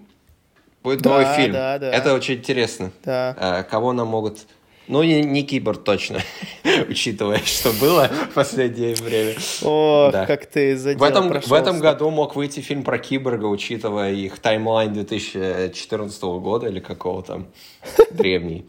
Будет 0.83 1.03
Да, 1.03 1.11
новый 1.11 1.37
фильм. 1.37 1.53
да, 1.53 1.79
да. 1.79 1.91
Это 1.93 2.13
очень 2.15 2.35
интересно. 2.35 2.91
Да. 3.05 3.37
Э, 3.39 3.63
Кого 3.71 3.93
нам 3.93 4.09
могут... 4.09 4.47
Ну, 4.89 5.05
не, 5.05 5.23
не 5.23 5.45
киборг 5.45 5.85
точно, 5.85 6.19
учитывая, 6.89 7.39
что 7.39 7.73
было 7.75 8.09
в 8.09 8.35
последнее 8.35 8.97
время. 8.97 9.35
О, 9.63 10.11
Да. 10.13 10.27
как 10.27 10.47
ты 10.47 10.77
за 10.77 10.97
В 10.97 11.03
этом, 11.05 11.31
в 11.41 11.53
этом 11.53 11.79
году 11.79 12.11
мог 12.11 12.35
выйти 12.35 12.59
фильм 12.61 12.83
про 12.83 12.99
киборга, 12.99 13.45
учитывая 13.47 14.11
их 14.13 14.41
таймлайн 14.41 14.93
2014 14.93 16.21
года 16.23 16.67
или 16.67 16.81
какого 16.81 17.23
там 17.23 17.47
древний. 18.11 18.67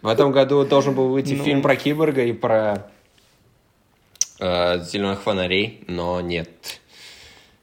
В 0.00 0.06
этом 0.06 0.30
году 0.30 0.64
должен 0.64 0.94
был 0.94 1.08
выйти 1.08 1.34
Ну. 1.34 1.42
фильм 1.42 1.60
про 1.60 1.74
киборга 1.74 2.22
и 2.22 2.32
про 2.32 2.88
зеленых 4.38 5.22
фонарей, 5.22 5.82
но 5.88 6.20
нет, 6.20 6.80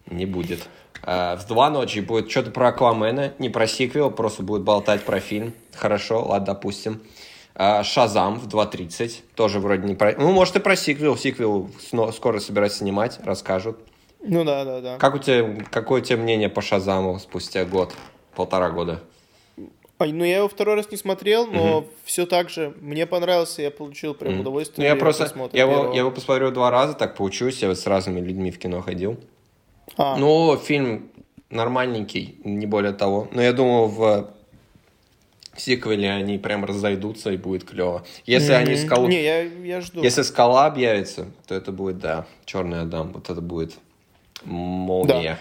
не 0.07 0.25
будет. 0.25 0.67
Э, 1.05 1.35
в 1.37 1.45
два 1.47 1.69
ночи 1.69 1.99
будет 1.99 2.29
что-то 2.31 2.51
про 2.51 2.69
Аквамена, 2.69 3.33
не 3.39 3.49
про 3.49 3.67
сиквел, 3.67 4.11
просто 4.11 4.43
будет 4.43 4.63
болтать 4.63 5.03
про 5.03 5.19
фильм. 5.19 5.53
Хорошо, 5.73 6.25
ладно, 6.25 6.47
допустим. 6.47 7.01
Э, 7.53 7.83
Шазам 7.83 8.39
в 8.39 8.47
2.30, 8.47 9.21
тоже 9.35 9.59
вроде 9.59 9.87
не 9.87 9.95
про... 9.95 10.13
Ну, 10.17 10.31
может, 10.31 10.55
и 10.55 10.59
про 10.59 10.75
сиквел. 10.75 11.15
Сиквел 11.15 11.69
скоро 12.13 12.39
собираются 12.39 12.79
снимать, 12.79 13.19
расскажут. 13.23 13.77
Ну 14.21 14.43
да, 14.43 14.65
да, 14.65 14.81
да. 14.81 14.97
Как 14.97 15.15
у 15.15 15.19
тебя, 15.19 15.63
какое 15.71 16.01
у 16.01 16.03
тебя 16.03 16.17
мнение 16.17 16.49
по 16.49 16.61
Шазаму 16.61 17.19
спустя 17.19 17.63
год, 17.65 17.93
полтора 18.35 18.71
года? 18.71 19.01
Ну 19.99 20.25
я 20.25 20.37
его 20.37 20.49
второй 20.49 20.75
раз 20.75 20.91
не 20.91 20.97
смотрел, 20.97 21.47
но 21.47 21.85
все 22.03 22.25
так 22.25 22.49
же. 22.49 22.73
Мне 22.81 23.05
понравился, 23.05 23.61
я 23.61 23.71
получил 23.71 24.13
прям 24.13 24.35
Ну, 24.35 24.41
удовольствие. 24.41 24.87
я 24.87 24.93
от 24.93 24.99
просто, 24.99 25.31
я 25.53 25.61
его, 25.61 25.93
я 25.93 25.99
его 25.99 26.11
посмотрел 26.11 26.51
два 26.51 26.69
раза, 26.69 26.95
так 26.95 27.15
поучусь, 27.15 27.61
я 27.61 27.69
вот 27.69 27.77
с 27.79 27.85
разными 27.87 28.19
людьми 28.19 28.51
в 28.51 28.59
кино 28.59 28.81
ходил. 28.81 29.17
А, 29.97 30.17
Ну, 30.17 30.57
фильм 30.57 31.09
нормальненький, 31.49 32.37
не 32.43 32.65
более 32.65 32.93
того. 32.93 33.27
Но 33.31 33.41
я 33.41 33.53
думаю, 33.53 33.87
в 33.87 34.29
сиквеле 35.57 36.11
они 36.11 36.37
прям 36.37 36.65
разойдутся 36.65 37.31
и 37.31 37.37
будет 37.37 37.63
клево. 37.63 38.03
Если 38.25 38.53
мгм. 38.53 38.63
они 38.63 38.75
скалу... 38.75 39.07
Не, 39.07 39.23
я, 39.23 39.41
я 39.43 39.81
жду. 39.81 40.03
Если 40.03 40.21
скала 40.23 40.65
объявится, 40.65 41.27
то 41.47 41.55
это 41.55 41.71
будет, 41.71 41.99
да, 41.99 42.25
черный 42.45 42.81
Адам. 42.81 43.13
Вот 43.13 43.29
это 43.29 43.41
будет 43.41 43.73
молния. 44.43 45.39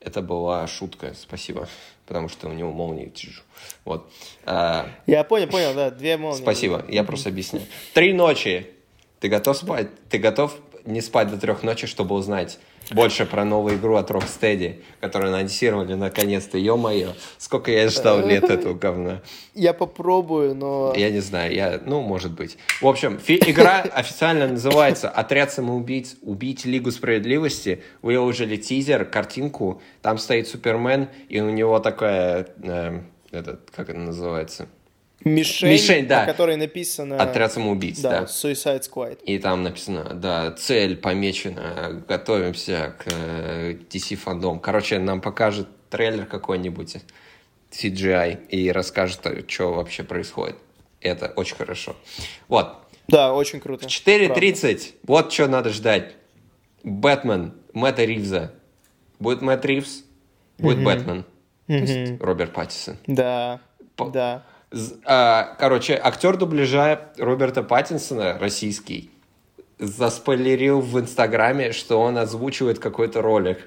Это 0.00 0.20
была 0.20 0.66
шутка, 0.66 1.14
спасибо. 1.18 1.68
Потому 2.06 2.28
что 2.28 2.48
у 2.48 2.52
него 2.52 2.70
молния. 2.72 3.08
тьжу. 3.08 3.42
Вот. 3.86 4.10
А, 4.44 4.88
Я 5.06 5.24
понял, 5.24 5.46
понял, 5.48 5.72
да, 5.74 5.90
две 5.90 6.18
молнии. 6.18 6.42
спасибо, 6.42 6.84
я 6.88 7.02
просто 7.04 7.30
объясняю. 7.30 7.64
Три 7.94 8.12
ночи. 8.12 8.66
Ты 9.20 9.28
готов 9.28 9.56
спать? 9.56 9.88
Ты 10.10 10.18
готов 10.18 10.54
не 10.84 11.00
спать 11.00 11.30
до 11.30 11.38
трех 11.38 11.62
ночи, 11.62 11.86
чтобы 11.86 12.14
узнать 12.14 12.58
больше 12.90 13.26
про 13.26 13.44
новую 13.44 13.76
игру 13.76 13.96
от 13.96 14.10
Rocksteady, 14.10 14.82
которую 15.00 15.34
анонсировали 15.34 15.94
наконец-то? 15.94 16.58
Ё-моё, 16.58 17.12
сколько 17.38 17.70
я 17.70 17.88
ждал 17.88 18.26
лет 18.26 18.44
этого 18.44 18.74
говна. 18.74 19.22
Я 19.54 19.72
попробую, 19.72 20.54
но... 20.54 20.92
Я 20.96 21.10
не 21.10 21.20
знаю, 21.20 21.54
я, 21.54 21.80
ну, 21.84 22.00
может 22.00 22.32
быть. 22.32 22.58
В 22.80 22.86
общем, 22.86 23.18
игра 23.26 23.80
официально 23.94 24.48
называется 24.48 25.08
«Отряд 25.08 25.52
самоубийц. 25.52 26.16
Убить 26.22 26.64
Лигу 26.64 26.90
Справедливости». 26.90 27.82
Выложили 28.02 28.56
тизер, 28.56 29.04
картинку. 29.04 29.80
Там 30.02 30.18
стоит 30.18 30.48
Супермен, 30.48 31.08
и 31.28 31.40
у 31.40 31.50
него 31.50 31.78
такая, 31.78 32.48
э, 32.62 33.00
этот, 33.30 33.70
как 33.70 33.90
это 33.90 33.98
называется? 33.98 34.68
Мишень, 35.24 35.68
Мишень, 35.70 36.06
да. 36.06 36.20
на 36.20 36.26
которой 36.26 36.56
написано... 36.56 37.16
«Отряд 37.16 37.52
самоубийц», 37.52 37.98
Да, 38.00 38.10
да. 38.10 38.22
Suicide 38.24 38.82
Squad. 38.82 39.22
И 39.24 39.38
там 39.38 39.62
написано, 39.62 40.14
да, 40.14 40.52
цель 40.52 40.96
помечена, 40.96 42.02
готовимся 42.06 42.94
к 42.98 43.04
э, 43.10 43.72
DC 43.90 44.16
фандом. 44.16 44.60
Короче, 44.60 44.98
нам 44.98 45.20
покажет 45.20 45.68
трейлер 45.88 46.26
какой-нибудь 46.26 46.96
CGI 47.70 48.48
и 48.48 48.70
расскажет, 48.70 49.20
что 49.48 49.72
вообще 49.72 50.02
происходит. 50.04 50.56
Это 51.00 51.28
очень 51.36 51.56
хорошо. 51.56 51.96
Вот, 52.48 52.76
Да, 53.08 53.34
очень 53.34 53.60
круто. 53.60 53.86
В 53.88 53.90
4.30. 53.90 54.94
Вот 55.04 55.32
что 55.32 55.46
надо 55.48 55.70
ждать. 55.70 56.14
Бэтмен 56.82 57.54
Мэтта 57.72 58.04
Ривза. 58.04 58.52
Будет 59.18 59.40
Мэтт 59.42 59.64
Ривз. 59.64 60.04
будет 60.58 60.76
Мгм. 60.76 60.84
Бэтмен. 60.84 61.24
То 61.66 61.72
есть. 61.72 62.20
Роберт 62.20 62.52
Паттисон. 62.52 62.96
Да, 63.06 63.60
По- 63.96 64.10
да. 64.10 64.44
А, 65.04 65.54
Короче, 65.58 66.00
актер 66.02 66.36
дубляжа 66.36 67.12
Роберта 67.18 67.62
Паттинсона, 67.62 68.38
российский, 68.38 69.10
заспойлерил 69.78 70.80
в 70.80 70.98
Инстаграме, 70.98 71.72
что 71.72 72.00
он 72.00 72.18
озвучивает 72.18 72.78
какой-то 72.78 73.22
ролик. 73.22 73.58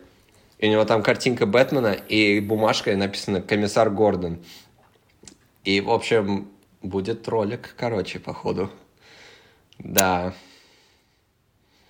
И 0.59 0.67
у 0.67 0.71
него 0.71 0.85
там 0.85 1.03
картинка 1.03 1.45
Бэтмена 1.45 1.93
и 1.93 2.39
бумажкой 2.39 2.95
написано 2.95 3.41
«Комиссар 3.41 3.89
Гордон». 3.89 4.43
И, 5.63 5.81
в 5.81 5.91
общем, 5.91 6.49
будет 6.81 7.27
ролик, 7.27 7.75
короче, 7.77 8.19
походу. 8.19 8.71
Да, 9.79 10.33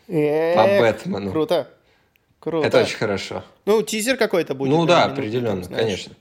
Э, 0.08 0.56
по 0.56 0.64
Бэтмену. 0.82 1.32
Круто. 1.32 1.68
Круто. 2.40 2.68
Это 2.68 2.82
очень 2.82 2.98
хорошо. 2.98 3.44
Ну, 3.66 3.82
тизер 3.82 4.16
какой-то 4.16 4.56
будет. 4.56 4.70
ну 4.70 4.86
да, 4.86 5.06
определенно, 5.06 5.64
там, 5.64 5.74
конечно. 5.74 6.16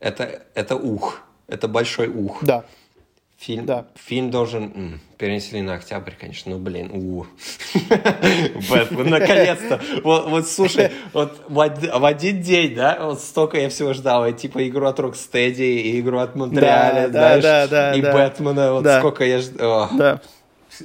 Это, 0.00 0.46
это 0.54 0.76
ух. 0.76 1.20
Это 1.48 1.68
большой 1.68 2.08
ух. 2.08 2.42
Да. 2.42 2.64
Фильм, 3.38 3.66
Да. 3.66 3.86
фильм 3.96 4.30
должен... 4.30 4.72
м, 4.74 5.00
перенесли 5.18 5.60
на 5.60 5.74
октябрь, 5.74 6.12
конечно. 6.18 6.52
Ну, 6.52 6.58
блин, 6.58 6.90
у. 6.92 7.26
Бэтмен, 8.70 9.10
наконец-то. 9.10 9.80
Вот, 10.02 10.28
вот, 10.30 10.48
слушай, 10.48 10.90
вот 11.12 11.42
в 11.48 11.58
од- 11.58 11.82
в 11.98 12.04
один 12.04 12.40
день, 12.40 12.74
да, 12.74 12.98
вот 13.02 13.20
столько 13.20 13.58
я 13.58 13.68
всего 13.68 13.92
ждал. 13.92 14.26
И, 14.26 14.32
типа 14.32 14.66
игру 14.66 14.86
от 14.86 14.98
Rocksteady, 14.98 15.76
и 15.82 16.00
игру 16.00 16.18
от 16.18 16.34
Монреаля, 16.34 17.08
Да, 17.08 17.38
да, 17.40 17.66
да, 17.68 17.94
и. 17.94 18.00
Бэтмена. 18.00 18.72
Вот 18.72 18.86
сколько 18.98 19.24
я 19.24 19.38
ждал. 19.40 19.90
Да. 19.92 20.20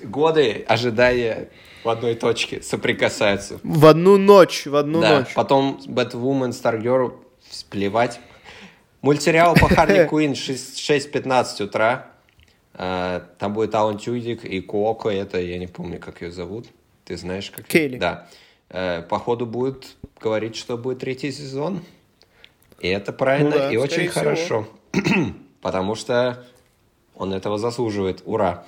Годы 0.03 0.65
ожидания 0.67 1.49
в 1.83 1.89
одной 1.89 2.15
точке 2.15 2.61
соприкасаются. 2.61 3.59
В 3.63 3.85
одну 3.85 4.17
ночь, 4.17 4.65
в 4.65 4.75
одну 4.75 5.01
да, 5.01 5.19
ночь. 5.19 5.33
потом 5.33 5.79
Бэтвумен, 5.87 6.53
Старгерл, 6.53 7.13
сплевать. 7.49 8.19
Мультсериал 9.01 9.55
по 9.55 9.67
Харли 9.67 10.05
Куин 10.09 10.33
6.15 10.33 11.63
утра. 11.63 12.07
А, 12.73 13.21
Там 13.39 13.53
будет 13.53 13.73
Алан 13.75 13.97
Тюдик 13.97 14.45
и 14.45 14.61
Куоко, 14.61 15.09
это 15.09 15.39
я 15.39 15.57
не 15.57 15.67
помню, 15.67 15.99
как 15.99 16.21
ее 16.21 16.31
зовут. 16.31 16.67
Ты 17.05 17.17
знаешь, 17.17 17.51
как... 17.51 17.65
Кейли. 17.67 17.97
Да. 17.97 18.27
Э, 18.69 19.01
Походу 19.01 19.45
будет 19.45 19.95
говорить, 20.19 20.55
что 20.55 20.77
будет 20.77 20.99
третий 20.99 21.31
сезон. 21.31 21.83
И 22.79 22.87
это 22.87 23.11
правильно 23.11 23.49
Ну 23.51 23.57
да, 23.57 23.71
и 23.71 23.77
очень 23.77 24.07
всего. 24.09 24.13
хорошо. 24.13 24.67
Потому 25.61 25.95
что 25.95 26.45
он 27.15 27.33
этого 27.33 27.57
заслуживает. 27.57 28.21
Ура. 28.25 28.65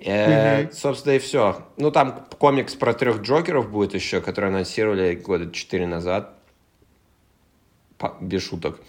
Э, 0.00 0.70
Собственно, 0.72 1.14
и 1.14 1.18
все. 1.18 1.66
Ну, 1.76 1.90
там 1.90 2.26
комикс 2.38 2.74
про 2.74 2.94
трех 2.94 3.20
Джокеров 3.20 3.70
будет 3.70 3.94
еще, 3.94 4.20
который 4.20 4.50
анонсировали 4.50 5.14
года 5.14 5.50
четыре 5.52 5.86
назад. 5.86 6.32
По- 7.98 8.16
без 8.20 8.42
шуток. 8.44 8.80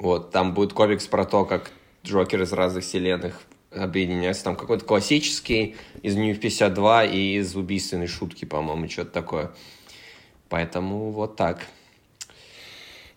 Вот, 0.00 0.30
там 0.32 0.54
будет 0.54 0.72
комикс 0.72 1.06
про 1.06 1.24
то, 1.24 1.44
как 1.44 1.70
Джокер 2.04 2.42
из 2.42 2.52
разных 2.52 2.82
вселенных 2.84 3.40
объединяются. 3.70 4.42
Там 4.44 4.56
какой-то 4.56 4.84
классический 4.84 5.76
из 6.02 6.16
Нью 6.16 6.34
52 6.34 7.04
и 7.04 7.36
из 7.36 7.54
убийственной 7.54 8.06
шутки, 8.08 8.44
по-моему, 8.44 8.88
что-то 8.88 9.10
такое. 9.12 9.52
Поэтому 10.48 11.10
вот 11.12 11.36
так. 11.36 11.66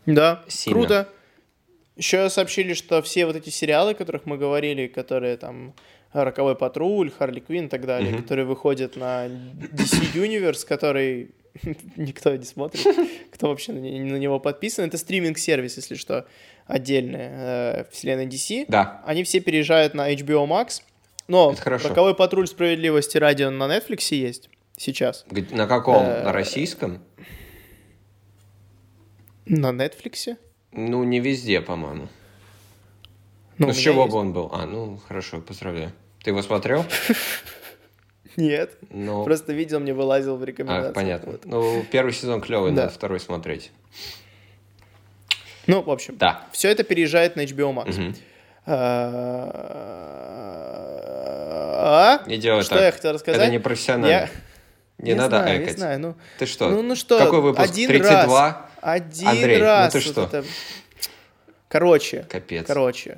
Да, 0.06 0.44
Сильно. 0.48 0.80
круто. 0.80 1.10
Еще 1.96 2.30
сообщили, 2.30 2.74
что 2.74 3.02
все 3.02 3.26
вот 3.26 3.36
эти 3.36 3.50
сериалы, 3.50 3.92
о 3.92 3.96
которых 3.96 4.26
мы 4.26 4.38
говорили, 4.38 4.88
которые 4.88 5.38
там 5.38 5.74
Роковой 6.12 6.56
патруль, 6.56 7.10
Харли 7.12 7.40
Квин 7.40 7.66
и 7.66 7.70
так 7.70 7.86
далее, 7.86 8.12
Мгм. 8.12 8.22
которые 8.22 8.46
выходят 8.46 8.96
на 8.98 9.28
DC 9.28 10.14
Universe, 10.14 10.66
который 10.68 11.32
никто 11.98 12.36
не 12.36 12.44
смотрит, 12.46 12.86
кто 13.32 13.48
вообще 13.50 13.72
на 13.74 14.18
него 14.18 14.40
подписан. 14.40 14.86
Это 14.86 14.98
стриминг-сервис, 14.98 15.78
если 15.78 15.96
что, 15.96 16.28
отдельный 16.66 17.20
э, 17.22 17.84
вселенной 17.91 18.28
DC. 18.28 18.66
Да, 18.68 19.01
Они 19.05 19.24
все 19.24 19.39
переезжают 19.39 19.93
на 19.93 20.14
HBO 20.14 20.47
Max. 20.47 20.82
Но. 21.28 21.55
Роковой 21.64 22.16
патруль 22.16 22.47
справедливости 22.47 23.18
ради 23.18 23.43
на 23.43 23.64
Netflix 23.64 24.14
есть 24.16 24.49
сейчас. 24.78 25.26
На 25.51 25.68
каком? 25.68 26.03
Э, 26.05 26.24
На 26.24 26.32
российском? 26.32 27.01
На 29.45 29.72
Netflix? 29.72 30.38
Ну, 30.72 31.03
не 31.03 31.20
везде, 31.20 31.61
по-моему. 31.61 32.07
Ну, 33.57 33.68
Ну, 33.68 33.74
с 33.74 33.78
чего 33.78 34.01
есть. 34.03 34.14
бы 34.14 34.20
он 34.20 34.34
был? 34.34 34.49
А, 34.53 34.66
ну, 34.66 34.97
хорошо, 34.97 35.41
поздравляю. 35.41 35.91
Ты 36.24 36.32
его 36.32 36.41
смотрел? 36.41 36.86
Нет. 38.36 38.78
Ну, 38.89 39.24
Просто 39.26 39.53
видел, 39.53 39.80
мне 39.80 39.93
вылазил 39.93 40.38
в 40.38 40.41
а, 40.41 40.45
рекомендациях. 40.45 40.95
понятно. 40.95 41.32
вот. 41.34 41.45
Ну, 41.45 41.86
первый 41.91 42.14
сезон 42.14 42.41
клевый, 42.41 42.72
Да. 42.72 42.84
надо 42.84 42.93
второй 42.93 43.20
смотреть. 43.20 43.72
Ну, 45.68 45.82
в 45.82 45.89
общем, 45.89 46.18
Да. 46.18 46.45
все 46.51 46.70
это 46.70 46.84
переезжает 46.84 47.36
на 47.36 47.41
HBO 47.41 47.74
Max. 47.74 48.16
А? 51.86 52.22
Не 52.28 52.38
делай 52.38 52.64
Что 52.64 52.76
так. 52.76 52.84
я 52.86 52.91
хотел 52.91 53.14
рассказать? 53.14 53.41
Это 53.41 53.51
не 53.51 53.59
профессионально. 53.59 54.07
Я- 54.07 54.30
Не 54.99 55.09
не 55.11 55.16
надо 55.16 55.39
знаю, 55.39 55.57
экать. 55.57 55.68
Не 55.74 55.78
знаю, 55.78 55.99
ну, 55.99 56.16
Ты 56.39 56.45
что? 56.45 56.70
ну, 56.70 56.82
ну 56.82 56.95
что, 56.95 57.18
Какой 57.20 57.41
выпуск? 57.41 57.70
один 57.70 57.88
32? 57.89 58.45
раз, 58.45 58.55
один 58.82 59.28
Андрей, 59.28 59.57
ну 59.57 59.64
раз. 59.66 59.91
ты 59.93 59.99
вот 59.99 60.07
что? 60.07 60.24
это- 60.24 60.45
Короче, 61.68 62.26
Капец. 62.30 62.68
короче. 62.68 63.18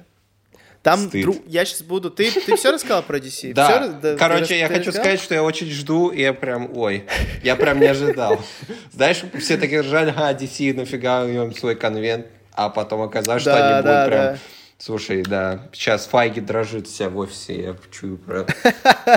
Там 0.82 1.00
Стыд. 1.10 1.28
я 1.48 1.66
сейчас 1.66 1.82
буду. 1.82 2.10
Ты, 2.12 2.32
ты 2.32 2.56
все 2.56 2.72
рассказал 2.72 3.02
про 3.04 3.18
DC? 3.18 3.54
Да. 3.54 3.90
Ты 4.02 4.16
Короче, 4.18 4.42
рас- 4.42 4.50
я 4.52 4.68
ты 4.68 4.74
хочу 4.76 4.88
рассказал? 4.90 5.04
сказать, 5.04 5.20
что 5.20 5.34
я 5.36 5.44
очень 5.44 5.70
жду, 5.72 6.10
и 6.10 6.22
я 6.22 6.32
прям, 6.34 6.70
ой, 6.78 7.06
я 7.44 7.56
прям 7.56 7.80
не 7.80 7.88
ожидал. 7.88 8.40
Знаешь, 8.94 9.24
все 9.40 9.58
такие 9.58 9.82
ржали, 9.82 10.14
а, 10.16 10.32
DC, 10.34 10.74
нафига 10.76 11.24
у 11.24 11.28
него 11.28 11.52
свой 11.54 11.76
конвент, 11.76 12.28
а 12.56 12.70
потом 12.70 13.02
оказалось, 13.02 13.42
что 13.42 13.52
Да, 13.52 13.58
они 13.78 13.84
да, 13.84 13.96
будут 14.06 14.14
прям... 14.14 14.34
да. 14.34 14.40
Слушай, 14.78 15.24
да, 15.24 15.70
сейчас 15.74 16.06
Файги 16.08 16.42
дрожит 16.42 16.88
вся 16.88 17.10
в 17.10 17.18
офисе, 17.18 17.62
я 17.62 17.76
чую 17.92 18.18
прям. 18.18 18.46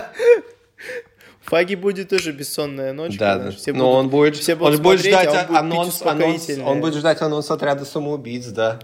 Фаги 1.43 1.75
будет 1.77 2.11
тоже 2.11 2.33
бессонная 2.33 2.93
ночь. 2.93 3.17
Да, 3.17 3.39
да. 3.39 3.51
что 3.53 3.61
все 3.61 3.73
Но 3.73 3.85
будут- 3.87 3.97
он 3.97 4.09
будет, 4.11 4.37
все 4.37 4.53
он 4.53 4.59
будут 4.59 4.83
будет 4.83 5.01
смотреть, 5.01 5.31
ждать 5.31 5.47
а 5.49 5.61
он 5.61 5.69
будет 5.71 5.73
анонс, 5.73 6.03
анонс, 6.03 6.49
он 6.63 6.81
будет 6.81 6.95
ждать 6.95 7.23
анонс 7.23 7.51
отряда 7.51 7.85
самоубийц, 7.87 8.47
да. 8.49 8.79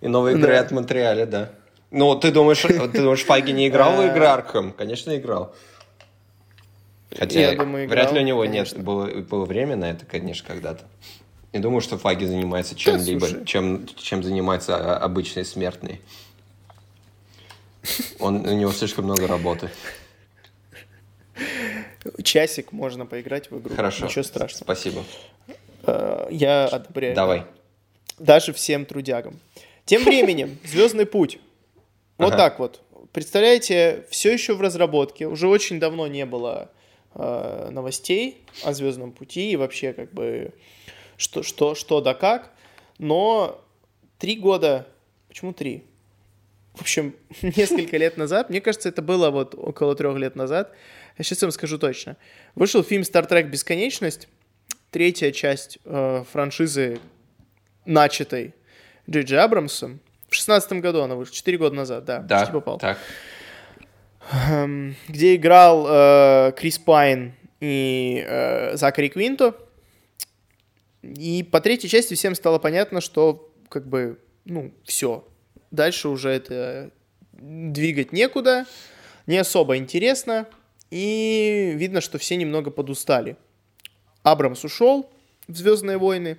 И 0.00 0.08
новой 0.08 0.32
игры 0.32 0.54
Да. 0.54 0.60
от 0.60 0.70
Монреаля, 0.72 1.26
да. 1.26 1.50
Ну, 1.92 2.14
ты 2.16 2.32
думаешь, 2.32 2.60
ты 2.62 3.00
думаешь, 3.00 3.24
Файги 3.24 3.52
не 3.52 3.68
играл 3.68 3.92
в 3.96 4.04
игры 4.06 4.24
Арkham? 4.24 4.72
Конечно, 4.72 5.16
играл. 5.16 5.54
Хотя, 7.16 7.40
Я 7.40 7.56
думаю, 7.56 7.88
вряд 7.88 8.06
ли 8.12 8.18
у 8.18 8.22
играл, 8.22 8.26
него 8.26 8.42
конечно. 8.42 8.76
нет, 8.76 8.84
было, 8.84 9.06
было 9.06 9.44
время 9.44 9.76
на 9.76 9.90
это, 9.90 10.04
конечно, 10.04 10.48
когда-то. 10.48 10.82
Не 11.52 11.60
думаю, 11.60 11.80
что 11.82 11.98
Фаги 11.98 12.24
занимается 12.24 12.74
чем-либо, 12.74 13.26
слушай. 13.26 13.44
чем, 13.44 13.86
чем 13.96 14.22
занимаются 14.22 14.76
а, 14.76 14.96
обычные 14.98 15.44
смертные. 15.44 16.00
Он, 18.18 18.46
у 18.46 18.54
него 18.56 18.72
слишком 18.72 19.04
много 19.04 19.26
работы. 19.26 19.70
Часик 22.22 22.72
можно 22.72 23.06
поиграть 23.06 23.50
в 23.50 23.58
игру. 23.58 23.74
Хорошо. 23.74 24.06
Ничего 24.06 24.22
страшного. 24.24 24.64
Спасибо. 24.64 25.04
Э, 25.84 26.26
Я 26.30 26.66
одобряю. 26.66 27.14
Давай. 27.14 27.44
Даже 28.18 28.52
всем 28.52 28.86
трудягам. 28.86 29.38
Тем 29.84 30.04
временем, 30.04 30.58
Звездный 30.64 31.06
путь. 31.06 31.38
Вот 32.18 32.28
Ага. 32.28 32.36
так 32.36 32.58
вот. 32.58 32.80
Представляете, 33.12 34.04
все 34.10 34.32
еще 34.32 34.54
в 34.54 34.60
разработке. 34.60 35.26
Уже 35.26 35.48
очень 35.48 35.78
давно 35.80 36.06
не 36.06 36.24
было 36.24 36.70
э, 37.14 37.68
новостей 37.70 38.42
о 38.64 38.72
Звездном 38.72 39.12
пути 39.12 39.52
и 39.52 39.56
вообще 39.56 39.92
как 39.92 40.12
бы 40.12 40.52
что, 41.16 41.42
что, 41.42 41.74
что 41.74 42.00
да 42.00 42.14
как. 42.14 42.52
Но 42.98 43.62
три 44.18 44.36
года, 44.36 44.86
почему 45.28 45.52
три? 45.52 45.84
В 46.74 46.80
общем, 46.80 47.14
несколько 47.42 47.96
лет 47.96 48.16
назад, 48.16 48.50
мне 48.50 48.60
кажется, 48.60 48.88
это 48.88 49.02
было 49.02 49.30
вот 49.30 49.54
около 49.54 49.94
трех 49.94 50.16
лет 50.16 50.36
назад, 50.36 50.72
я 51.18 51.24
сейчас 51.24 51.42
вам 51.42 51.50
скажу 51.50 51.78
точно, 51.78 52.16
вышел 52.54 52.82
фильм 52.82 53.02
«Star 53.02 53.28
Trek. 53.28 53.44
Бесконечность», 53.44 54.28
третья 54.90 55.30
часть 55.32 55.78
э, 55.84 56.24
франшизы, 56.30 57.00
начатой 57.84 58.54
Джей 59.10 59.24
Джей 59.24 59.38
Абрамсом. 59.40 60.00
В 60.28 60.34
шестнадцатом 60.34 60.80
году 60.80 61.02
она 61.02 61.14
вышла, 61.14 61.34
четыре 61.34 61.58
года 61.58 61.74
назад, 61.74 62.04
да, 62.04 62.20
Да, 62.20 62.38
почти 62.38 62.52
попал. 62.52 62.78
так. 62.78 62.98
Эм, 64.48 64.94
где 65.08 65.34
играл 65.34 65.86
э, 65.88 66.52
Крис 66.56 66.78
Пайн 66.78 67.34
и 67.60 68.24
э, 68.26 68.76
Закари 68.76 69.08
Квинто. 69.08 69.54
И 71.02 71.42
по 71.42 71.60
третьей 71.60 71.90
части 71.90 72.14
всем 72.14 72.34
стало 72.34 72.58
понятно, 72.58 73.00
что 73.00 73.52
как 73.68 73.86
бы, 73.86 74.18
ну, 74.44 74.72
все. 74.84 75.26
Дальше 75.70 76.08
уже 76.08 76.30
это 76.30 76.90
двигать 77.32 78.12
некуда, 78.12 78.66
не 79.26 79.38
особо 79.38 79.76
интересно, 79.76 80.46
и 80.90 81.72
видно, 81.74 82.00
что 82.00 82.18
все 82.18 82.36
немного 82.36 82.70
подустали. 82.70 83.36
Абрамс 84.22 84.64
ушел 84.64 85.10
в 85.48 85.56
Звездные 85.56 85.98
войны, 85.98 86.36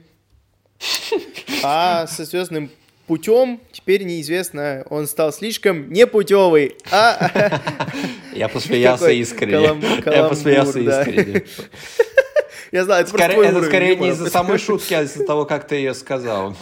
а 1.64 2.08
со 2.08 2.24
Звездным 2.24 2.70
путем 3.08 3.60
теперь 3.72 4.04
неизвестно, 4.04 4.86
он 4.90 5.08
стал 5.08 5.34
слишком 5.34 5.92
непутевый. 5.92 6.78
А, 6.92 7.60
Я 8.34 8.48
посмеялся 8.48 9.10
искренне. 9.10 9.82
Я 10.06 10.24
посмеялся 10.30 10.80
искренне. 10.80 11.44
Я 12.74 12.86
знаю, 12.86 13.04
это 13.04 13.12
просто 13.12 13.26
Скорее, 13.26 13.36
твой 13.36 13.46
это 13.46 13.58
уровень 13.58 13.70
скорее 13.70 13.96
не 13.98 14.10
из-за 14.10 14.30
самой 14.32 14.58
шутки, 14.58 14.96
а 14.96 15.04
из-за 15.04 15.24
того, 15.28 15.46
как 15.46 15.68
ты 15.68 15.76
ее 15.76 15.94
сказал. 15.94 16.56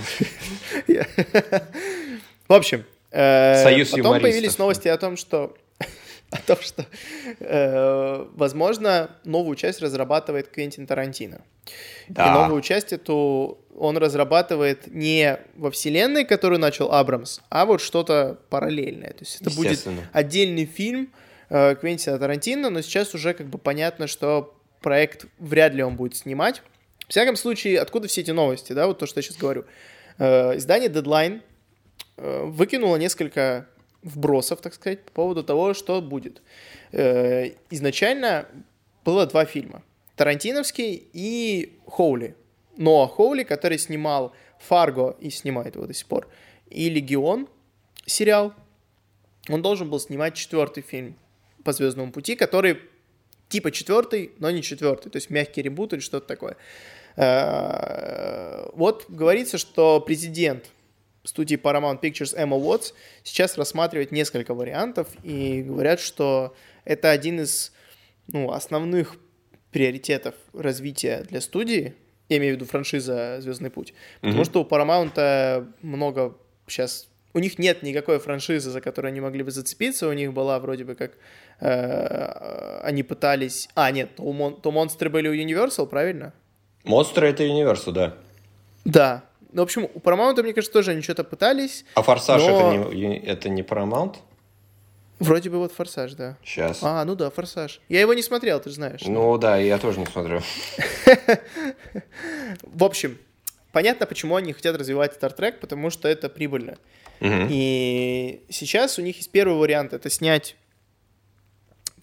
В 2.50 2.54
общем, 2.54 2.84
э, 3.12 3.64
Союз 3.64 3.92
потом 3.92 4.20
появились 4.20 4.58
новости 4.58 4.90
о 4.90 4.98
том, 4.98 5.16
что 5.16 5.56
о 6.30 6.38
том, 6.46 6.58
что, 6.60 6.86
э, 7.40 8.26
возможно, 8.34 9.12
новую 9.24 9.56
часть 9.56 9.82
разрабатывает 9.82 10.50
Квентин 10.50 10.86
Тарантино. 10.86 11.40
И 12.10 12.14
Да. 12.14 12.34
новую 12.34 12.62
часть 12.62 12.92
эту 12.92 13.60
он 13.74 13.98
разрабатывает 13.98 14.88
не 14.88 15.40
во 15.56 15.72
вселенной, 15.72 16.26
которую 16.26 16.60
начал 16.60 16.92
Абрамс, 16.92 17.40
а 17.50 17.66
вот 17.66 17.80
что-то 17.80 18.38
параллельное. 18.50 19.12
То 19.12 19.22
есть 19.22 19.40
это 19.40 19.50
будет 19.52 19.88
отдельный 20.12 20.66
фильм 20.66 21.14
э, 21.50 21.76
Квентина 21.76 22.20
Тарантино, 22.20 22.70
но 22.70 22.82
сейчас 22.82 23.16
уже 23.16 23.34
как 23.34 23.48
бы 23.48 23.58
понятно, 23.58 24.08
что 24.08 24.58
проект 24.82 25.26
вряд 25.40 25.74
ли 25.74 25.84
он 25.84 25.96
будет 25.96 26.16
снимать. 26.16 26.62
В 27.08 27.12
всяком 27.12 27.36
случае, 27.36 27.80
откуда 27.80 28.08
все 28.08 28.22
эти 28.22 28.32
новости, 28.32 28.74
да, 28.74 28.88
вот 28.88 29.00
то, 29.00 29.06
что 29.06 29.20
я 29.20 29.24
сейчас 29.24 29.38
говорю. 29.38 29.66
Э, 30.18 30.56
издание 30.58 30.90
Deadline 30.90 31.42
э, 32.18 32.44
выкинуло 32.46 32.96
несколько 32.98 33.68
вбросов, 34.02 34.62
так 34.62 34.74
сказать, 34.74 35.04
по 35.04 35.12
поводу 35.12 35.44
того, 35.44 35.74
что 35.74 36.02
будет. 36.02 36.42
Э, 36.92 37.52
изначально 37.70 38.48
было 39.06 39.26
два 39.26 39.46
фильма. 39.46 39.84
Тарантиновский 40.16 41.10
и 41.14 41.80
Хоули. 41.88 42.36
Ноа 42.78 43.08
Хоули, 43.08 43.44
который 43.44 43.78
снимал 43.78 44.34
Фарго 44.60 45.16
и 45.20 45.30
снимает 45.30 45.76
его 45.76 45.88
до 45.88 45.94
сих 45.94 46.08
пор, 46.08 46.28
и 46.70 46.90
Легион 46.90 47.48
сериал. 48.06 48.54
Он 49.50 49.62
должен 49.62 49.90
был 49.90 50.00
снимать 50.00 50.36
четвертый 50.36 50.84
фильм 50.84 51.16
по 51.64 51.74
Звездному 51.74 52.12
пути, 52.12 52.36
который 52.36 52.80
типа 53.52 53.70
четвертый, 53.72 54.32
но 54.40 54.50
не 54.50 54.62
четвертый, 54.64 55.10
то 55.12 55.18
есть 55.18 55.30
мягкий 55.30 55.62
ребут 55.62 55.94
или 55.94 56.00
что-то 56.00 56.26
такое. 56.28 56.58
Э, 57.18 58.70
Вот 58.74 59.06
говорится, 59.10 59.58
что 59.58 60.00
президент 60.00 60.66
студии 61.24 61.56
Paramount 61.58 62.02
Pictures 62.02 62.34
Эмма 62.36 62.58
Уотс 62.58 62.94
сейчас 63.24 63.58
рассматривает 63.58 64.12
несколько 64.12 64.54
вариантов 64.56 65.08
и 65.24 65.62
говорят, 65.62 66.00
что 66.00 66.56
это 66.86 67.12
один 67.12 67.42
из 67.42 67.72
ну, 68.28 68.52
основных 68.52 69.18
приоритетов 69.72 70.34
развития 70.54 71.24
для 71.30 71.42
студии, 71.42 71.94
я 72.30 72.38
имею 72.38 72.54
в 72.54 72.56
виду 72.58 72.66
франшиза 72.66 73.38
«Звездный 73.42 73.70
путь», 73.70 73.94
потому 74.22 74.42
Мгм. 74.42 74.46
что 74.46 74.64
у 74.64 74.68
Paramount 74.68 75.68
много 75.82 76.36
сейчас... 76.68 77.08
У 77.34 77.40
них 77.40 77.60
нет 77.60 77.84
никакой 77.84 78.20
франшизы, 78.20 78.70
за 78.72 78.82
которую 78.82 79.10
они 79.10 79.22
могли 79.22 79.44
бы 79.44 79.52
зацепиться. 79.52 80.08
У 80.08 80.14
них 80.14 80.34
была 80.34 80.60
вроде 80.60 80.84
бы 80.84 80.96
как... 80.96 81.12
э, 81.60 82.80
они 82.84 83.04
пытались... 83.04 83.70
А, 83.76 83.92
нет, 83.92 84.16
то, 84.16 84.24
мон- 84.32 84.60
то 84.62 84.72
монстры 84.72 85.10
были 85.10 85.28
у 85.30 85.34
Universal, 85.34 85.88
правильно? 85.88 86.34
Монстры 86.84 87.30
это 87.30 87.44
Universal, 87.44 87.92
да. 87.92 88.14
Да. 88.86 89.24
Ну, 89.54 89.62
в 89.62 89.64
общем, 89.64 89.88
у 89.94 90.00
Paramount, 90.00 90.42
мне 90.44 90.54
кажется, 90.54 90.74
тоже 90.74 90.92
они 90.92 91.02
что-то 91.02 91.24
пытались. 91.24 91.86
А 91.96 92.02
Форсаж 92.02 92.42
Но- 92.42 92.74
это, 92.84 92.96
не, 92.96 93.18
это 93.20 93.50
не 93.50 93.62
Paramount? 93.64 94.16
Вроде 95.20 95.52
бы 95.52 95.60
вот 95.60 95.72
«Форсаж», 95.74 96.14
да. 96.14 96.36
Сейчас. 96.44 96.80
А, 96.82 97.06
ну 97.06 97.14
да, 97.14 97.30
«Форсаж». 97.30 97.80
Я 97.90 98.02
его 98.02 98.16
не 98.16 98.24
смотрел, 98.24 98.60
ты 98.60 98.70
же 98.72 98.76
знаешь. 98.78 99.02
Ну 99.06 99.38
да, 99.38 99.58
я 99.58 99.78
тоже 99.78 100.00
не 100.00 100.08
смотрю. 100.08 100.42
В 102.64 102.84
общем, 102.84 103.18
понятно, 103.72 104.06
почему 104.06 104.36
они 104.36 104.54
хотят 104.54 104.76
развивать 104.76 105.18
Star 105.18 105.36
Trek, 105.36 105.60
потому 105.60 105.90
что 105.90 106.08
это 106.08 106.30
прибыльно. 106.30 106.78
Мгм. 107.20 107.48
И 107.50 108.44
сейчас 108.50 108.98
у 108.98 109.02
них 109.02 109.18
есть 109.18 109.32
первый 109.32 109.58
вариант, 109.58 109.94
это 109.94 110.10
снять 110.10 110.56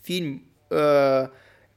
фильм 0.04 0.44
э, 0.70 1.28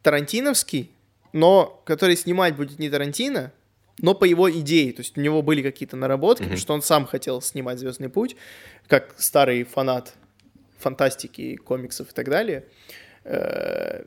Тарантиновский, 0.03 0.91
но 1.33 1.81
который 1.85 2.15
снимать 2.15 2.55
будет 2.55 2.79
не 2.79 2.89
Тарантино, 2.89 3.51
но 3.99 4.13
по 4.13 4.25
его 4.25 4.49
идее. 4.49 4.93
То 4.93 5.01
есть 5.01 5.17
у 5.17 5.21
него 5.21 5.41
были 5.41 5.61
какие-то 5.61 5.95
наработки, 5.95 6.43
потому 6.43 6.59
что 6.59 6.73
он 6.73 6.81
сам 6.81 7.05
хотел 7.05 7.41
снимать 7.41 7.79
Звездный 7.79 8.09
путь, 8.09 8.35
как 8.87 9.15
старый 9.17 9.63
фанат 9.63 10.13
фантастики, 10.79 11.55
комиксов 11.55 12.11
и 12.11 12.13
так 12.13 12.29
далее. 12.29 12.65
Э, 13.23 14.03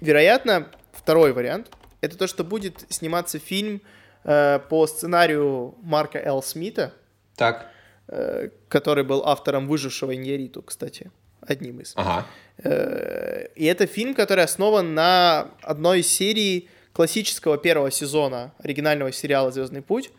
Вероятно, 0.00 0.68
второй 0.92 1.32
вариант 1.32 1.70
это 2.00 2.18
то, 2.18 2.26
что 2.26 2.44
будет 2.44 2.84
сниматься 2.90 3.38
фильм 3.38 3.80
э, 4.24 4.58
по 4.68 4.86
сценарию 4.86 5.74
Марка 5.82 6.18
Л. 6.18 6.42
Смита, 6.42 6.92
Так. 7.36 7.70
э, 8.08 8.48
который 8.68 9.04
был 9.04 9.22
автором 9.24 9.66
«Выжившего 9.68 10.14
Иньяриту», 10.14 10.62
кстати, 10.62 11.10
одним 11.40 11.80
из. 11.80 11.92
Ага. 11.96 12.26
Э, 12.62 13.46
И 13.54 13.64
это 13.66 13.86
фильм, 13.86 14.14
который 14.14 14.44
основан 14.44 14.94
на 14.94 15.48
одной 15.62 16.00
из 16.00 16.08
серий 16.08 16.68
классического 16.92 17.58
первого 17.58 17.90
сезона 17.90 18.52
оригинального 18.58 19.12
сериала 19.12 19.50
«Звездный 19.50 19.82
путь» 19.82 20.10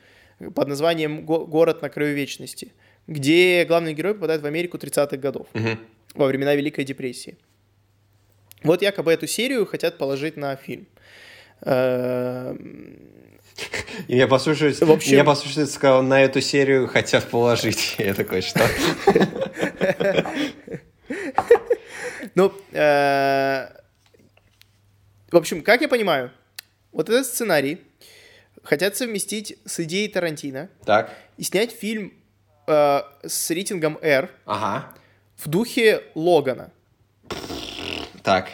под 0.53 0.67
названием 0.67 1.25
«Го- 1.25 1.45
«Город 1.45 1.81
на 1.81 1.89
краю 1.89 2.15
вечности», 2.15 2.73
где 3.07 3.65
главный 3.65 3.93
герой 3.93 4.13
попадает 4.13 4.41
в 4.41 4.45
Америку 4.45 4.77
30-х 4.77 5.17
годов, 5.17 5.47
Мгм. 5.53 5.79
во 6.15 6.25
времена 6.27 6.55
Великой 6.55 6.83
депрессии. 6.85 7.37
Вот 8.63 8.81
якобы 8.81 9.13
эту 9.13 9.27
серию 9.27 9.65
хотят 9.65 9.97
положить 9.97 10.37
на 10.37 10.55
фильм. 10.55 10.87
И 14.07 14.17
я 14.17 14.27
послушаюсь, 14.27 14.81
В 14.81 14.91
общем- 14.91 15.13
я 15.15 15.23
послушаюсь, 15.23 15.71
сказал, 15.71 16.03
на 16.03 16.21
эту 16.21 16.41
серию 16.41 16.87
хотят 16.87 17.29
положить. 17.29 17.95
Я 17.99 18.13
такой, 18.13 18.41
что? 18.41 18.59
Ну, 22.35 22.51
э, 22.73 23.67
в 25.31 25.37
общем, 25.37 25.61
как 25.61 25.81
я 25.81 25.87
понимаю, 25.87 26.31
вот 26.91 27.09
этот 27.09 27.25
сценарий 27.25 27.81
хотят 28.63 28.97
совместить 28.97 29.57
с 29.65 29.79
идеей 29.81 30.07
Тарантино 30.09 30.69
Так. 30.85 31.13
и 31.37 31.43
снять 31.43 31.71
фильм 31.71 32.13
э, 32.67 33.01
с 33.23 33.49
рейтингом 33.51 33.97
R 34.01 34.29
Ага. 34.45 34.93
в 35.37 35.47
духе 35.47 36.03
Логана. 36.15 36.71
Так. 38.23 38.49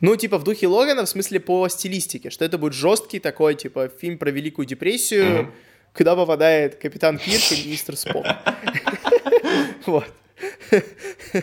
Ну, 0.00 0.16
типа 0.16 0.38
в 0.38 0.44
духе 0.44 0.66
Логана, 0.66 1.04
в 1.04 1.08
смысле 1.08 1.40
по 1.40 1.68
стилистике, 1.68 2.30
что 2.30 2.44
это 2.44 2.58
будет 2.58 2.72
жесткий 2.72 3.18
такой, 3.18 3.54
типа, 3.54 3.88
фильм 3.88 4.18
про 4.18 4.30
Великую 4.30 4.66
депрессию, 4.66 5.52
куда 5.94 6.16
попадает 6.16 6.76
капитан 6.76 7.18
Кирк 7.18 7.52
и 7.52 7.68
мистер 7.70 7.96
Спок. 7.96 8.26
Вот. 9.86 10.06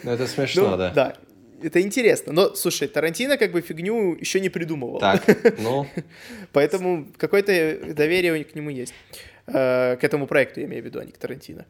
Ну, 0.03 0.11
это 0.11 0.27
смешно, 0.27 0.71
Ну, 0.71 0.77
да. 0.77 0.89
Да. 0.91 1.13
Это 1.61 1.81
интересно. 1.81 2.33
Но, 2.33 2.53
слушай, 2.55 2.87
Тарантино 2.87 3.37
как 3.37 3.51
бы 3.51 3.61
фигню 3.61 4.15
еще 4.15 4.39
не 4.39 4.49
придумывал. 4.49 4.99
Так, 4.99 5.23
ну, 5.59 5.87
Поэтому 6.53 7.07
какое-то 7.17 7.93
доверие 7.93 8.43
к 8.43 8.53
нему 8.55 8.69
есть. 8.69 8.93
Э, 9.47 9.97
К 9.99 10.03
этому 10.03 10.27
проекту, 10.27 10.59
я 10.59 10.67
имею 10.67 10.83
в 10.83 10.85
виду, 10.85 10.99
а 10.99 11.05
не 11.05 11.11
к 11.11 11.17
Тарантино. 11.17 11.65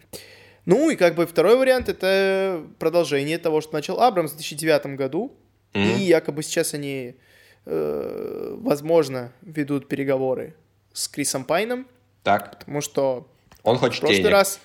Ну 0.65 0.89
и 0.89 0.97
как 0.97 1.15
бы 1.15 1.25
второй 1.25 1.55
вариант 1.55 1.87
это 1.87 2.63
продолжение 2.79 3.37
того, 3.37 3.61
что 3.61 3.73
начал 3.73 4.01
Абрамс 4.01 4.31
в 4.31 4.35
2009 4.35 4.97
году. 4.97 5.33
И 5.73 5.79
Мгм. 5.79 5.97
якобы 5.99 6.43
сейчас 6.43 6.73
они, 6.73 7.15
э, 7.65 8.55
возможно, 8.57 9.31
ведут 9.41 9.87
переговоры 9.87 10.55
с 10.93 11.07
Крисом 11.07 11.43
Пайном, 11.45 11.87
так. 12.23 12.59
потому 12.59 12.81
что 12.81 13.27
Он 13.63 13.77
в 13.77 13.79
хочет 13.79 13.99
прошлый 13.99 14.17
денег. 14.21 14.31
раз 14.31 14.59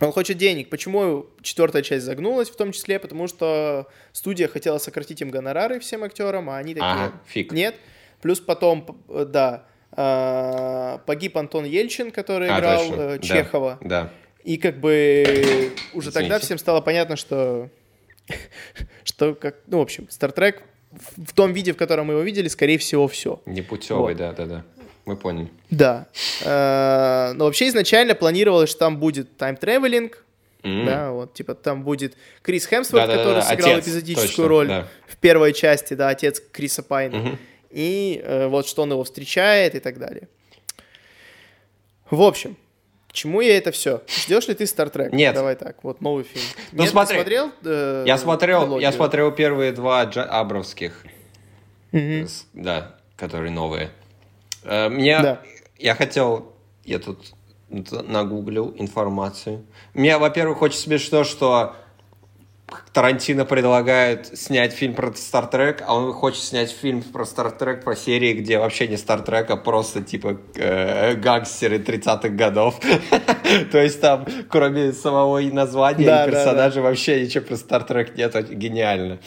он 0.00 0.12
хочет 0.12 0.36
денег. 0.36 0.68
Почему 0.68 1.26
четвертая 1.42 1.82
часть 1.82 2.04
загнулась 2.04 2.50
в 2.50 2.56
том 2.56 2.72
числе? 2.72 2.98
Потому 2.98 3.28
что 3.28 3.86
студия 4.12 4.46
хотела 4.46 4.78
сократить 4.78 5.20
им 5.22 5.30
гонорары 5.30 5.80
всем 5.80 6.04
актерам, 6.04 6.50
а 6.50 6.58
они 6.58 6.74
такие... 6.74 6.90
Ага, 6.90 7.12
фиг. 7.26 7.52
Нет. 7.52 7.74
Плюс 8.20 8.40
потом, 8.40 9.02
э, 9.08 9.24
да, 9.26 9.64
а, 9.92 10.98
погиб 11.06 11.36
Антон 11.38 11.64
Ельчин, 11.64 12.10
который 12.10 12.48
А, 12.50 12.58
играл 12.58 12.80
точно, 12.86 13.00
э, 13.00 13.18
да, 13.18 13.26
Чехова. 13.26 13.78
Да. 13.80 14.12
И 14.44 14.58
как 14.58 14.78
бы 14.80 15.72
уже 15.94 16.12
тогда 16.12 16.28
Извините. 16.28 16.44
всем 16.46 16.58
стало 16.58 16.80
понятно, 16.82 17.16
что... 17.16 17.70
что 19.04 19.34
как... 19.34 19.56
Ну, 19.66 19.78
в 19.78 19.82
общем, 19.82 20.08
Стартрек 20.10 20.62
в 20.92 21.26
в 21.26 21.32
том 21.32 21.52
виде, 21.52 21.72
в 21.72 21.76
котором 21.76 22.06
мы 22.06 22.14
его 22.14 22.22
видели, 22.22 22.48
скорее 22.48 22.78
всего, 22.78 23.06
все. 23.08 23.40
Непутевый, 23.46 24.14
Вот. 24.14 24.16
да, 24.16 24.32
да, 24.32 24.46
да. 24.46 24.64
Мы 25.04 25.16
поняли. 25.16 25.48
Да. 25.70 26.06
Э, 26.42 27.32
Но 27.34 27.44
вообще 27.44 27.68
изначально 27.68 28.14
планировалось, 28.14 28.70
что 28.70 28.80
там 28.80 28.98
будет 28.98 29.36
тайм-тревелинг, 29.36 30.24
М. 30.64 30.84
да, 30.84 31.12
вот, 31.12 31.34
типа 31.34 31.54
там 31.54 31.84
будет 31.84 32.16
Крис 32.42 32.66
Хемсворт, 32.66 33.06
Да-да-да, 33.06 33.22
который 33.22 33.42
сыграл 33.42 33.72
отец, 33.74 33.84
эпизодическую 33.84 34.28
точно, 34.28 34.48
роль 34.48 34.68
да. 34.68 34.88
в 35.06 35.16
первой 35.18 35.52
части, 35.52 35.94
да, 35.94 36.08
отец 36.08 36.42
Криса 36.52 36.82
Пайна. 36.82 37.18
Мгм. 37.18 37.38
И 37.70 38.20
э, 38.24 38.48
вот 38.48 38.66
что 38.66 38.82
он 38.82 38.90
его 38.90 39.04
встречает 39.04 39.74
и 39.76 39.80
так 39.80 39.98
далее. 39.98 40.28
В 42.10 42.22
общем, 42.22 42.56
чему 43.16 43.40
я 43.40 43.56
это 43.56 43.72
все? 43.72 44.02
Ждешь 44.06 44.46
ли 44.48 44.54
ты 44.54 44.66
Стартрек? 44.66 45.12
Нет. 45.12 45.34
Давай 45.34 45.56
так, 45.56 45.82
вот 45.82 46.00
новый 46.00 46.24
фильм. 46.24 46.44
Ну, 46.72 46.78
Нет, 46.78 46.86
ты 46.86 46.90
смотри. 46.92 47.16
смотрел? 47.16 47.50
э, 47.64 48.04
Я 48.06 48.18
смотрел, 48.18 48.60
я 48.60 48.64
трилогию? 48.66 48.92
смотрел 48.92 49.32
первые 49.32 49.72
два 49.72 50.04
Джа- 50.04 50.24
Абровских, 50.26 51.04
с- 51.92 52.46
да, 52.52 52.94
которые 53.16 53.50
новые. 53.50 53.90
Э, 54.64 54.88
Мне, 54.88 55.18
Да. 55.20 55.40
я 55.78 55.94
хотел, 55.94 56.52
я 56.84 56.98
тут 56.98 57.32
нагуглил 57.68 58.74
информацию. 58.78 59.64
Мне, 59.94 60.18
во-первых, 60.18 60.62
очень 60.62 60.78
смешно, 60.78 61.24
что 61.24 61.74
Тарантино 62.92 63.44
предлагает 63.44 64.38
снять 64.38 64.72
фильм 64.72 64.94
про 64.94 65.12
Стартрек, 65.14 65.82
а 65.86 65.94
он 65.94 66.12
хочет 66.12 66.42
снять 66.42 66.70
фильм 66.70 67.02
про 67.02 67.24
Стартрек, 67.24 67.84
про 67.84 67.96
серии, 67.96 68.34
где 68.34 68.58
вообще 68.58 68.88
не 68.88 68.96
Стартрек, 68.96 69.50
а 69.50 69.56
просто 69.56 70.02
типа 70.02 70.38
э, 70.54 71.14
гангстеры 71.14 71.78
30-х 71.78 72.28
годов. 72.30 72.80
То 73.72 73.78
есть 73.78 74.00
там, 74.00 74.26
кроме 74.48 74.92
самого 74.92 75.38
и 75.38 75.50
названия, 75.50 76.06
Да, 76.06 76.26
и 76.26 76.30
да, 76.30 76.38
персонажа, 76.38 76.80
вообще 76.80 77.22
ничего 77.22 77.44
про 77.44 77.56
Стартрек 77.56 78.16
нет. 78.16 78.34
Гениально, 78.50 79.18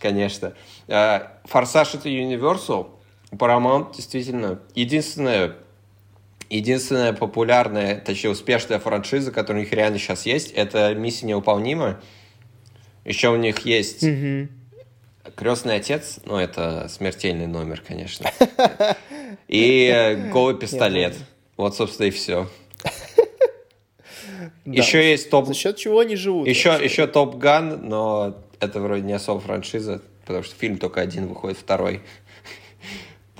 конечно. 0.00 0.54
Э, 0.88 1.20
Форсаж 1.44 1.94
это 1.94 2.08
Universal. 2.08 2.88
Paramount 3.32 3.96
действительно 3.96 4.60
единственная 4.74 5.56
Единственная 6.50 7.12
популярная, 7.12 7.98
точнее 7.98 8.30
успешная 8.30 8.78
франшиза, 8.78 9.32
которая 9.32 9.62
у 9.62 9.64
них 9.64 9.72
реально 9.72 9.98
сейчас 9.98 10.26
есть, 10.26 10.52
это 10.52 10.94
«Миссия 10.94 11.26
невыполнима». 11.26 12.00
Еще 13.04 13.28
у 13.28 13.36
них 13.36 13.60
есть 13.60 14.02
Мгм. 14.02 14.48
«Крестный 15.36 15.76
отец», 15.76 16.20
ну 16.24 16.36
это 16.36 16.88
смертельный 16.88 17.46
номер, 17.46 17.82
конечно. 17.86 18.30
И 19.48 19.90
э, 19.92 20.30
«Голый 20.30 20.56
пистолет». 20.56 21.16
Вот, 21.56 21.76
собственно, 21.76 22.06
и 22.06 22.10
все. 22.10 22.48
Еще 24.64 25.10
есть 25.10 25.30
топ... 25.30 25.46
За 25.46 25.54
счет 25.54 25.76
чего 25.76 26.00
они 26.00 26.16
живут? 26.16 26.48
Еще, 26.48 26.78
еще 26.82 27.06
Топ 27.06 27.36
Ган, 27.36 27.86
но 27.88 28.42
это 28.60 28.80
вроде 28.80 29.02
не 29.02 29.12
особо 29.12 29.40
франшиза, 29.40 30.02
потому 30.24 30.42
что 30.42 30.56
фильм 30.56 30.78
только 30.78 31.00
один 31.00 31.26
выходит, 31.26 31.58
второй. 31.58 32.00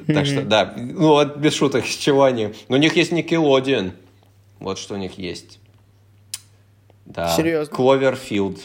Так 0.07 0.27
что, 0.27 0.43
да, 0.43 0.75
ну 0.77 1.09
вот 1.09 1.39
без 1.39 1.55
шуток, 1.55 1.87
с 1.87 1.97
чего 1.97 2.25
они. 2.25 2.53
Но 2.69 2.77
у 2.77 2.79
них 2.79 2.95
есть 2.95 3.11
Nickelodeon. 3.11 3.93
Вот 4.59 4.79
что 4.79 4.95
у 4.95 4.97
них 4.99 5.19
есть. 5.19 5.61
Да. 7.07 7.35
Серьезно? 7.35 7.75
Кловерфилд. 7.75 8.61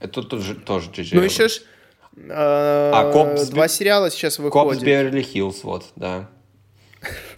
Это 0.00 0.22
тут 0.22 0.40
же 0.42 0.54
тоже 0.54 0.90
Джей 0.90 1.08
Ну 1.12 1.22
еще 1.22 1.48
ж 1.48 1.60
а, 2.30 3.12
Коп 3.12 3.38
с- 3.38 3.48
два 3.48 3.68
сериала 3.68 4.10
сейчас 4.10 4.36
Копс 4.36 4.44
выходят. 4.54 4.82
Беверли 4.82 5.22
Хиллз, 5.22 5.62
вот, 5.64 5.84
да. 5.96 6.28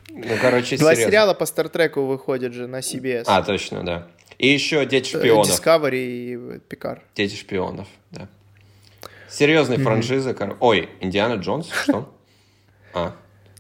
Ну, 0.09 0.25
короче, 0.41 0.77
Два 0.77 0.93
серьезно. 0.95 1.11
сериала 1.11 1.35
по 1.35 1.47
Стартреку 1.47 2.05
выходят 2.07 2.53
же 2.53 2.67
на 2.67 2.81
CBS. 2.81 3.25
А, 3.27 3.43
точно, 3.43 3.85
да. 3.85 4.09
И 4.39 4.49
еще 4.49 4.85
Дети 4.87 5.15
Э, 5.15 5.19
шпионов. 5.21 5.49
Discovery 5.49 5.95
и 5.97 6.37
э, 6.57 6.59
Пикар. 6.69 7.03
Дети 7.15 7.37
шпионов, 7.37 7.87
да. 8.11 8.29
Серьезные 9.29 9.79
франшизы. 9.79 10.35
кор- 10.35 10.57
Ой, 10.61 10.89
Индиана 11.01 11.35
Джонс, 11.35 11.69
что? 11.71 12.13
А, 12.93 13.15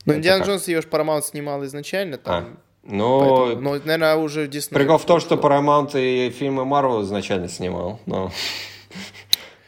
Ну, 0.06 0.14
Индиана? 0.14 0.42
Джонс 0.44 0.66
ее 0.66 0.80
ж 0.82 0.86
Paramount 0.86 1.22
снимал 1.22 1.64
изначально 1.64 2.16
а. 2.16 2.18
там. 2.18 2.58
Ну, 2.82 3.20
поэтому- 3.46 3.60
Но, 3.60 3.70
наверное, 3.84 4.16
уже 4.16 4.46
Disney. 4.48 4.74
прикол 4.74 4.98
в 4.98 5.04
том, 5.06 5.20
что. 5.20 5.36
Paramount 5.36 5.92
и 5.94 6.30
фильмы 6.30 6.64
Марвел 6.64 7.02
изначально 7.04 7.46
снимал, 7.48 8.00
но... 8.06 8.32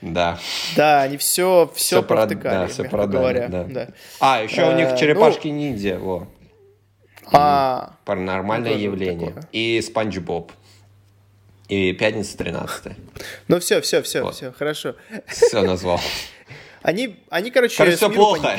Да. 0.03 0.38
Да, 0.76 1.03
они 1.03 1.16
все, 1.16 1.70
все, 1.74 2.00
прод- 2.00 2.07
провтыкали, 2.07 2.53
да, 2.55 2.66
мягко 2.66 2.84
продали, 2.84 3.12
говоря. 3.16 3.48
да. 3.48 3.64
Да. 3.64 3.88
А, 4.20 4.42
еще 4.42 4.64
у 4.64 4.72
Э, 4.72 4.74
них 4.76 4.98
черепашки-ниндзя, 4.98 5.98
во. 5.98 6.26
А, 7.32 7.94
Паранормальное 8.05 8.72
Ну, 8.74 8.78
явление. 8.78 9.28
такое. 9.28 9.48
И 9.53 9.80
Спанч 9.80 10.18
Боб. 10.18 10.53
И 11.68 11.92
Пятница 11.92 12.36
13 12.36 12.96
ну 13.48 13.59
все, 13.61 13.80
все, 13.80 14.03
все, 14.03 14.22
Вот. 14.22 14.34
все, 14.34 14.53
хорошо. 14.53 14.96
Все 15.28 15.62
назвал. 15.62 16.00
Они, 16.82 17.16
они, 17.30 17.50
короче, 17.53 17.76
Короче, 17.76 17.96
все 17.96 18.11
плохо. 18.11 18.59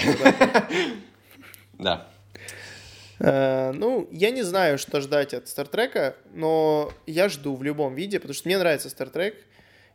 Да. 1.77 2.07
Э, 3.19 3.71
Ну, 3.75 4.07
я 4.11 4.31
не 4.31 4.43
знаю, 4.43 4.77
что 4.77 5.01
ждать 5.01 5.33
от 5.33 5.47
Стартрека, 5.47 6.15
но 6.33 6.91
я 7.05 7.29
жду 7.29 7.55
в 7.55 7.63
любом 7.63 7.95
виде, 7.95 8.19
потому 8.19 8.33
что 8.33 8.47
мне 8.47 8.57
нравится 8.57 8.89
Стартрек. 8.89 9.35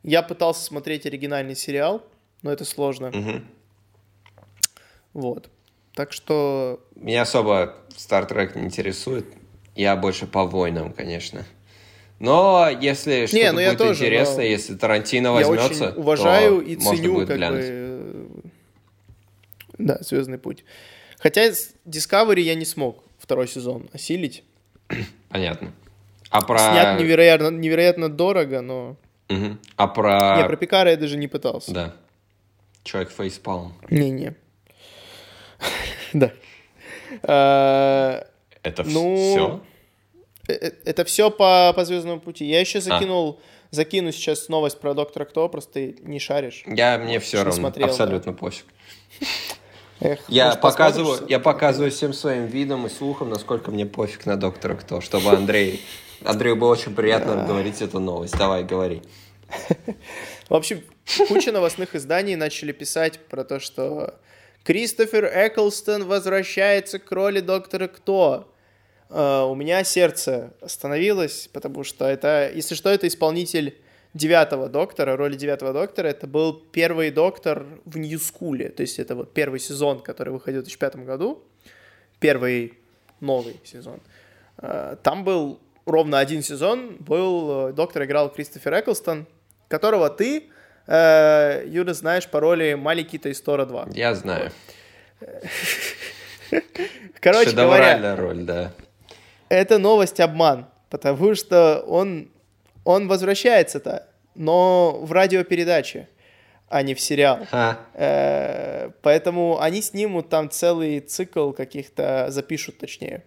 Я 0.02 0.22
пытался 0.22 0.64
смотреть 0.64 1.06
оригинальный 1.06 1.56
сериал, 1.56 2.04
но 2.42 2.52
это 2.52 2.64
сложно. 2.64 3.10
Мгм. 3.10 3.46
Вот. 5.12 5.50
Так 5.94 6.12
что 6.12 6.80
Меня 6.94 7.22
особо 7.22 7.74
Star 7.90 8.28
Trek 8.28 8.56
не 8.56 8.66
интересует. 8.66 9.26
Я 9.74 9.96
больше 9.96 10.26
по 10.26 10.44
войнам, 10.44 10.92
конечно. 10.92 11.44
Но 12.20 12.68
если 12.68 13.26
что-то 13.26 13.52
ну 13.52 13.60
я 13.60 13.68
будет 13.68 13.78
тоже, 13.78 14.04
интересно, 14.04 14.36
но 14.36 14.42
если 14.42 14.74
Тарантино 14.74 15.26
я 15.26 15.32
возьмется, 15.32 15.90
очень 15.90 16.00
уважаю 16.00 16.56
то 16.58 16.62
и 16.62 16.76
можно 16.76 16.96
ценю 16.96 17.14
будет 17.14 17.28
как 17.28 17.36
глянуть. 17.36 17.64
бы... 17.64 18.28
Да, 19.78 19.98
Звездный 20.00 20.38
путь. 20.38 20.64
Хотя 21.18 21.48
Discovery 21.86 22.40
я 22.40 22.54
не 22.54 22.64
смог 22.64 23.04
второй 23.18 23.46
сезон 23.46 23.88
осилить. 23.92 24.42
Понятно. 25.28 25.72
А 26.30 26.42
про... 26.42 26.58
Снят 26.58 27.00
невероятно, 27.00 27.50
невероятно 27.50 28.08
дорого, 28.08 28.60
но... 28.60 28.96
Мгм. 29.28 29.58
А 29.76 29.86
про... 29.88 30.36
Не, 30.38 30.44
про 30.48 30.56
Пикара 30.56 30.90
я 30.90 30.96
даже 30.96 31.16
не 31.16 31.28
пытался. 31.28 31.72
Да. 31.72 31.94
Человек 32.82 33.10
фейспалм. 33.10 33.74
Не-не. 33.90 34.34
Да. 36.14 36.32
Э, 37.22 38.22
Это 38.62 38.82
Ну, 38.84 39.14
все? 39.16 39.60
э, 40.48 40.52
э, 40.54 40.72
Это 40.84 41.04
все 41.04 41.30
по, 41.30 41.72
по 41.74 41.84
Звездному 41.84 42.20
пути. 42.20 42.46
Я 42.46 42.60
еще 42.60 42.80
закинул, 42.80 43.40
закину 43.70 44.12
сейчас 44.12 44.48
новость 44.48 44.80
про 44.80 44.94
Доктора 44.94 45.24
Кто, 45.26 45.48
просто 45.48 45.72
ты 45.74 45.96
не 46.02 46.18
шаришь. 46.18 46.62
Я, 46.66 46.96
мне 46.98 47.18
все 47.20 47.38
равно. 47.38 47.52
смотрел, 47.52 47.88
Абсолютно 47.88 48.32
пофиг. 48.32 48.64
Эх, 50.00 50.20
Я 50.28 50.54
показываю, 50.54 51.26
я 51.28 51.40
показываю 51.40 51.90
всем 51.90 52.12
своим 52.12 52.46
видом 52.46 52.86
и 52.86 52.88
слухом, 52.88 53.30
насколько 53.30 53.70
мне 53.70 53.84
пофиг 53.84 54.26
на 54.26 54.36
доктора 54.36 54.74
кто, 54.76 55.00
чтобы 55.00 55.30
Андрей... 55.30 55.82
Андрею 56.24 56.56
было 56.56 56.72
очень 56.72 56.94
приятно 56.94 57.44
говорить 57.46 57.80
эту 57.82 58.00
новость. 58.00 58.36
Давай, 58.36 58.64
говори. 58.64 59.02
В 60.48 60.54
общем, 60.54 60.82
куча 61.28 61.52
новостных 61.52 61.94
изданий 61.94 62.36
начали 62.36 62.72
писать 62.72 63.18
про 63.28 63.44
то, 63.44 63.60
что 63.60 64.18
Кристофер 64.64 65.24
Эклстон 65.24 66.06
возвращается 66.06 66.98
к 66.98 67.10
роли 67.12 67.40
Доктора 67.40 67.88
Кто. 67.88 68.52
Э, 69.08 69.42
у 69.42 69.54
меня 69.54 69.84
сердце 69.84 70.52
остановилось, 70.60 71.48
потому 71.52 71.84
что 71.84 72.04
это, 72.06 72.50
если 72.54 72.74
что, 72.74 72.90
это 72.90 73.06
исполнитель 73.08 73.76
девятого 74.14 74.68
доктора, 74.68 75.16
роли 75.16 75.36
девятого 75.36 75.72
доктора. 75.72 76.08
Это 76.08 76.26
был 76.26 76.52
первый 76.52 77.10
доктор 77.10 77.66
в 77.84 77.96
Нью-Скуле. 77.98 78.68
То 78.70 78.82
есть 78.82 78.98
это 78.98 79.14
вот 79.14 79.32
первый 79.32 79.60
сезон, 79.60 80.00
который 80.00 80.32
выходил 80.32 80.60
в 80.60 80.64
2005 80.64 80.96
году. 81.06 81.42
Первый 82.20 82.74
новый 83.20 83.58
сезон. 83.64 84.00
Э, 84.58 84.96
Там 85.02 85.24
был 85.24 85.60
ровно 85.88 86.18
один 86.18 86.42
сезон. 86.42 86.96
Был 86.98 87.68
э, 87.68 87.72
доктор 87.72 88.04
играл 88.04 88.30
Кристофер 88.30 88.80
Эклстон, 88.80 89.26
которого 89.68 90.10
ты, 90.10 90.44
э, 90.86 91.64
Юра, 91.66 91.92
знаешь 91.94 92.28
по 92.28 92.40
роли 92.40 92.74
Маликита 92.74 93.28
из 93.28 93.40
Тора 93.40 93.66
2. 93.66 93.88
Я 93.92 94.14
знаю. 94.14 94.52
Короче 97.20 97.50
говоря, 97.50 98.16
роль, 98.16 98.44
да. 98.44 98.72
это 99.48 99.78
новость 99.78 100.20
обман, 100.20 100.66
потому 100.90 101.34
что 101.34 101.80
он, 101.86 102.30
он 102.84 103.08
возвращается-то, 103.08 104.06
но 104.34 104.98
в 105.02 105.12
радиопередаче, 105.12 106.08
а 106.68 106.82
не 106.82 106.94
в 106.94 107.00
сериал. 107.00 107.40
Ха. 107.50 107.80
Э, 107.94 108.90
Поэтому 109.02 109.60
они 109.60 109.82
снимут 109.82 110.28
там 110.28 110.50
целый 110.50 111.00
цикл 111.00 111.52
каких-то, 111.52 112.26
запишут 112.30 112.78
точнее, 112.78 113.24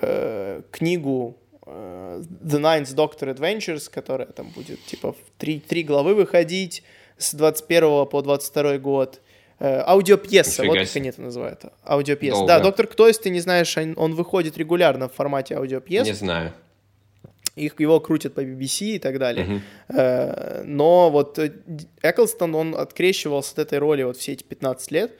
э, 0.00 0.62
книгу 0.70 1.38
The 1.64 2.58
Ninth 2.60 2.94
Doctor 2.94 3.34
Adventures, 3.34 3.88
которая 3.90 4.28
там 4.28 4.48
будет 4.48 4.84
типа 4.84 5.12
в 5.12 5.16
три, 5.38 5.60
три 5.60 5.82
главы 5.84 6.14
выходить 6.14 6.82
с 7.18 7.34
21 7.34 8.06
по 8.06 8.22
22 8.22 8.78
год. 8.78 9.20
Э, 9.60 9.82
Аудиопьеса, 9.86 10.62
Нифига 10.62 10.78
вот 10.80 10.86
как 10.88 10.96
они 10.96 11.08
это 11.08 11.22
называют. 11.22 11.64
Аудиопьеса. 11.84 12.36
Долго. 12.38 12.48
Да, 12.48 12.60
Доктор 12.60 12.88
Кто, 12.88 13.06
если 13.06 13.22
ты 13.22 13.30
не 13.30 13.40
знаешь, 13.40 13.76
он, 13.76 14.14
выходит 14.14 14.58
регулярно 14.58 15.08
в 15.08 15.12
формате 15.14 15.54
аудиопьес. 15.54 16.04
Не 16.06 16.14
знаю. 16.14 16.52
Их, 17.54 17.78
его 17.78 18.00
крутят 18.00 18.34
по 18.34 18.40
BBC 18.40 18.96
и 18.96 18.98
так 18.98 19.18
далее. 19.18 19.62
Э, 19.88 20.62
Но 20.64 21.10
вот 21.10 21.38
э, 21.38 21.52
Эклстон, 22.02 22.54
он 22.56 22.74
открещивался 22.74 23.52
от 23.52 23.58
этой 23.60 23.78
роли 23.78 24.02
вот 24.02 24.16
все 24.16 24.32
эти 24.32 24.42
15 24.42 24.90
лет. 24.90 25.12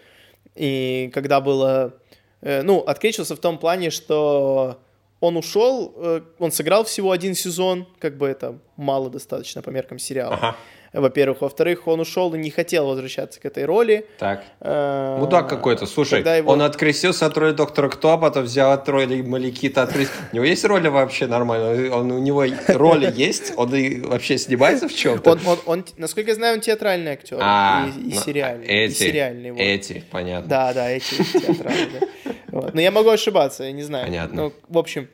И 0.56 1.10
когда 1.14 1.40
было... 1.40 1.94
э, 2.40 2.62
Ну, 2.62 2.80
открещивался 2.80 3.36
в 3.36 3.38
том 3.40 3.58
плане, 3.58 3.90
что 3.90 4.80
он 5.22 5.36
ушел, 5.36 5.94
э, 5.96 6.20
он 6.40 6.50
сыграл 6.50 6.82
всего 6.82 7.12
один 7.12 7.34
сезон, 7.34 7.86
как 8.00 8.18
бы 8.18 8.26
это 8.26 8.58
мало 8.76 9.08
достаточно 9.08 9.62
по 9.62 9.70
меркам 9.70 10.00
сериала. 10.00 10.34
Ага. 10.34 10.56
Во-первых. 10.92 11.40
Во-вторых, 11.40 11.86
он 11.86 12.00
ушел 12.00 12.34
и 12.34 12.38
не 12.38 12.50
хотел 12.50 12.86
возвращаться 12.86 13.40
к 13.40 13.46
этой 13.46 13.64
роли. 13.64 14.04
Так. 14.18 14.44
Э, 14.60 15.16
Мудак 15.18 15.48
какой-то. 15.48 15.86
Слушай, 15.86 16.20
его- 16.20 16.52
он 16.52 16.60
открестился 16.60 17.24
от 17.24 17.38
роли 17.38 17.52
доктора 17.52 17.88
Кто, 17.88 18.10
а 18.10 18.18
потом 18.18 18.44
взял 18.44 18.72
от 18.72 18.86
роли 18.88 19.22
Маликита. 19.22 19.84
Открест... 19.84 20.12
У 20.32 20.36
него 20.36 20.44
есть 20.44 20.64
роли 20.64 20.88
вообще 20.88 21.26
нормально? 21.26 21.96
Он, 21.96 22.10
у 22.10 22.18
него 22.18 22.44
роли 22.68 23.10
есть? 23.14 23.54
Он 23.56 23.74
и 23.74 24.00
вообще 24.00 24.36
снимается 24.36 24.88
в 24.88 24.94
чем-то? 24.94 25.30
Он, 25.30 25.40
он, 25.46 25.58
он, 25.66 25.84
насколько 25.96 26.30
я 26.30 26.34
знаю, 26.34 26.56
он 26.56 26.60
театральный 26.60 27.12
актер. 27.12 27.38
А, 27.40 27.86
и, 27.86 28.10
и 28.10 28.14
ну, 28.14 28.20
сериальный. 28.20 28.66
Эти, 28.66 28.92
и 28.92 28.94
сериальный. 28.94 29.50
вот. 29.52 29.60
эти, 29.60 30.04
понятно. 30.10 30.48
Да, 30.48 30.74
да, 30.74 30.90
эти 30.90 31.14
театралы, 31.14 31.88
да. 32.00 32.06
Вот. 32.52 32.74
Но 32.74 32.80
я 32.80 32.90
могу 32.90 33.10
ошибаться, 33.10 33.64
я 33.64 33.72
не 33.72 33.82
знаю. 33.82 34.06
Понятно. 34.06 34.42
Ну, 34.42 34.52
в 34.68 34.78
общем, 34.78 35.08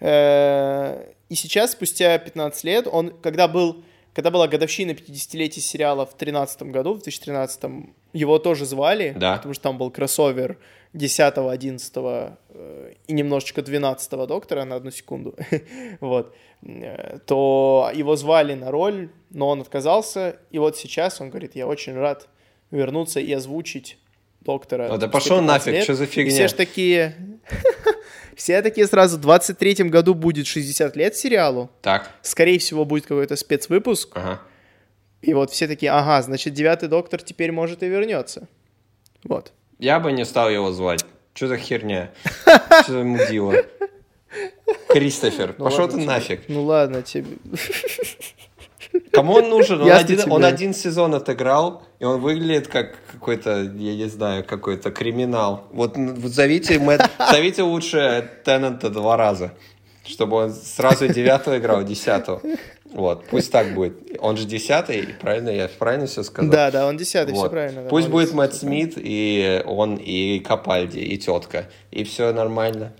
э, 0.00 1.12
и 1.28 1.34
сейчас, 1.34 1.72
спустя 1.72 2.16
15 2.18 2.64
лет, 2.64 2.86
он, 2.90 3.10
когда 3.10 3.48
был 3.48 3.82
когда 4.14 4.30
была 4.30 4.48
годовщина 4.48 4.92
50-летия 4.92 5.60
сериала 5.60 6.06
в 6.06 6.16
2013 6.16 6.62
году, 6.62 6.94
в 6.94 7.02
2013 7.02 7.64
его 8.14 8.38
тоже 8.38 8.64
звали, 8.64 9.12
Да. 9.14 9.36
потому 9.36 9.52
что 9.52 9.64
там 9.64 9.76
был 9.76 9.90
кроссовер 9.90 10.56
10, 10.94 11.36
11 11.36 11.92
э, 11.96 12.94
и 13.06 13.12
немножечко 13.12 13.60
12 13.60 14.26
доктора 14.26 14.64
на 14.64 14.76
одну 14.76 14.90
секунду, 14.90 15.34
вот, 16.00 16.34
Э, 16.62 17.18
то 17.26 17.90
его 17.94 18.16
звали 18.16 18.54
на 18.54 18.70
роль, 18.70 19.10
но 19.30 19.48
он 19.48 19.60
отказался, 19.60 20.36
и 20.50 20.58
вот 20.58 20.76
сейчас 20.76 21.20
он 21.20 21.30
говорит, 21.30 21.54
я 21.54 21.66
очень 21.66 21.94
рад 21.94 22.28
вернуться 22.70 23.20
и 23.20 23.32
озвучить 23.32 23.98
доктора. 24.46 24.88
Ну 24.88 24.96
да 24.98 25.08
пошел 25.08 25.38
15 25.38 25.46
нафиг, 25.66 25.74
лет. 25.74 25.84
что 25.84 25.94
за 25.94 26.04
И 26.04 26.06
фигня? 26.06 26.32
Все 26.32 26.48
ж 26.48 26.52
такие... 26.52 27.16
Все 28.36 28.60
такие 28.60 28.86
сразу, 28.86 29.18
в 29.18 29.26
23-м 29.26 29.88
году 29.88 30.12
будет 30.14 30.46
60 30.46 30.94
лет 30.96 31.16
сериалу, 31.16 31.70
Так, 31.80 32.10
скорее 32.20 32.58
всего, 32.58 32.84
будет 32.84 33.06
какой-то 33.06 33.34
спецвыпуск, 33.34 34.10
ага. 34.14 34.42
и 35.22 35.32
вот 35.32 35.50
все 35.50 35.66
такие, 35.66 35.90
ага, 35.90 36.20
значит, 36.20 36.52
девятый 36.52 36.90
доктор 36.90 37.22
теперь 37.22 37.50
может 37.50 37.82
и 37.82 37.88
вернется. 37.88 38.46
Вот. 39.24 39.52
Я 39.78 40.00
бы 40.00 40.12
не 40.12 40.26
стал 40.26 40.50
его 40.50 40.70
звать. 40.72 41.02
Что 41.32 41.48
за 41.48 41.56
херня? 41.56 42.10
Что 42.82 42.92
за 42.92 43.04
мудила? 43.04 43.54
Кристофер, 44.88 45.54
Ну 45.56 45.64
пошел 45.64 45.86
ты 45.88 45.94
тебе. 45.96 46.04
нафиг. 46.04 46.40
Ну 46.48 46.62
ладно, 46.64 47.02
тебе... 47.02 47.38
Кому 49.12 49.34
он 49.34 49.48
нужен? 49.48 49.80
Он, 49.80 49.86
Ясно 49.86 50.04
один, 50.04 50.18
тебе. 50.18 50.32
он 50.32 50.44
один 50.44 50.74
сезон 50.74 51.14
отыграл, 51.14 51.82
и 51.98 52.04
он 52.04 52.20
выглядит 52.20 52.68
как 52.68 52.96
какой-то, 53.18 53.62
я 53.62 53.94
не 53.96 54.08
знаю, 54.08 54.44
какой-то 54.44 54.90
криминал. 54.90 55.66
Вот, 55.72 55.96
вот 55.96 56.30
зовите, 56.32 56.74
Мэтт- 56.78 57.10
зовите 57.30 57.62
лучше 57.62 58.30
Теннанта 58.44 58.90
два 58.90 59.16
раза, 59.16 59.52
чтобы 60.04 60.36
он 60.36 60.52
сразу 60.54 61.08
девятого 61.08 61.58
играл, 61.58 61.82
десятого. 61.84 62.40
Вот, 62.92 63.26
пусть 63.26 63.50
так 63.52 63.74
будет. 63.74 63.94
Он 64.20 64.36
же 64.36 64.46
десятый, 64.46 65.08
правильно? 65.20 65.50
Я 65.50 65.68
правильно 65.68 66.06
все 66.06 66.22
сказал? 66.22 66.50
Да, 66.50 66.70
да, 66.70 66.86
он 66.86 66.96
десятый, 66.96 67.32
все 67.34 67.42
Вот. 67.42 67.50
правильно. 67.50 67.82
да, 67.82 67.88
Пусть 67.88 68.08
будет. 68.08 68.32
Мэтт 68.32 68.54
Смит, 68.54 68.94
и 68.96 69.62
он, 69.66 69.96
и 69.96 70.38
Капальди, 70.38 70.98
и 71.00 71.18
тетка. 71.18 71.68
И 71.90 72.04
все 72.04 72.32
нормально. 72.32 72.94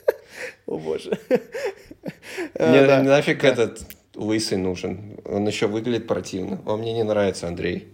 О 0.66 0.78
боже. 0.78 1.18
Мне 1.28 2.78
Э, 2.78 2.86
да. 2.86 3.02
нафиг 3.02 3.44
этот 3.44 3.80
лысый 4.14 4.58
нужен. 4.58 5.18
Он 5.24 5.46
еще 5.46 5.66
выглядит 5.66 6.06
противно. 6.06 6.60
Он 6.64 6.80
мне 6.80 6.92
не 6.94 7.02
нравится, 7.02 7.46
Андрей. 7.48 7.88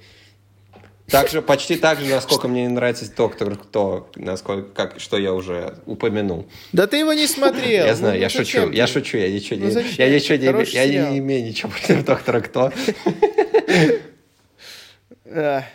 Так 1.09 1.29
же, 1.29 1.43
почти 1.43 1.77
так 1.77 2.01
же, 2.01 2.07
насколько 2.07 2.49
мне 2.49 2.63
не 2.63 2.69
нравится 2.69 3.11
доктор 3.15 3.57
Кто, 3.57 4.09
насколько, 4.17 4.71
как, 4.71 5.01
что 5.01 5.19
я 5.19 5.33
уже 5.35 5.79
упомянул. 5.85 6.47
Да 6.73 6.87
ты 6.87 6.99
его 6.99 7.13
не 7.13 7.27
смотрел. 7.27 7.85
я 7.87 7.95
знаю, 7.95 8.15
Ну, 8.15 8.21
я 8.21 8.27
ну 8.27 8.31
шучу, 8.31 8.71
я 8.71 8.87
шучу, 8.87 9.19
я 9.19 9.31
ничего 9.31 9.59
Ну 9.61 9.67
не, 9.67 9.71
зачем? 9.73 9.95
я 9.99 10.15
ничего 10.15 10.37
не, 10.39 10.47
Хороший 10.47 10.75
я 10.75 10.87
сериал. 10.87 11.11
не 11.13 11.19
имею 11.19 11.45
ничего 11.47 11.71
против 11.71 12.05
доктора 12.05 12.41
Кто. 12.41 12.73
А. 15.27 15.65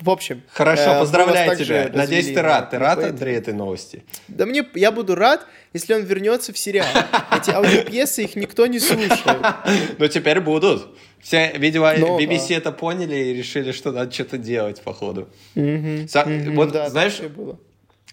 В 0.00 0.10
общем. 0.10 0.42
Хорошо, 0.52 0.90
э, 0.96 1.00
поздравляю 1.00 1.48
также 1.48 1.64
тебя. 1.64 1.90
Надеюсь, 1.94 2.26
ты 2.26 2.42
рад. 2.42 2.70
Ты 2.70 2.78
рад. 2.78 3.02
Андрей, 3.02 3.36
этой 3.36 3.54
новости? 3.54 4.04
Да 4.28 4.44
мне, 4.44 4.62
я 4.74 4.92
буду 4.92 5.14
рад, 5.14 5.46
если 5.76 5.94
он 5.94 6.02
вернется 6.04 6.52
в 6.52 6.58
сериал. 6.58 6.86
Эти 7.30 7.50
аудиопьесы, 7.50 8.24
их 8.24 8.36
никто 8.36 8.66
не 8.66 8.80
слушает. 8.80 9.46
Ну, 9.98 10.08
теперь 10.08 10.40
будут. 10.40 10.88
Все, 11.22 11.52
видимо, 11.56 11.92
Ну, 11.98 12.18
BBC 12.18 12.48
да. 12.50 12.54
это 12.56 12.72
поняли 12.72 13.14
и 13.16 13.34
решили, 13.34 13.72
что 13.72 13.92
надо 13.92 14.10
что-то 14.12 14.38
делать, 14.38 14.80
походу. 14.82 15.28
Мгм, 15.54 16.04
Са- 16.06 16.26
мгм, 16.28 16.54
вот, 16.56 16.72
да, 16.72 16.88
знаешь. 16.88 17.20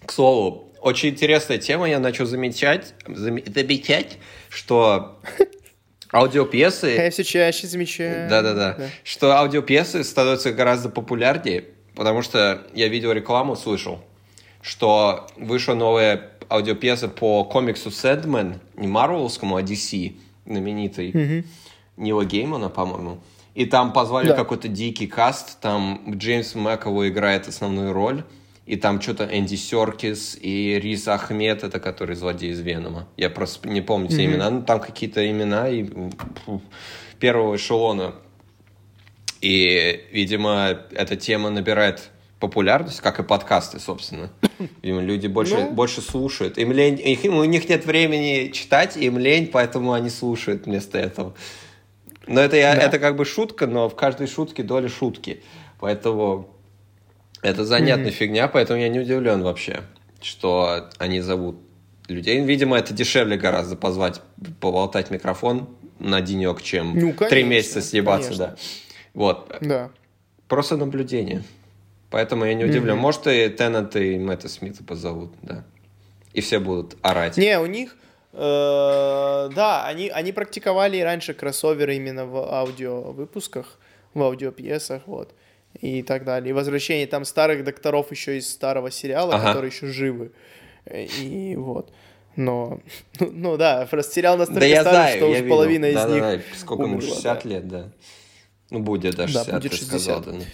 К 0.04 0.12
слову, 0.12 0.72
очень 0.80 1.10
интересная 1.10 1.58
тема, 1.58 1.88
я 1.88 1.98
начал 1.98 2.26
замечать, 2.26 2.94
заме- 3.06 3.50
замечать, 3.54 4.18
что 4.50 5.20
аудиопьесы... 6.12 6.88
Я 6.88 7.10
все 7.10 7.24
чаще 7.24 7.66
замечаю. 7.66 8.28
Да-да-да. 8.28 8.76
Что 9.02 9.36
аудиопьесы 9.38 10.04
становятся 10.04 10.52
гораздо 10.52 10.88
популярнее, 10.90 11.64
потому 11.94 12.22
что 12.22 12.66
я 12.74 12.88
видел 12.88 13.12
рекламу, 13.12 13.56
слышал, 13.56 14.00
что 14.64 15.26
вышла 15.36 15.74
новая 15.74 16.30
аудиопьеса 16.48 17.08
по 17.08 17.44
комиксу 17.44 17.90
Сэндмен, 17.90 18.60
не 18.76 18.86
Марвеловскому, 18.86 19.56
а 19.56 19.62
DC, 19.62 20.14
знаменитый, 20.46 21.44
Нила 21.98 22.24
Геймана, 22.24 22.70
по-моему. 22.70 23.18
И 23.54 23.66
там 23.66 23.92
позвали 23.92 24.28
Да. 24.28 24.34
какой-то 24.34 24.66
дикий 24.68 25.06
каст, 25.06 25.60
там 25.60 26.02
Джеймс 26.16 26.54
Мэковой 26.54 27.10
играет 27.10 27.46
основную 27.46 27.92
роль, 27.92 28.24
и 28.64 28.76
там 28.76 29.02
что-то 29.02 29.24
Энди 29.24 29.54
Серкис 29.54 30.36
и 30.40 30.80
Риз 30.82 31.06
Ахмед, 31.08 31.62
это 31.62 31.78
который 31.78 32.16
злодей 32.16 32.50
из 32.50 32.60
Венома. 32.60 33.06
Я 33.18 33.28
просто 33.28 33.68
не 33.68 33.82
помню 33.82 34.08
все 34.08 34.24
имена, 34.24 34.48
но 34.50 34.62
там 34.62 34.80
какие-то 34.80 35.30
имена 35.30 35.68
и, 35.68 35.84
фу, 36.46 36.62
первого 37.20 37.56
эшелона. 37.56 38.14
И, 39.42 40.06
видимо, 40.10 40.78
эта 40.92 41.16
тема 41.16 41.50
набирает 41.50 42.10
популярность, 42.40 43.00
как 43.00 43.20
и 43.20 43.22
подкасты, 43.22 43.78
собственно. 43.80 44.30
Видимо, 44.82 45.00
люди 45.02 45.26
больше, 45.26 45.54
Ну. 45.56 45.70
больше 45.70 46.00
слушают. 46.02 46.58
Им 46.58 46.72
лень, 46.72 47.00
их- 47.00 47.24
у 47.24 47.44
них 47.44 47.68
нет 47.68 47.86
времени 47.86 48.50
читать, 48.52 48.96
им 48.96 49.18
лень, 49.18 49.46
поэтому 49.46 49.92
они 49.92 50.10
слушают 50.10 50.66
вместо 50.66 50.98
этого. 50.98 51.34
Но 52.26 52.40
это, 52.40 52.56
я, 52.56 52.74
Да. 52.74 52.82
это 52.82 52.98
как 52.98 53.16
бы 53.16 53.24
шутка, 53.24 53.66
но 53.66 53.88
в 53.88 53.94
каждой 53.94 54.26
шутке 54.26 54.62
доля 54.62 54.88
шутки. 54.88 55.42
Поэтому 55.80 56.48
это 57.42 57.64
занятная 57.64 58.10
фигня, 58.10 58.48
поэтому 58.48 58.80
я 58.80 58.88
не 58.88 59.00
удивлен 59.00 59.42
вообще, 59.42 59.82
что 60.22 60.88
они 60.98 61.20
зовут 61.20 61.56
людей. 62.08 62.40
Видимо, 62.44 62.76
это 62.78 62.92
дешевле 62.94 63.36
гораздо 63.36 63.76
позвать, 63.76 64.20
поболтать 64.60 65.10
микрофон 65.10 65.68
на 65.98 66.20
денек, 66.20 66.60
чем 66.62 66.98
Ну, 66.98 67.12
три 67.12 67.26
конечно, 67.28 67.48
месяца 67.48 67.80
съебаться, 67.80 68.28
конечно. 68.30 68.46
да. 68.46 68.56
Вот. 69.14 69.56
Да. 69.60 69.90
Просто 70.48 70.76
наблюдение. 70.76 71.42
Поэтому 72.14 72.44
я 72.44 72.54
не 72.54 72.64
удивлен. 72.64 72.96
Может, 72.96 73.26
и 73.26 73.48
Теннет, 73.48 73.96
и 73.96 74.16
Мэтта 74.20 74.48
Смита 74.48 74.84
позовут, 74.84 75.32
да. 75.42 75.64
И 76.32 76.40
все 76.42 76.60
будут 76.60 76.96
орать. 77.02 77.36
Не, 77.36 77.58
у 77.58 77.66
них, 77.66 77.96
э, 78.32 78.38
да, 79.52 79.84
они, 79.84 80.10
они 80.10 80.30
практиковали 80.30 81.00
раньше 81.00 81.34
кроссоверы 81.34 81.96
именно 81.96 82.24
в 82.24 82.36
аудиовыпусках, 82.36 83.80
в 84.14 84.22
аудиопьесах, 84.22 85.02
вот, 85.06 85.34
и 85.80 86.04
так 86.04 86.24
далее. 86.24 86.50
И 86.50 86.52
возвращение 86.52 87.08
там 87.08 87.24
старых 87.24 87.64
докторов 87.64 88.12
еще 88.12 88.38
из 88.38 88.48
старого 88.48 88.92
сериала, 88.92 89.34
Ага. 89.34 89.46
которые 89.48 89.72
еще 89.72 89.88
живы. 89.88 90.30
И 90.94 91.56
вот. 91.58 91.92
Но, 92.36 92.78
ну, 93.18 93.30
ну 93.32 93.56
да, 93.56 93.88
просто 93.90 94.14
сериал 94.14 94.36
настолько 94.36 94.60
Да 94.60 94.66
я 94.66 94.82
старый, 94.82 94.96
знаю, 94.98 95.16
что 95.16 95.26
я 95.26 95.30
уж 95.32 95.36
видел. 95.38 95.50
половина 95.50 95.86
из 95.86 95.94
Да, 95.94 96.06
да, 96.06 96.14
них 96.14 96.22
да. 96.22 96.56
Сколько 96.58 96.84
ему, 96.84 96.94
умерла, 96.94 97.08
60 97.08 97.42
да. 97.42 97.48
лет, 97.50 97.68
да. 97.68 97.88
Ну, 98.70 98.78
будет, 98.78 99.16
да, 99.16 99.24
Да, 99.24 99.28
60, 99.28 99.54
будет 99.54 99.72
ты 99.72 99.78
60. 99.78 99.88
сказал, 99.88 100.20
да. 100.22 100.44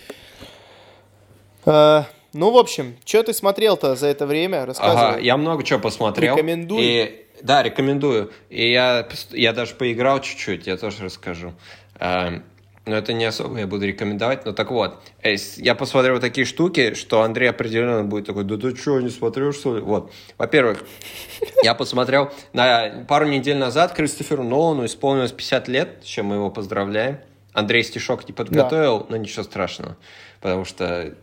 Э, 1.67 2.05
ну, 2.33 2.51
в 2.51 2.57
общем, 2.57 2.97
что 3.05 3.23
ты 3.23 3.33
смотрел-то 3.33 3.97
за 3.97 4.07
это 4.07 4.27
время? 4.27 4.65
Рассказывай. 4.67 5.11
Ага, 5.13 5.19
я 5.19 5.37
много 5.37 5.65
чего 5.65 5.81
посмотрел. 5.81 6.37
Рекомендуй. 6.37 6.83
И, 6.83 7.27
да, 7.43 7.63
рекомендую. 7.63 8.33
И 8.49 8.71
я, 8.71 9.09
я 9.31 9.53
даже 9.53 9.75
поиграл 9.75 10.21
чуть-чуть, 10.21 10.67
я 10.67 10.77
тоже 10.77 11.05
расскажу. 11.05 11.55
А, 11.99 12.41
но 12.87 12.97
это 12.97 13.13
не 13.13 13.25
особо 13.25 13.59
я 13.59 13.67
буду 13.67 13.87
рекомендовать. 13.87 14.45
Но 14.47 14.53
так 14.53 14.71
вот, 14.71 15.01
э, 15.23 15.35
я 15.57 15.75
посмотрел 15.75 16.15
вот 16.15 16.23
такие 16.23 16.45
штуки, 16.45 16.95
что 16.95 17.23
Андрей 17.23 17.51
определенно 17.51 18.05
будет 18.05 18.27
такой, 18.27 18.45
да 18.45 18.57
ты 18.57 18.77
что, 18.77 19.01
не 19.01 19.11
смотрел, 19.11 19.53
что 19.53 19.77
ли? 19.77 19.83
Вот. 19.83 20.13
Во-первых, 20.39 20.85
я 21.63 21.75
посмотрел 21.75 22.31
на 22.53 23.05
пару 23.09 23.27
недель 23.27 23.57
назад 23.57 23.93
Кристоферу 23.93 24.45
Нолану 24.45 24.85
исполнилось 24.87 25.33
50 25.33 25.69
лет, 25.69 25.89
с 26.03 26.07
чем 26.07 26.27
мы 26.27 26.37
его 26.37 26.51
поздравляем. 26.51 27.19
Андрей 27.53 27.83
стишок 27.85 28.27
не 28.29 28.33
подготовил, 28.33 29.07
но 29.09 29.17
ничего 29.17 29.43
страшного, 29.43 29.97
потому 30.41 30.65
что 30.65 31.15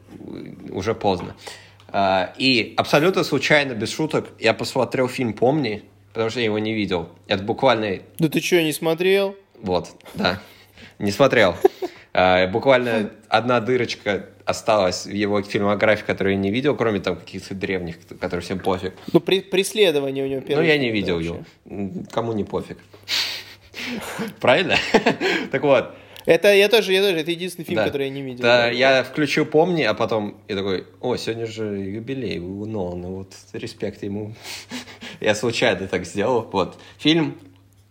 уже 0.72 0.94
поздно. 0.94 1.36
А, 1.90 2.34
И 2.38 2.74
абсолютно 2.78 3.24
случайно, 3.24 3.74
без 3.74 3.92
шуток, 3.94 4.30
я 4.40 4.54
посмотрел 4.54 5.08
фильм 5.08 5.34
«Помни», 5.34 5.84
потому 6.14 6.30
что 6.30 6.40
я 6.40 6.46
его 6.46 6.60
не 6.60 6.74
видел. 6.74 7.10
Это 7.28 7.44
буквально 7.44 8.00
Да 8.20 8.28
ты 8.28 8.42
что, 8.42 8.62
не 8.62 8.74
смотрел? 8.74 9.36
вот, 9.62 9.90
да. 10.16 10.42
Не 11.00 11.12
смотрел. 11.12 11.56
А, 12.14 12.48
Буквально 12.48 13.12
одна 13.30 13.60
дырочка 13.62 14.26
осталась 14.44 15.06
в 15.06 15.12
его 15.14 15.42
фильмографии, 15.44 16.04
которую 16.04 16.34
я 16.36 16.40
не 16.42 16.52
видел, 16.52 16.76
кроме 16.76 17.00
там 17.00 17.16
каких-то 17.16 17.54
древних, 17.54 17.98
которые 18.20 18.42
всем 18.42 18.60
пофиг. 18.60 18.94
Ну, 19.14 19.20
при- 19.20 19.42
преследование 19.42 20.24
у 20.26 20.28
него 20.28 20.42
Ну, 20.42 20.48
первый 20.48 20.68
я 20.68 20.78
не 20.78 20.90
видел 20.90 21.20
да, 21.20 21.24
его. 21.26 21.44
Кому 22.12 22.34
не 22.34 22.44
пофиг. 22.44 22.78
Правильно? 24.40 24.76
Так 25.52 25.62
вот, 25.64 25.96
Это 26.28 26.54
я 26.54 26.68
тоже, 26.68 26.92
я 26.92 27.02
тоже, 27.02 27.22
это 27.22 27.32
единственный 27.32 27.64
фильм, 27.64 27.78
Да. 27.78 27.86
который 27.86 28.08
я 28.08 28.14
не 28.14 28.22
видел. 28.22 28.44
Да, 28.44 28.70
я 28.70 29.02
включу 29.06 29.46
«Помни», 29.46 29.84
а 29.84 29.94
потом 29.94 30.36
я 30.50 30.58
такой, 30.58 30.86
о, 31.00 31.16
сегодня 31.16 31.46
же 31.46 31.64
юбилей 31.78 32.40
у 32.40 32.66
Нолана, 32.66 33.08
вот, 33.08 33.34
респект 33.54 34.04
ему. 34.04 34.36
Я 35.22 35.36
случайно 35.36 35.88
так 35.88 36.06
сделал. 36.06 36.48
Вот, 36.52 36.78
фильм 37.00 37.40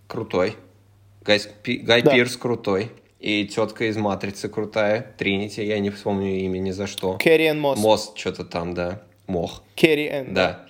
крутой. 0.07 0.55
Гай, 1.23 1.41
Гай 1.65 2.03
Да. 2.03 2.13
Пирс 2.13 2.37
крутой. 2.37 2.93
И 3.21 3.47
тетка 3.47 3.87
из 3.89 3.97
«Матрицы» 3.97 4.51
крутая. 4.51 5.15
Тринити, 5.17 5.63
я 5.63 5.79
не 5.79 5.89
вспомню 5.89 6.39
имя 6.41 6.59
ни 6.59 6.71
за 6.73 6.87
что. 6.87 7.17
Керри 7.17 7.47
Энн 7.47 7.59
Мосс. 7.61 7.79
Мост 7.81 8.19
что-то 8.19 8.45
там, 8.45 8.75
да. 8.75 9.03
Мох. 9.27 9.63
Керри 9.75 10.07
Энн. 10.09 10.35
Да. 10.35 10.67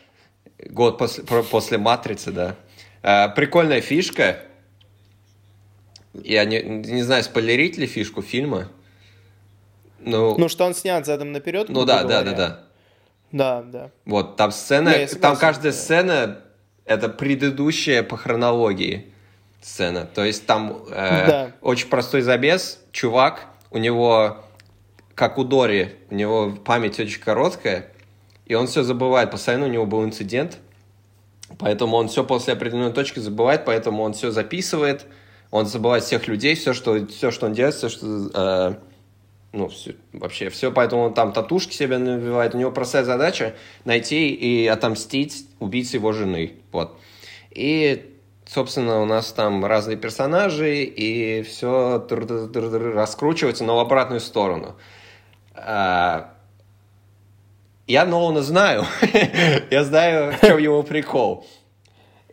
Год 0.70 0.98
после, 0.98 1.24
после 1.24 1.78
«Матрицы», 1.78 2.30
да. 2.30 2.54
А, 3.02 3.28
прикольная 3.28 3.80
фишка. 3.80 4.38
Я 6.24 6.44
не, 6.44 6.62
не 6.62 7.02
знаю, 7.02 7.22
спойлерить 7.22 7.78
ли 7.78 7.86
фишку 7.86 8.22
фильма. 8.22 8.68
Ну, 10.00 10.36
Ну, 10.38 10.48
что 10.48 10.64
он 10.64 10.74
снят 10.74 11.04
задом 11.04 11.32
наперед. 11.32 11.68
ну 11.68 11.84
да, 11.84 12.04
да, 12.04 12.22
да, 12.22 12.32
да. 12.32 12.60
Да, 13.32 13.62
да. 13.62 13.90
Вот, 14.04 14.36
там 14.36 14.52
сцена, 14.52 14.96
Не, 14.98 15.06
там 15.06 15.36
каждая 15.36 15.72
да. 15.72 15.78
сцена 15.78 16.40
это 16.84 17.08
предыдущая 17.08 18.02
по 18.02 18.16
хронологии 18.16 19.12
сцена. 19.60 20.06
То 20.06 20.24
есть 20.24 20.46
там 20.46 20.84
э, 20.90 21.26
Да. 21.26 21.50
очень 21.60 21.88
простой 21.88 22.20
забес. 22.22 22.80
Чувак, 22.92 23.46
у 23.72 23.78
него, 23.78 24.44
как 25.14 25.38
у 25.38 25.44
Дори, 25.44 25.96
у 26.10 26.14
него 26.14 26.52
память 26.64 27.00
очень 27.00 27.20
короткая, 27.20 27.90
и 28.46 28.54
он 28.54 28.68
все 28.68 28.84
забывает. 28.84 29.32
Постоянно 29.32 29.66
у 29.66 29.70
него 29.70 29.86
был 29.86 30.04
инцидент, 30.04 30.58
поэтому 31.58 31.96
он 31.96 32.06
все 32.08 32.22
после 32.22 32.52
определенной 32.52 32.92
точки 32.92 33.18
забывает, 33.18 33.64
поэтому 33.64 34.04
он 34.04 34.12
все 34.12 34.30
записывает, 34.30 35.04
он 35.50 35.66
забывает 35.66 36.04
всех 36.04 36.28
людей, 36.28 36.54
все, 36.54 36.72
что, 36.72 37.06
все, 37.06 37.30
что 37.30 37.46
он 37.46 37.52
делает, 37.52 37.74
все, 37.74 37.88
что... 37.88 38.30
э, 38.34 38.74
ну, 39.52 39.68
всё- 39.68 39.94
вообще 40.12 40.50
все, 40.50 40.70
поэтому 40.70 41.02
он 41.02 41.14
там 41.14 41.32
татушки 41.32 41.72
себе 41.74 41.98
набивает. 41.98 42.54
У 42.54 42.58
него 42.58 42.70
простая 42.72 43.04
задача 43.04 43.54
найти 43.84 44.30
и 44.34 44.66
отомстить 44.66 45.46
убийце 45.60 45.96
его 45.96 46.12
жены. 46.12 46.56
Вот. 46.72 46.98
И, 47.50 48.14
собственно, 48.46 49.00
у 49.00 49.06
нас 49.06 49.32
там 49.32 49.64
разные 49.64 49.96
персонажи, 49.96 50.82
и 50.84 51.42
все 51.42 52.06
раскручивается, 52.10 53.64
но 53.64 53.76
в 53.76 53.78
обратную 53.80 54.20
сторону. 54.20 54.76
А, 55.54 56.34
Я 57.86 58.04
Нолана 58.04 58.42
знаю. 58.42 58.84
Я 59.70 59.84
знаю, 59.84 60.32
в 60.32 60.40
чем 60.40 60.58
его 60.58 60.82
прикол. 60.82 61.46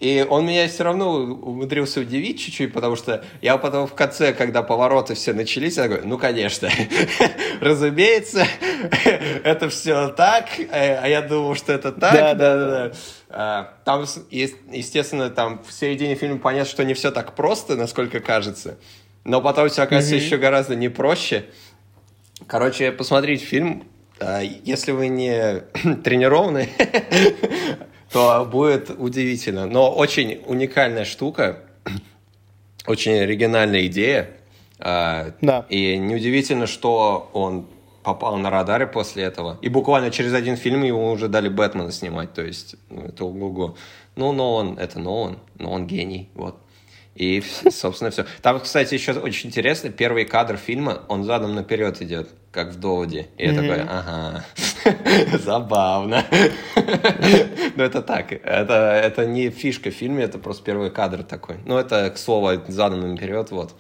И 0.03 0.25
он 0.29 0.45
меня 0.45 0.67
все 0.67 0.83
равно 0.83 1.11
умудрился 1.13 2.01
удивить 2.01 2.37
чуть-чуть, 2.37 2.73
потому 2.73 2.97
что 2.97 3.23
я 3.41 3.57
потом 3.57 3.87
в 3.87 3.93
конце, 3.93 4.33
когда 4.33 4.61
повороты 4.61 5.13
все 5.13 5.31
начались, 5.31 5.77
я 5.77 5.87
говорю, 5.87 6.05
ну, 6.05 6.17
конечно, 6.17 6.69
разумеется, 7.61 8.45
это 9.45 9.69
все 9.69 10.09
так, 10.09 10.59
э, 10.59 10.99
а 11.01 11.07
я 11.07 11.21
думал, 11.21 11.55
что 11.55 11.71
это 11.71 11.93
так. 11.93 12.13
Да, 12.13 12.33
Да, 12.33 12.57
да, 12.57 12.67
да. 12.89 12.91
А, 13.29 13.73
Там, 13.85 14.05
естественно, 14.29 15.29
там 15.29 15.63
в 15.65 15.71
середине 15.71 16.15
фильма 16.15 16.39
понятно, 16.39 16.69
что 16.69 16.83
не 16.83 16.95
все 16.95 17.09
так 17.09 17.33
просто, 17.33 17.77
насколько 17.77 18.19
кажется. 18.19 18.77
Но 19.23 19.41
потом 19.41 19.69
все 19.69 19.83
оказывается 19.83 20.15
еще 20.15 20.35
гораздо 20.35 20.75
не 20.75 20.89
проще. 20.89 21.45
Короче, 22.45 22.91
посмотрите 22.91 23.45
фильм. 23.45 23.85
а, 24.19 24.41
Если 24.41 24.91
вы 24.91 25.07
не 25.07 25.61
тренированы, 26.03 26.67
то 28.13 28.47
будет 28.49 28.91
удивительно. 28.91 29.65
Но 29.65 29.91
очень 29.91 30.41
уникальная 30.45 31.03
штука, 31.03 31.59
очень 32.87 33.13
оригинальная 33.13 33.87
идея. 33.87 34.29
А, 34.79 35.33
Да. 35.41 35.65
И 35.69 35.97
неудивительно, 35.97 36.67
что 36.67 37.29
он 37.33 37.65
попал 38.03 38.37
на 38.37 38.49
радары 38.49 38.85
после 38.85 39.23
этого. 39.23 39.57
И 39.61 39.69
буквально 39.69 40.11
через 40.11 40.33
один 40.33 40.57
фильм 40.57 40.83
ему 40.83 41.11
уже 41.11 41.27
дали 41.27 41.49
Бэтмена 41.49 41.91
снимать. 41.91 42.33
То 42.33 42.43
есть, 42.43 42.75
ну, 42.89 43.05
это 43.05 43.25
ого-го. 43.25 43.75
Ну, 44.15 44.31
Нолан, 44.31 44.77
это 44.77 44.99
Нолан. 44.99 45.39
Нолан 45.57 45.87
гений, 45.87 46.29
вот. 46.35 46.57
И, 47.15 47.43
собственно, 47.69 48.09
все. 48.09 48.25
Там, 48.41 48.59
кстати, 48.59 48.93
еще 48.93 49.13
очень 49.13 49.49
интересно, 49.49 49.89
первый 49.89 50.25
кадр 50.25 50.57
фильма, 50.57 51.03
он 51.07 51.23
задом 51.23 51.53
наперед 51.53 52.01
идет, 52.01 52.29
как 52.51 52.69
в 52.69 52.79
доводе. 52.79 53.27
И 53.37 53.45
я 53.45 53.53
такой, 53.53 53.81
ага, 53.81 54.45
забавно. 55.37 56.25
Но 57.75 57.83
это 57.83 58.01
так, 58.01 58.31
это, 58.31 58.99
это 59.03 59.25
не 59.25 59.49
фишка 59.49 59.91
в 59.91 59.93
фильме, 59.93 60.23
это 60.23 60.39
просто 60.39 60.63
первый 60.63 60.89
кадр 60.89 61.23
такой. 61.23 61.57
Ну, 61.65 61.77
это, 61.77 62.09
к 62.09 62.17
слову, 62.17 62.63
задом 62.67 63.01
наперед, 63.11 63.51
вот. 63.51 63.75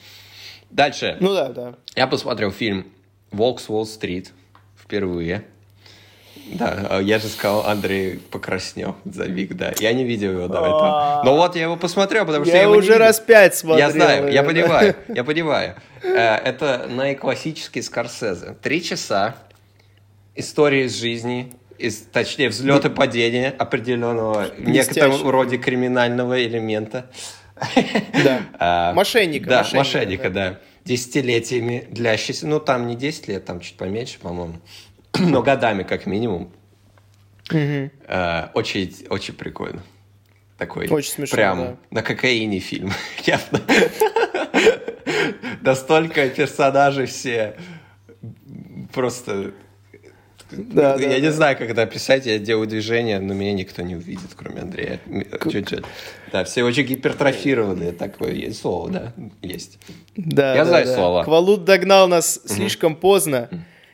Дальше. 0.69 1.17
Ну 1.19 1.33
да, 1.33 1.49
да. 1.49 1.75
Я 1.95 2.07
посмотрел 2.07 2.51
фильм 2.51 2.85
«Волк 3.31 3.59
с 3.59 3.69
Уолл-стрит» 3.69 4.31
впервые. 4.75 5.45
Да, 6.45 6.87
а 6.89 6.99
я 7.01 7.19
же 7.19 7.27
сказал, 7.27 7.65
Андрей 7.65 8.19
покраснел 8.29 8.95
за 9.05 9.27
миг, 9.27 9.55
да. 9.55 9.73
Я 9.79 9.93
не 9.93 10.03
видел 10.03 10.31
его 10.31 10.47
до 10.47 10.57
этого. 10.59 11.21
Но 11.25 11.35
вот 11.35 11.55
я 11.55 11.63
его 11.63 11.77
посмотрел, 11.77 12.25
потому 12.25 12.45
что 12.45 12.53
я, 12.53 12.61
Я 12.61 12.63
его 12.67 12.75
уже 12.75 12.97
раз 12.97 13.19
пять 13.19 13.55
смотрел. 13.55 13.87
Я 13.87 13.91
знаю, 13.91 14.31
я 14.31 14.43
понимаю, 14.43 14.95
я 15.07 15.23
понимаю. 15.23 15.75
Э, 16.03 16.35
Это 16.35 16.87
наиклассический 16.89 17.81
Скорсезе. 17.81 18.55
Три 18.61 18.83
часа 18.83 19.35
истории 20.35 20.85
из 20.85 20.95
жизни, 20.95 21.53
из, 21.77 21.97
точнее, 22.01 22.49
взлет 22.49 22.85
и 22.85 22.89
падения 22.89 23.53
определенного, 23.57 24.47
некотором 24.57 25.27
роде 25.29 25.57
криминального 25.57 26.43
элемента. 26.45 27.09
Да. 28.23 28.41
А, 28.59 28.93
Мошенника, 28.93 29.49
Да, 29.49 29.57
мошенника, 29.59 29.77
мошенника, 29.77 30.29
да. 30.29 30.59
Десятилетиями 30.85 31.87
длящийся. 31.89 32.47
Ну, 32.47 32.59
там 32.59 32.87
не 32.87 32.95
10 32.95 33.27
лет, 33.29 33.45
там 33.45 33.59
чуть 33.61 33.77
поменьше, 33.77 34.19
по-моему. 34.19 34.55
Но 35.19 35.41
годами, 35.41 35.83
как 35.83 36.05
минимум. 36.05 36.51
Э, 37.51 38.47
Очень, 38.53 38.93
очень 39.09 39.33
прикольно. 39.33 39.83
Такой 40.57 40.87
Очень 40.87 41.11
смешно, 41.11 41.35
прям 41.35 41.59
да. 41.59 41.77
на 41.91 42.01
кокаине 42.03 42.59
фильм. 42.59 42.91
Явно. 43.23 43.59
Настолько 45.61 46.29
персонажи 46.29 47.05
все 47.05 47.55
просто... 48.93 49.51
Да, 50.51 50.95
я 50.99 51.09
да, 51.09 51.15
не 51.15 51.21
да. 51.21 51.31
знаю, 51.31 51.57
как 51.57 51.71
это 51.71 51.81
описать, 51.81 52.27
я 52.27 52.37
делаю 52.37 52.67
движение, 52.67 53.19
но 53.19 53.33
меня 53.33 53.53
никто 53.53 53.81
не 53.81 53.95
увидит, 53.95 54.29
кроме 54.35 54.61
Андрея. 54.61 54.99
Чуть-чуть. 55.51 55.83
Да, 56.31 56.43
все 56.43 56.63
очень 56.63 56.83
гипертрофированные, 56.83 57.91
такое 57.91 58.33
есть 58.33 58.61
слово, 58.61 58.91
да, 58.91 59.13
есть. 59.41 59.79
Да, 60.15 60.53
Я 60.53 60.63
да, 60.63 60.69
знаю 60.69 60.85
да. 60.85 60.95
слова. 60.95 61.23
Квалут 61.23 61.65
догнал 61.65 62.07
нас 62.07 62.39
слишком 62.45 62.95
поздно. 62.95 63.49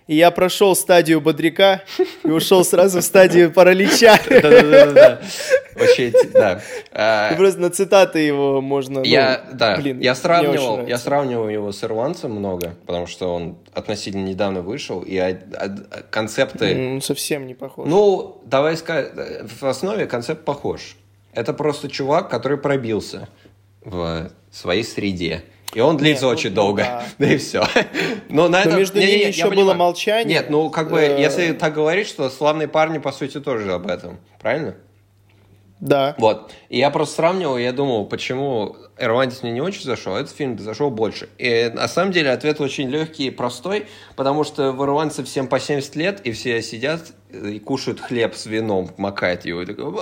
И 0.09 0.15
я 0.15 0.31
прошел 0.31 0.75
стадию 0.75 1.21
бодряка 1.21 1.83
и 2.23 2.29
ушел 2.31 2.65
сразу 2.65 2.99
в 2.99 3.03
стадию 3.03 3.53
паралича. 3.53 4.17
Да-да-да-да. 4.27 5.21
Очень, 5.79 6.13
да. 6.33 6.61
А, 6.91 7.35
Просто 7.35 7.59
на 7.61 7.69
цитаты 7.69 8.17
его 8.17 8.59
можно... 8.59 9.01
ну, 9.01 9.05
Я, 9.05 9.45
да, 9.53 9.75
блин, 9.77 9.99
я 9.99 10.15
сравнивал, 10.15 10.87
я 10.87 10.97
сравнивал 10.97 11.47
его 11.47 11.71
с 11.71 11.83
Ирландцем 11.83 12.31
много, 12.31 12.73
потому 12.87 13.05
что 13.05 13.35
он 13.35 13.59
относительно 13.75 14.25
недавно 14.25 14.61
вышел, 14.63 15.01
и 15.01 15.15
а- 15.15 15.39
а- 15.53 16.01
концепты... 16.09 16.65
М, 16.73 17.01
Совсем 17.01 17.45
не 17.45 17.53
похож. 17.53 17.87
Ну, 17.87 18.41
давай 18.45 18.77
сказать, 18.77 19.11
в 19.59 19.63
основе 19.63 20.07
концепт 20.07 20.43
похож. 20.43 20.95
Это 21.35 21.53
просто 21.53 21.87
чувак, 21.87 22.31
который 22.31 22.57
пробился 22.57 23.29
в 23.85 24.31
своей 24.51 24.83
среде. 24.83 25.43
И 25.73 25.79
он 25.81 25.97
длится 25.97 26.25
ну, 26.25 26.31
очень 26.31 26.49
ну 26.49 26.55
долго. 26.55 26.83
да. 26.83 27.03
Да 27.19 27.33
и 27.33 27.37
все. 27.37 27.63
Но 28.29 28.47
на 28.47 28.59
Но 28.59 28.65
этом... 28.65 28.79
между 28.79 28.97
не-не-не, 28.99 29.13
ними 29.13 29.23
я 29.23 29.27
еще 29.29 29.43
было 29.45 29.51
понимаю. 29.51 29.77
молчание. 29.77 30.37
Нет, 30.39 30.49
ну 30.49 30.69
как 30.69 30.89
бы, 30.89 30.99
Э, 30.99 31.21
если 31.21 31.53
так 31.53 31.73
говорить, 31.73 32.07
что 32.07 32.29
славные 32.29 32.67
парни, 32.67 32.97
по 32.97 33.11
сути, 33.11 33.39
тоже 33.39 33.71
об 33.73 33.87
этом. 33.87 34.19
Правильно? 34.39 34.75
Да. 35.79 36.15
Вот. 36.17 36.51
И 36.69 36.77
я 36.77 36.89
просто 36.89 37.15
сравнивал, 37.15 37.57
и 37.57 37.63
я 37.63 37.71
думал, 37.71 38.05
почему 38.05 38.75
«Ирландец» 38.99 39.43
мне 39.43 39.51
не 39.51 39.61
очень 39.61 39.83
зашел, 39.83 40.15
а 40.15 40.19
этот 40.19 40.35
фильм 40.35 40.57
зашел 40.59 40.89
больше. 40.89 41.29
И 41.37 41.71
на 41.73 41.87
самом 41.87 42.11
деле 42.11 42.31
ответ 42.31 42.61
очень 42.61 42.89
легкий 42.89 43.27
и 43.27 43.31
простой, 43.31 43.87
потому 44.15 44.43
что 44.43 44.71
в 44.71 44.83
«Ирландце» 44.83 45.23
всем 45.23 45.47
по 45.47 45.59
70 45.59 45.95
лет, 45.95 46.21
и 46.23 46.31
все 46.31 46.61
сидят 46.61 47.13
и 47.31 47.59
кушают 47.59 47.99
хлеб 47.99 48.35
с 48.35 48.47
вином, 48.47 48.89
макают 48.97 49.45
его. 49.45 49.61
и 49.61 49.65
такой. 49.65 49.93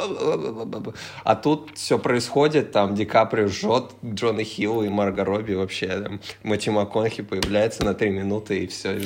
А 1.23 1.35
тут 1.35 1.71
все 1.75 1.99
происходит, 1.99 2.71
там 2.71 2.95
Ди 2.95 3.05
Каприо 3.05 3.47
жжет 3.47 3.91
Джона 4.05 4.43
Хилл 4.43 4.83
и 4.83 4.89
Марго 4.89 5.25
Робби 5.25 5.53
вообще. 5.53 5.87
Там, 5.87 6.21
Мэтью 6.43 6.73
МакКонахи 6.73 7.23
появляется 7.23 7.83
на 7.83 7.93
три 7.93 8.09
минуты, 8.09 8.63
и 8.63 8.67
все. 8.67 8.97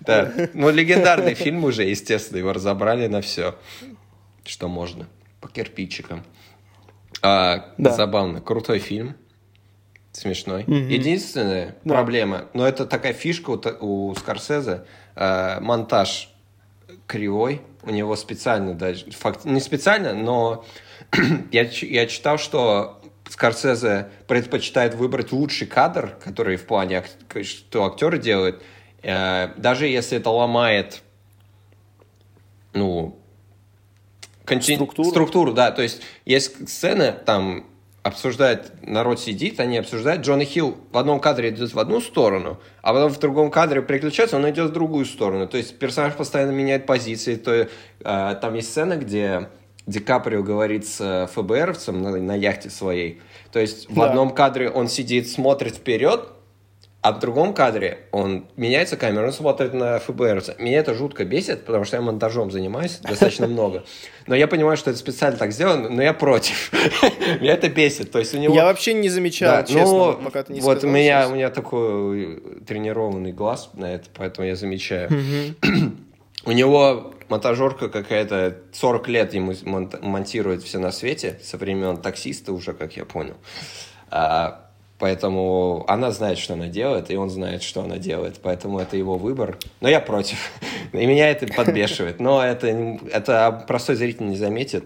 Да. 0.00 0.32
Ну, 0.52 0.70
легендарный 0.70 1.34
фильм 1.34 1.64
уже, 1.64 1.84
естественно, 1.84 2.38
его 2.38 2.52
разобрали 2.52 3.06
на 3.06 3.20
все 3.20 3.54
что 4.44 4.68
можно 4.68 5.08
по 5.40 5.48
кирпичикам. 5.48 6.24
А, 7.22 7.72
Да. 7.78 7.92
Забавно, 7.92 8.40
крутой 8.40 8.78
фильм, 8.78 9.14
смешной. 10.12 10.64
Единственная 10.66 11.76
проблема, 11.84 12.46
но 12.52 12.66
это 12.66 12.84
такая 12.84 13.12
фишка 13.12 13.50
у, 13.50 14.10
у 14.10 14.14
Скорсезе, 14.14 14.84
а, 15.14 15.60
монтаж 15.60 16.30
кривой, 17.06 17.62
у 17.82 17.90
него 17.90 18.16
специально 18.16 18.74
даже, 18.74 19.10
факт, 19.12 19.44
не 19.44 19.60
специально, 19.60 20.14
но 20.14 20.64
я, 21.52 21.62
я 21.62 22.06
читал, 22.06 22.38
что 22.38 23.00
Скорсезе 23.28 24.08
предпочитает 24.26 24.94
выбрать 24.94 25.32
лучший 25.32 25.66
кадр, 25.66 26.16
который 26.22 26.56
в 26.56 26.66
плане, 26.66 27.04
что 27.42 27.86
актеры 27.86 28.18
делают, 28.18 28.62
э, 29.02 29.48
даже 29.56 29.86
если 29.86 30.18
это 30.18 30.30
ломает 30.30 31.02
ну, 32.74 33.18
контин- 34.44 34.76
Структуру? 34.76 35.10
структуру, 35.10 35.52
да. 35.52 35.70
То 35.70 35.82
есть 35.82 36.02
есть 36.24 36.68
сцены, 36.68 37.12
там 37.24 37.66
обсуждает, 38.02 38.72
народ 38.82 39.20
сидит, 39.20 39.60
они 39.60 39.78
обсуждают, 39.78 40.22
Джона 40.22 40.44
Хилл 40.44 40.76
в 40.90 40.98
одном 40.98 41.20
кадре 41.20 41.50
идет 41.50 41.72
в 41.72 41.78
одну 41.78 42.00
сторону, 42.00 42.58
а 42.82 42.92
потом 42.92 43.10
в 43.12 43.18
другом 43.20 43.50
кадре 43.50 43.80
переключается, 43.80 44.36
он 44.36 44.50
идет 44.50 44.70
в 44.70 44.72
другую 44.72 45.04
сторону. 45.04 45.46
То 45.46 45.56
есть 45.56 45.78
персонаж 45.78 46.14
постоянно 46.14 46.50
меняет 46.50 46.84
позиции. 46.84 47.36
То, 47.36 47.52
э, 47.52 47.68
там 48.40 48.54
есть 48.54 48.70
сцена, 48.70 48.96
где 48.96 49.48
Ди 49.86 50.00
Каприо 50.00 50.42
говорит 50.42 50.86
с 50.86 51.00
э, 51.00 51.26
ФБРовцем 51.32 52.02
на, 52.02 52.16
на 52.16 52.34
яхте 52.34 52.70
своей. 52.70 53.20
То 53.52 53.60
есть 53.60 53.88
в 53.88 53.94
Да. 53.94 54.08
одном 54.10 54.30
кадре 54.30 54.68
он 54.68 54.88
сидит, 54.88 55.28
смотрит 55.28 55.76
вперед, 55.76 56.28
а 57.02 57.10
в 57.10 57.18
другом 57.18 57.52
кадре 57.52 58.06
он 58.12 58.46
меняется 58.56 58.96
камера, 58.96 59.26
он 59.26 59.32
смотрит 59.32 59.74
на 59.74 59.98
ФБРовца. 59.98 60.54
Меня 60.60 60.78
это 60.78 60.94
жутко 60.94 61.24
бесит, 61.24 61.64
потому 61.64 61.84
что 61.84 61.96
я 61.96 62.00
монтажом 62.00 62.52
занимаюсь 62.52 62.98
достаточно 62.98 63.46
много. 63.48 63.82
Но 64.28 64.36
я 64.36 64.46
понимаю, 64.46 64.76
что 64.76 64.90
это 64.90 65.00
специально 65.00 65.36
так 65.36 65.50
сделано, 65.50 65.88
но 65.88 66.00
я 66.00 66.14
против. 66.14 66.70
Меня 67.40 67.54
это 67.54 67.68
бесит. 67.68 68.12
То 68.12 68.20
есть 68.20 68.32
у 68.34 68.38
него... 68.38 68.54
Я 68.54 68.66
вообще 68.66 68.94
не 68.94 69.08
замечал, 69.08 69.50
Да, 69.50 69.62
честно, 69.64 69.82
ну, 69.84 70.12
пока 70.24 70.44
ты 70.44 70.52
не 70.52 70.60
вот 70.60 70.84
у 70.84 70.88
меня, 70.88 71.28
у 71.28 71.34
меня 71.34 71.50
такой 71.50 72.40
тренированный 72.68 73.32
глаз 73.32 73.70
на 73.74 73.92
это, 73.92 74.08
поэтому 74.14 74.46
я 74.46 74.54
замечаю. 74.54 75.10
У 76.44 76.50
него 76.50 77.14
монтажерка 77.28 77.88
какая-то 77.88 78.58
40 78.72 79.08
лет 79.08 79.34
ему 79.34 79.52
монт- 79.64 80.00
монтирует 80.02 80.62
все 80.64 80.78
на 80.78 80.90
свете, 80.90 81.38
со 81.42 81.56
времен 81.56 81.96
таксиста 81.98 82.52
уже, 82.52 82.72
как 82.72 82.96
я 82.96 83.04
понял. 83.04 83.34
А, 84.10 84.61
поэтому 85.02 85.84
она 85.88 86.12
знает, 86.12 86.38
что 86.38 86.54
она 86.54 86.68
делает, 86.68 87.10
и 87.10 87.16
он 87.16 87.28
знает, 87.28 87.64
что 87.64 87.82
она 87.82 87.98
делает, 87.98 88.38
поэтому 88.40 88.78
это 88.78 88.96
его 88.96 89.16
выбор. 89.18 89.58
Но 89.80 89.88
я 89.88 89.98
против. 89.98 90.52
И 90.92 91.06
меня 91.06 91.28
это 91.28 91.48
подбешивает. 91.52 92.20
Но 92.20 92.40
это, 92.40 92.68
это 92.68 93.64
простой 93.66 93.96
зритель 93.96 94.28
не 94.28 94.36
заметит. 94.36 94.84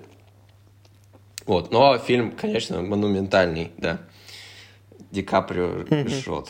Вот. 1.44 1.70
Но 1.70 1.98
фильм, 1.98 2.32
конечно, 2.32 2.80
монументальный, 2.80 3.72
да. 3.76 3.98
Ди 5.10 5.20
Каприо 5.22 5.84
жжет. 6.08 6.48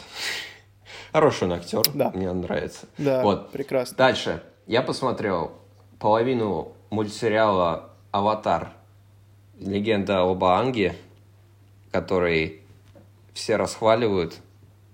Хороший 1.12 1.48
он 1.48 1.54
актер, 1.54 1.82
Да. 1.92 2.12
мне 2.14 2.30
он 2.30 2.42
нравится. 2.42 2.86
Да, 2.98 3.24
Вот. 3.24 3.50
прекрасно. 3.50 3.96
Дальше. 3.96 4.44
Я 4.68 4.82
посмотрел 4.82 5.50
половину 5.98 6.72
мультсериала 6.90 7.90
«Аватар. 8.12 8.70
Легенда 9.58 10.20
об 10.22 10.44
Аанге», 10.44 10.94
который 11.90 12.60
все 13.36 13.56
расхваливают, 13.56 14.38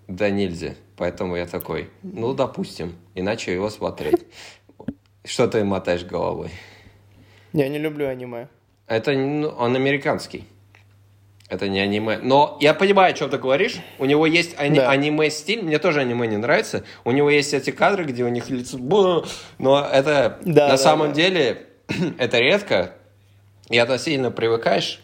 да 0.09 0.28
нельзя. 0.28 0.74
Поэтому 0.97 1.36
я 1.36 1.47
такой, 1.47 1.90
ну, 2.03 2.34
допустим, 2.34 2.97
иначе 3.14 3.53
его 3.55 3.70
смотреть. 3.70 4.26
Что 5.24 5.47
ты 5.47 5.64
мотаешь 5.64 6.05
головой? 6.05 6.51
Я 7.53 7.68
не 7.68 7.78
люблю 7.78 8.09
аниме. 8.09 8.49
Это 8.88 9.12
ну, 9.12 9.47
он 9.49 9.76
американский. 9.76 10.45
Это 11.49 11.68
не 11.68 11.78
аниме. 11.80 12.18
Но 12.18 12.59
я 12.61 12.74
понимаю, 12.74 13.11
о 13.11 13.16
чем 13.16 13.30
ты 13.30 13.38
говоришь. 13.38 13.76
У 14.01 14.07
него 14.07 14.26
есть 14.26 14.59
ани- 14.59 14.76
Да. 14.76 14.90
аниме-стиль. 14.90 15.62
Мне 15.62 15.78
тоже 15.78 16.01
аниме 16.01 16.26
не 16.26 16.38
нравится. 16.38 16.84
У 17.05 17.12
него 17.12 17.30
есть 17.30 17.55
эти 17.55 17.70
кадры, 17.70 18.05
где 18.05 18.24
у 18.24 18.28
них 18.28 18.51
лицо... 18.51 18.76
Но 19.59 19.84
это 19.84 20.38
Да, 20.45 20.62
на 20.64 20.68
да, 20.72 20.76
самом 20.78 21.09
да. 21.09 21.14
деле 21.14 21.66
это 22.18 22.38
редко. 22.38 22.95
И 23.68 23.76
это 23.76 23.99
сильно 23.99 24.30
привыкаешь. 24.32 25.01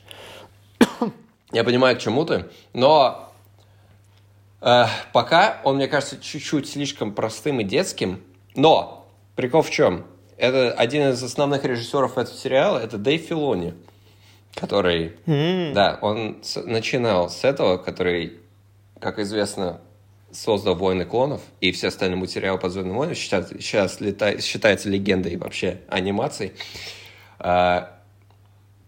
Я 1.53 1.65
понимаю, 1.65 1.97
к 1.97 2.01
чему 2.01 2.25
ты. 2.25 2.47
Но 2.73 3.28
пока 4.61 5.61
он, 5.65 5.77
мне 5.77 5.89
кажется, 5.89 6.19
чуть-чуть 6.21 6.69
слишком 6.69 7.13
простым 7.13 7.61
и 7.61 7.65
детским. 7.65 8.21
Но 8.55 9.09
прикол 9.37 9.63
в 9.63 9.71
чем? 9.71 10.05
Это 10.37 10.73
один 10.73 11.09
из 11.11 11.23
основных 11.23 11.65
режиссеров 11.65 12.19
этого 12.19 12.37
сериала, 12.37 12.79
это 12.79 12.97
Дэйв 12.99 13.23
Филони, 13.23 13.75
который, 14.55 15.17
М, 15.27 15.73
да, 15.75 15.99
он 16.03 16.39
с- 16.43 16.61
начинал 16.63 17.29
с 17.31 17.45
этого, 17.45 17.77
который, 17.77 18.39
как 19.01 19.19
известно, 19.19 19.81
создал 20.31 20.75
«Войны 20.75 21.05
клонов» 21.05 21.41
и 21.61 21.73
все 21.73 21.89
остальные 21.89 22.19
материалы 22.19 22.59
по 22.59 22.69
«Звездным 22.69 22.97
войнам» 22.97 23.15
сейчас, 23.17 23.49
сейчас 23.49 24.01
лета- 24.01 24.41
считается 24.43 24.89
легендой 24.91 25.37
вообще 25.37 25.81
анимации. 25.89 26.53
А, 27.39 27.95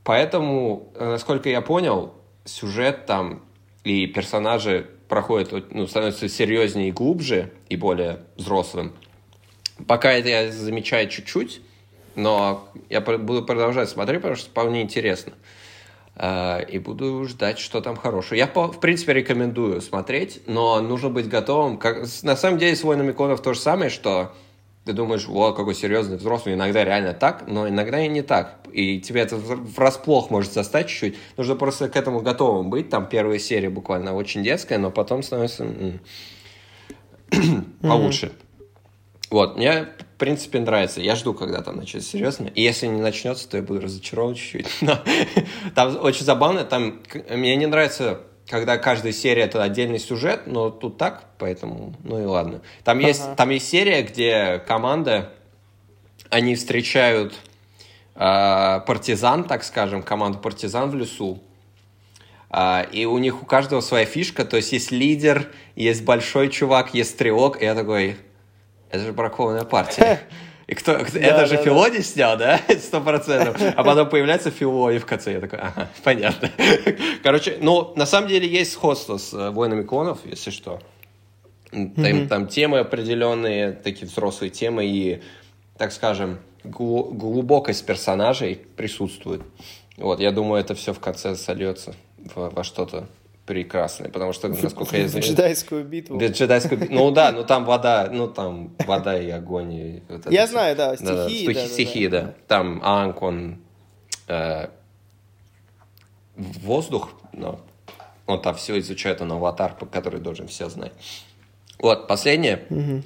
Поэтому, 0.03 0.89
э, 0.95 1.11
насколько 1.11 1.49
я 1.51 1.61
понял, 1.61 2.15
сюжет 2.45 3.07
там 3.07 3.43
и 3.85 4.07
персонажи 4.07 4.89
проходят, 5.11 5.53
вот, 5.53 5.75
ну, 5.75 5.87
становятся 5.87 6.29
серьезнее 6.29 6.89
и 6.89 6.93
глубже, 6.93 7.53
и 7.69 7.77
более 7.77 8.21
взрослым. 8.37 8.93
Пока 9.87 10.13
это 10.13 10.29
я 10.29 10.51
замечаю 10.51 11.11
чуть-чуть, 11.11 11.61
но 12.15 12.69
я 12.89 13.01
буду 13.01 13.45
продолжать 13.45 13.91
смотреть, 13.91 14.23
потому 14.23 14.37
что 14.37 14.49
вполне 14.49 14.81
интересно. 14.81 15.35
А, 16.17 16.61
И 16.61 16.79
буду 16.79 17.25
ждать, 17.25 17.59
что 17.59 17.81
там 17.81 17.97
хорошего. 17.97 18.37
Я, 18.37 18.47
в 18.47 18.81
принципе, 18.81 19.13
рекомендую 19.13 19.81
смотреть, 19.81 20.43
но 20.47 20.81
нужно 20.81 21.11
быть 21.11 21.29
готовым. 21.29 21.77
Как, 21.77 22.07
на 22.23 22.37
самом 22.37 22.59
деле, 22.59 22.77
с 22.77 22.85
«Войнами 22.85 23.13
клонов» 23.13 23.43
то 23.43 23.53
же 23.53 23.61
самое, 23.61 23.91
что 23.91 24.33
ты 24.85 24.93
думаешь, 24.95 25.27
вот 25.27 25.57
какой 25.57 25.75
серьезный 25.75 26.17
взрослый, 26.17 26.55
иногда 26.55 26.85
реально 26.85 27.13
так, 27.13 27.45
но 27.47 27.69
иногда 27.69 28.01
и 28.01 28.09
не 28.09 28.23
так. 28.23 28.57
И 28.73 29.01
тебе 29.01 29.21
это 29.21 29.37
врасплох 29.37 30.31
может 30.31 30.53
застать 30.53 30.89
чуть-чуть. 30.89 31.19
Нужно 31.37 31.55
просто 31.55 31.89
к 31.89 31.97
этому 31.97 32.21
готовым 32.21 32.71
быть. 32.71 32.89
Там 32.89 33.07
первая 33.07 33.39
серия 33.39 33.69
буквально 33.69 34.15
очень 34.15 34.43
детская, 34.43 34.79
но 34.79 34.91
потом 34.91 35.23
становится 35.23 35.67
получше. 37.83 38.33
Вот, 39.31 39.57
мне, 39.57 39.89
в 40.15 40.19
принципе, 40.19 40.59
нравится. 40.59 41.01
Я 41.01 41.15
жду, 41.15 41.35
когда 41.35 41.63
там 41.63 41.77
начнется 41.77 42.09
серьезно. 42.11 42.49
И 42.49 42.63
если 42.63 42.87
не 42.87 43.01
начнется, 43.01 43.49
то 43.49 43.59
я 43.59 43.63
буду 43.63 43.81
разочарован 43.81 44.35
чуть-чуть. 44.35 44.67
Но 44.81 44.99
там 45.75 45.97
очень 46.03 46.25
забавно. 46.25 46.65
Там 46.65 47.01
мне 47.29 47.55
не 47.55 47.67
нравится, 47.67 48.23
когда 48.51 48.79
каждая 48.79 49.13
серия 49.13 49.43
это 49.43 49.63
отдельный 49.63 50.01
сюжет, 50.01 50.43
но 50.47 50.71
тут 50.71 50.99
так, 50.99 51.25
поэтому, 51.39 51.95
ну 52.03 52.21
и 52.21 52.25
ладно. 52.25 52.63
Там 52.83 52.99
есть, 52.99 53.23
Ага. 53.23 53.37
там 53.37 53.51
есть 53.51 53.69
серия, 53.69 54.03
где 54.03 54.61
команда, 54.67 55.33
они 56.31 56.57
встречают 56.57 57.33
а, 58.17 58.81
партизан, 58.81 59.45
так 59.45 59.63
скажем, 59.63 60.03
команду 60.03 60.39
партизан 60.39 60.91
в 60.91 60.97
лесу. 60.97 61.41
А, 62.51 62.85
и 62.91 63.05
у 63.05 63.19
них 63.19 63.41
у 63.41 63.47
каждого 63.47 63.81
своя 63.81 64.05
фишка, 64.05 64.45
то 64.45 64.57
есть 64.57 64.73
есть 64.73 64.91
лидер, 64.91 65.53
есть 65.77 66.05
большой 66.05 66.49
чувак, 66.49 66.93
есть 66.93 67.11
стрелок, 67.11 67.63
и 67.63 67.65
я 67.65 67.77
такой, 67.77 68.17
это 68.91 69.05
же 69.05 69.13
бракованная 69.13 69.65
партия. 69.65 70.21
И 70.71 70.75
кто, 70.75 70.95
кто- 71.01 71.19
это 71.19 71.47
же 71.47 71.57
да, 71.57 71.63
Филони 71.65 71.99
снял, 71.99 72.37
да? 72.39 72.61
Сто 72.81 73.01
процентов. 73.01 73.61
А 73.61 73.83
потом 73.83 74.09
появляется 74.09 74.53
Филони 74.53 74.99
в 74.99 75.05
конце. 75.05 75.33
Я 75.33 75.41
такой, 75.41 75.59
ага, 75.59 75.89
понятно. 76.05 76.49
Короче, 77.25 77.59
ну, 77.61 77.93
на 77.97 78.07
самом 78.07 78.29
деле 78.29 78.47
есть 78.47 78.73
сходство 78.75 79.17
с 79.19 79.35
э, 79.35 79.51
«Войнами 79.51 79.83
клонов», 79.83 80.21
если 80.25 80.51
что. 80.51 80.81
Там, 81.73 82.29
там 82.29 82.47
темы 82.47 82.79
определенные, 82.79 83.73
такие 83.73 84.07
взрослые 84.07 84.51
темы, 84.51 84.87
и, 84.87 85.23
так 85.77 85.91
скажем, 85.91 86.39
глу- 86.63 87.11
глубокость 87.13 87.85
персонажей 87.85 88.61
присутствует. 88.77 89.43
Вот, 89.97 90.21
я 90.21 90.31
думаю, 90.31 90.61
это 90.61 90.77
все 90.77 90.93
в 90.95 91.01
конце 91.01 91.35
сольется 91.35 91.95
во, 92.37 92.49
во 92.49 92.63
что-то 92.63 93.09
прекрасное, 93.55 94.09
потому 94.11 94.33
что, 94.33 94.47
насколько 94.47 94.97
я 94.97 95.09
знаю... 95.09 95.25
Джедайскую 95.25 95.85
битву. 95.85 96.19
Да, 96.19 96.29
джедайскую 96.29 96.81
би- 96.81 96.87
Ну 96.89 97.11
да, 97.11 97.33
ну 97.33 97.43
там 97.45 97.65
вода, 97.65 98.09
ну 98.13 98.29
там 98.29 98.73
вода 98.87 99.19
и 99.21 99.29
огонь. 99.29 99.73
и 99.73 100.03
вот 100.09 100.31
Я 100.31 100.45
всё. 100.47 100.53
знаю, 100.53 100.77
да, 100.77 100.95
Да-да, 100.95 101.29
стихии, 101.29 101.45
стихи- 101.45 101.47
да-да-да. 101.55 101.69
стихии, 101.69 102.07
да. 102.07 102.35
Там 102.47 102.81
Анг, 102.85 103.21
он 103.23 103.59
э, 104.29 104.69
воздух, 106.37 107.11
но 107.33 107.61
он 108.27 108.41
там 108.41 108.55
все 108.55 108.79
изучает, 108.79 109.21
он 109.21 109.33
аватар, 109.33 109.75
по- 109.77 109.87
который 109.87 110.21
должен 110.21 110.47
все 110.47 110.69
знать. 110.69 110.93
Вот, 111.81 112.07
последнее. 112.07 113.03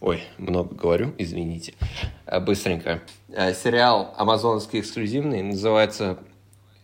Ой, 0.00 0.22
много 0.38 0.76
говорю, 0.76 1.12
извините. 1.18 1.74
Э, 2.24 2.38
Быстренько. 2.38 3.00
Э, 3.30 3.52
Сериал 3.52 4.14
амазонский 4.16 4.78
эксклюзивный, 4.78 5.42
называется 5.42 6.18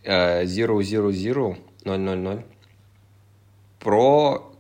э, 0.03 0.43
Zero 0.47 0.79
Zero 0.81 1.11
Zero 1.11 1.57
000 1.85 2.45
про 3.85 4.53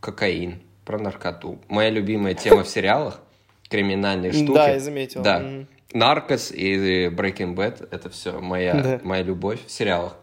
кокаин, 0.00 0.60
про 0.84 0.98
наркоту. 0.98 1.60
Моя 1.68 1.90
любимая 1.90 2.34
тема 2.34 2.64
в 2.64 2.68
сериалах 2.68 3.20
криминальные 3.68 4.32
штуки. 4.32 4.54
Да, 4.54 4.70
я 4.70 4.80
заметил. 4.80 5.22
Да. 5.22 5.44
Наркос 5.92 6.50
и 6.50 7.06
Breaking 7.06 7.54
Bad 7.54 7.88
это 7.90 8.10
все 8.10 8.40
моя, 8.40 8.74
Да. 8.74 9.00
моя 9.04 9.22
любовь 9.22 9.60
в 9.66 9.70
сериалах. 9.70 10.16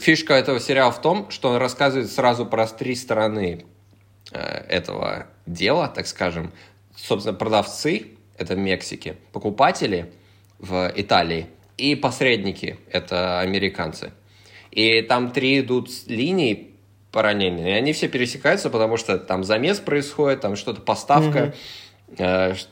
Фишка 0.00 0.34
этого 0.34 0.58
сериала 0.58 0.90
в 0.90 1.00
том, 1.00 1.30
что 1.30 1.50
он 1.50 1.56
рассказывает 1.56 2.10
сразу 2.10 2.46
про 2.46 2.66
три 2.66 2.94
стороны 2.94 3.66
э, 4.32 4.38
этого 4.40 5.26
дела, 5.46 5.88
так 5.88 6.06
скажем. 6.06 6.52
Собственно, 6.96 7.36
продавцы 7.36 8.12
это 8.38 8.54
в 8.54 8.58
Мексике, 8.58 9.16
покупатели 9.32 10.10
в 10.58 10.90
Италии 10.96 11.46
и 11.76 11.94
посредники 11.94 12.78
это 12.90 13.40
американцы. 13.40 14.12
И 14.70 15.02
там 15.02 15.30
три 15.30 15.60
идут 15.60 15.90
линии 16.06 16.73
параллельные, 17.14 17.70
и 17.70 17.78
они 17.78 17.92
все 17.92 18.08
пересекаются, 18.08 18.68
потому 18.70 18.96
что 18.96 19.18
там 19.18 19.44
замес 19.44 19.78
происходит, 19.78 20.40
там 20.40 20.56
что-то 20.56 20.80
поставка, 20.80 21.54
э, 22.18 22.54
ш- 22.54 22.66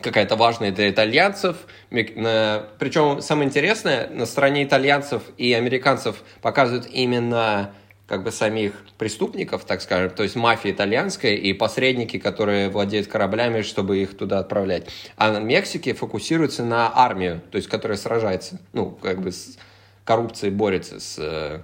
какая-то 0.00 0.36
важная 0.36 0.72
для 0.72 0.90
итальянцев. 0.90 1.56
Причем 1.90 3.20
самое 3.20 3.46
интересное, 3.48 4.08
на 4.08 4.26
стороне 4.26 4.64
итальянцев 4.64 5.22
и 5.36 5.52
американцев 5.52 6.22
показывают 6.42 6.86
именно 6.90 7.72
как 8.06 8.22
бы 8.22 8.30
самих 8.32 8.72
преступников, 8.98 9.64
так 9.64 9.80
скажем, 9.80 10.10
то 10.10 10.22
есть 10.22 10.36
мафия 10.36 10.72
итальянская 10.72 11.34
и 11.34 11.52
посредники, 11.54 12.18
которые 12.18 12.68
владеют 12.68 13.06
кораблями, 13.06 13.62
чтобы 13.62 13.98
их 13.98 14.16
туда 14.16 14.40
отправлять. 14.40 14.88
А 15.16 15.32
на 15.32 15.38
Мексике 15.38 15.94
фокусируется 15.94 16.64
на 16.64 16.90
армию, 16.94 17.40
то 17.50 17.56
есть 17.56 17.68
которая 17.68 17.96
сражается, 17.96 18.58
ну, 18.74 18.90
как 18.90 19.20
бы 19.22 19.32
с 19.32 19.56
коррупцией 20.04 20.52
борется 20.52 21.00
с, 21.00 21.16
э, 21.18 21.60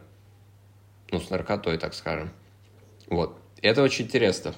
ну, 1.10 1.20
с 1.20 1.30
наркотой, 1.30 1.78
так 1.78 1.94
скажем. 1.94 2.30
Вот. 3.08 3.36
Это 3.62 3.82
очень 3.82 4.06
интересно. 4.06 4.54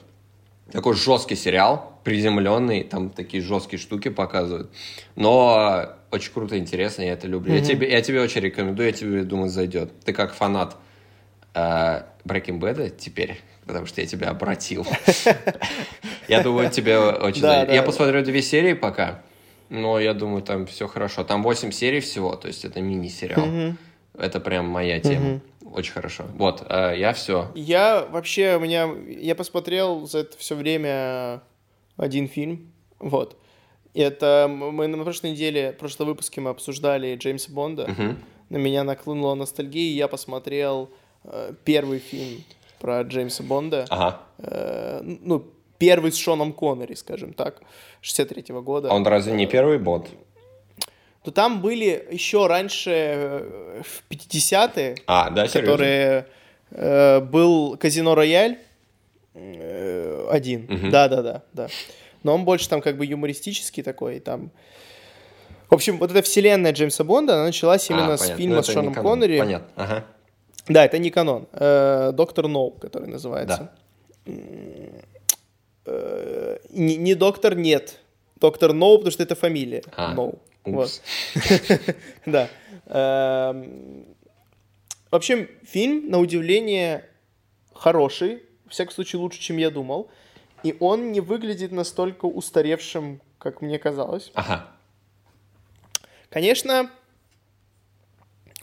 Такой 0.70 0.94
жесткий 0.94 1.34
сериал, 1.34 2.00
приземленный, 2.04 2.84
там 2.84 3.10
такие 3.10 3.42
жесткие 3.42 3.80
штуки 3.80 4.08
показывают. 4.08 4.70
Но 5.16 5.96
очень 6.10 6.32
круто, 6.32 6.58
интересно, 6.58 7.02
я 7.02 7.12
это 7.12 7.26
люблю. 7.26 7.52
Mm-hmm. 7.52 7.58
Я, 7.58 7.64
тебе, 7.64 7.90
я 7.90 8.02
тебе 8.02 8.20
очень 8.20 8.40
рекомендую, 8.40 8.86
я 8.86 8.92
тебе, 8.92 9.24
думаю, 9.24 9.48
зайдет. 9.48 9.90
Ты 10.04 10.12
как 10.12 10.34
фанат 10.34 10.76
э, 11.54 12.02
Breaking 12.24 12.60
Bad 12.60 12.96
теперь, 12.96 13.40
потому 13.66 13.86
что 13.86 14.00
я 14.00 14.06
тебя 14.06 14.30
обратил. 14.30 14.86
Я 16.28 16.40
думаю, 16.40 16.70
тебе 16.70 16.98
очень... 16.98 17.42
Я 17.42 17.82
посмотрю 17.82 18.22
две 18.22 18.40
серии 18.42 18.74
пока, 18.74 19.22
но 19.68 19.98
я 19.98 20.14
думаю, 20.14 20.40
там 20.40 20.66
все 20.66 20.86
хорошо. 20.86 21.24
Там 21.24 21.42
8 21.42 21.72
серий 21.72 22.00
всего, 22.00 22.36
то 22.36 22.46
есть 22.46 22.64
это 22.64 22.80
мини-сериал. 22.80 23.74
Это 24.16 24.40
прям 24.40 24.68
моя 24.68 25.00
тема. 25.00 25.40
Очень 25.72 25.92
хорошо. 25.92 26.24
Вот, 26.34 26.64
э, 26.68 26.94
я 26.96 27.12
все. 27.12 27.50
Я 27.54 28.06
вообще, 28.10 28.56
у 28.56 28.60
меня, 28.60 28.90
я 29.08 29.34
посмотрел 29.34 30.06
за 30.06 30.18
это 30.18 30.36
все 30.38 30.54
время 30.54 31.42
один 31.96 32.28
фильм, 32.28 32.72
вот. 32.98 33.36
Это 33.94 34.48
мы 34.48 34.86
на 34.86 35.02
прошлой 35.02 35.32
неделе, 35.32 35.72
в 35.72 35.76
прошлом 35.76 36.08
выпуске 36.08 36.40
мы 36.40 36.50
обсуждали 36.50 37.14
Джеймса 37.16 37.52
Бонда. 37.52 37.88
Мгм. 37.88 38.18
На 38.48 38.56
меня 38.56 38.84
наклынула 38.84 39.34
ностальгия, 39.34 39.90
и 39.90 39.94
я 39.94 40.08
посмотрел 40.08 40.90
э, 41.24 41.52
первый 41.64 41.98
фильм 41.98 42.42
про 42.78 43.02
Джеймса 43.02 43.42
Бонда. 43.42 43.86
Ага. 43.88 44.20
Э, 44.38 45.00
ну, 45.02 45.44
первый 45.78 46.12
с 46.12 46.16
Шоном 46.16 46.52
Коннери, 46.52 46.94
скажем 46.94 47.32
так, 47.32 47.62
63-го 48.02 48.62
года. 48.62 48.90
А 48.90 48.94
он 48.94 49.06
разве 49.06 49.32
не 49.32 49.46
первый 49.46 49.78
Бонд? 49.78 50.08
То 51.24 51.30
там 51.30 51.60
были 51.62 52.06
еще 52.10 52.46
раньше, 52.46 52.90
э, 52.90 53.82
в 53.84 54.02
50-е, 54.10 54.96
А, 55.06 55.30
да, 55.30 55.46
серьезно? 55.46 55.60
которые 55.60 56.26
э, 56.72 57.20
был 57.20 57.76
Казино 57.76 58.14
Рояль 58.14 58.58
э, 59.34 60.26
один. 60.30 60.66
Мгм. 60.68 60.90
Да, 60.90 61.08
да, 61.08 61.22
да, 61.22 61.42
да. 61.52 61.68
Но 62.24 62.34
он 62.34 62.44
больше 62.44 62.68
там 62.68 62.80
как 62.80 62.96
бы 62.96 63.06
юмористический 63.06 63.82
такой, 63.82 64.18
там. 64.20 64.50
В 65.70 65.74
общем, 65.74 65.98
вот 65.98 66.10
эта 66.10 66.22
вселенная 66.22 66.72
Джеймса 66.72 67.02
Бонда, 67.04 67.34
она 67.34 67.44
началась 67.44 67.88
А, 67.90 67.94
именно 67.94 68.16
с 68.16 68.20
понятно. 68.20 68.36
фильма 68.42 68.56
Ну, 68.56 68.62
с 68.62 68.66
Шоном. 68.66 68.94
Коннери. 68.94 69.38
Понятно, 69.38 69.68
ага. 69.76 70.04
Да, 70.68 70.84
это 70.84 70.98
не 70.98 71.10
канон. 71.10 71.46
Э, 71.52 72.10
Доктор 72.12 72.46
Ноу, 72.48 72.72
который 72.72 73.08
называется. 73.08 73.70
Да. 74.26 74.32
Э, 75.86 76.58
Не, 76.70 76.96
не 76.96 77.14
доктор, 77.14 77.54
нет. 77.56 77.96
Доктор 78.40 78.72
Ноу, 78.72 78.98
потому 78.98 79.12
что 79.12 79.22
это 79.22 79.34
фамилия. 79.34 79.82
А, 79.96 80.14
Ноу. 80.14 80.28
Упс. 80.30 80.51
Вот. 80.64 81.02
Да. 82.26 82.48
Эм, 82.86 84.06
В 85.10 85.16
общем, 85.16 85.48
фильм, 85.64 86.08
на 86.08 86.18
удивление, 86.18 87.08
хороший. 87.74 88.42
В 88.66 88.70
всяком 88.70 88.94
случае, 88.94 89.20
лучше, 89.20 89.40
чем 89.40 89.56
я 89.58 89.70
думал. 89.70 90.10
И 90.62 90.76
он 90.78 91.12
не 91.12 91.20
выглядит 91.20 91.72
настолько 91.72 92.26
устаревшим, 92.26 93.20
как 93.38 93.60
мне 93.60 93.78
казалось. 93.78 94.30
Ага. 94.34 94.68
Конечно, 96.30 96.90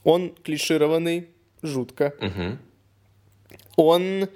он 0.04 0.34
клишированный, 0.34 1.30
жутко. 1.62 2.16
Мгм. 2.22 2.60
Он 3.76 4.30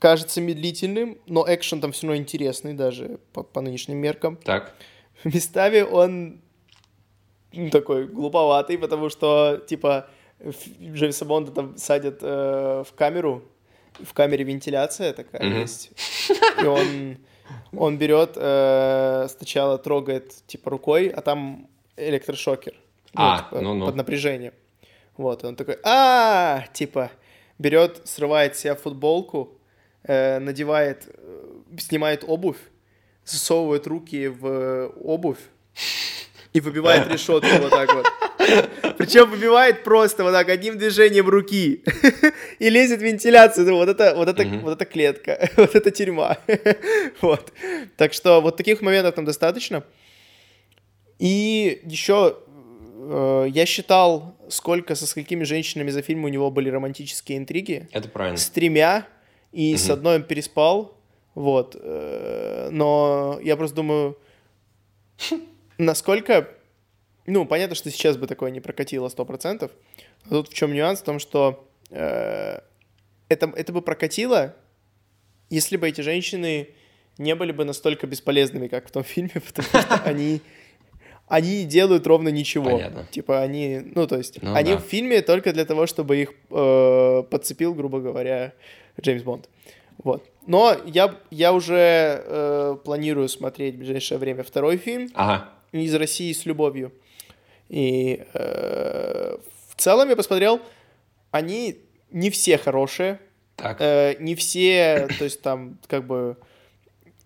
кажется 0.00 0.40
медлительным, 0.40 1.18
но 1.26 1.44
экшен 1.48 1.80
там 1.80 1.92
все 1.92 2.06
равно 2.06 2.20
интересный, 2.20 2.74
даже 2.74 3.18
по, 3.32 3.42
по 3.42 3.60
нынешним 3.60 3.98
меркам. 3.98 4.36
Так. 4.36 4.74
Местами 5.24 5.80
он 5.80 6.40
такой 7.72 8.06
глуповатый, 8.06 8.78
потому 8.78 9.08
что, 9.08 9.62
типа, 9.66 10.08
Джеймса 10.80 11.24
Бонда 11.24 11.52
там 11.52 11.76
садят 11.76 12.18
э, 12.22 12.84
в 12.86 12.92
камеру, 12.94 13.42
в 13.98 14.12
камере 14.14 14.44
вентиляция 14.44 15.12
такая 15.12 15.42
Мгм. 15.42 15.60
есть, 15.60 15.90
и 16.62 16.66
он, 16.66 17.16
он 17.76 17.98
берет, 17.98 18.32
э, 18.36 19.26
сначала 19.28 19.78
трогает, 19.78 20.34
типа, 20.46 20.70
рукой, 20.70 21.08
а 21.08 21.20
там 21.20 21.68
электрошокер. 21.96 22.74
А, 23.14 23.38
типа, 23.38 23.60
ну-ну. 23.60 23.86
Под 23.86 23.96
напряжением. 23.96 24.52
Вот, 25.16 25.42
и 25.42 25.46
он 25.46 25.56
такой, 25.56 25.78
а 25.82 26.66
типа, 26.72 27.10
берет, 27.58 28.02
срывает 28.04 28.54
с 28.56 28.60
себя 28.60 28.76
футболку, 28.76 29.58
э, 30.04 30.38
надевает, 30.38 31.08
э, 31.08 31.44
снимает 31.78 32.22
обувь, 32.24 32.60
засовывает 33.24 33.86
руки 33.88 34.28
в 34.28 34.92
обувь 35.02 35.40
и 36.52 36.60
выбивает 36.60 37.12
решетку 37.12 37.48
вот 37.60 37.70
так 37.70 37.92
вот. 37.94 38.06
Причем 38.96 39.30
выбивает 39.30 39.84
просто 39.84 40.24
вот 40.24 40.32
так 40.32 40.48
одним 40.48 40.78
движением 40.78 41.28
руки 41.28 41.82
и 42.58 42.70
лезет 42.70 43.00
в 43.00 43.04
вентиляцию. 43.04 43.66
Ну, 43.66 43.76
вот 43.76 43.88
это, 43.88 44.14
вот 44.16 44.28
это, 44.28 44.44
вот 44.62 44.72
это 44.72 44.84
клетка, 44.84 45.50
вот 45.56 45.74
это 45.74 45.90
тюрьма. 45.90 46.38
Вот. 47.20 47.52
Так 47.96 48.12
что 48.12 48.40
вот 48.40 48.56
таких 48.56 48.80
моментов 48.82 49.14
там 49.14 49.24
достаточно. 49.24 49.84
И 51.18 51.80
еще 51.84 52.36
э, 53.10 53.46
я 53.50 53.66
считал, 53.66 54.36
сколько 54.48 54.94
со 54.94 55.06
сколькими 55.06 55.44
женщинами 55.44 55.90
за 55.90 56.00
фильм 56.02 56.24
у 56.24 56.28
него 56.28 56.50
были 56.50 56.70
романтические 56.70 57.38
интриги. 57.38 57.88
Это 57.92 58.08
правильно. 58.08 58.38
С 58.38 58.48
тремя, 58.48 59.06
и 59.52 59.76
с 59.76 59.84
Мгм. 59.84 59.92
одной 59.92 60.16
он 60.16 60.22
переспал. 60.22 60.96
Вот. 61.34 61.76
э, 61.78 62.68
Но 62.70 63.38
я 63.42 63.56
просто 63.56 63.76
думаю, 63.76 64.16
насколько... 65.78 66.48
Ну, 67.26 67.44
понятно, 67.44 67.74
что 67.74 67.90
сейчас 67.90 68.16
бы 68.16 68.26
такое 68.26 68.50
не 68.50 68.60
прокатило 68.60 69.08
100%. 69.08 69.70
А 70.24 70.28
тут 70.28 70.48
в 70.48 70.54
чем 70.54 70.72
нюанс? 70.72 71.00
В 71.00 71.04
том, 71.04 71.18
что 71.18 71.68
э, 71.90 72.60
это, 73.28 73.52
это 73.54 73.72
бы 73.72 73.82
прокатило, 73.82 74.56
если 75.50 75.76
бы 75.76 75.88
эти 75.88 76.00
женщины 76.00 76.68
не 77.18 77.34
были 77.34 77.52
бы 77.52 77.64
настолько 77.64 78.06
бесполезными, 78.06 78.68
как 78.68 78.88
в 78.88 78.90
том 78.90 79.04
фильме, 79.04 79.32
потому 79.46 79.68
что 79.68 79.94
они, 80.04 80.40
они 81.26 81.64
делают 81.64 82.06
ровно 82.06 82.28
ничего. 82.28 82.70
Понятно. 82.70 83.06
Типа 83.10 83.40
они, 83.40 83.80
ну 83.94 84.06
то 84.06 84.16
есть, 84.16 84.42
Ну 84.42 84.54
они 84.54 84.72
да. 84.72 84.78
в 84.78 84.82
фильме 84.82 85.20
только 85.20 85.52
для 85.52 85.64
того, 85.64 85.86
чтобы 85.86 86.16
их 86.16 86.32
э, 86.50 87.22
подцепил, 87.30 87.74
грубо 87.74 88.00
говоря, 88.00 88.54
Джеймс 89.00 89.22
Бонд. 89.22 89.48
Вот. 90.02 90.24
Но 90.46 90.76
я, 90.86 91.14
я 91.30 91.52
уже 91.52 92.22
э, 92.24 92.76
планирую 92.84 93.28
смотреть 93.28 93.74
в 93.74 93.78
ближайшее 93.78 94.18
время 94.18 94.44
второй 94.44 94.76
фильм 94.76 95.10
Ага. 95.14 95.50
Из 95.72 95.94
России 95.94 96.32
с 96.32 96.46
любовью. 96.46 96.92
И 97.68 98.24
э, 98.34 99.36
в 99.68 99.74
целом 99.76 100.08
я 100.08 100.16
посмотрел, 100.16 100.60
они 101.30 101.78
не 102.10 102.30
все 102.30 102.56
хорошие, 102.56 103.20
Так. 103.56 103.76
э, 103.80 104.16
не 104.20 104.34
все, 104.34 105.08
то 105.18 105.24
есть 105.24 105.42
там 105.42 105.78
как 105.86 106.06
бы 106.06 106.36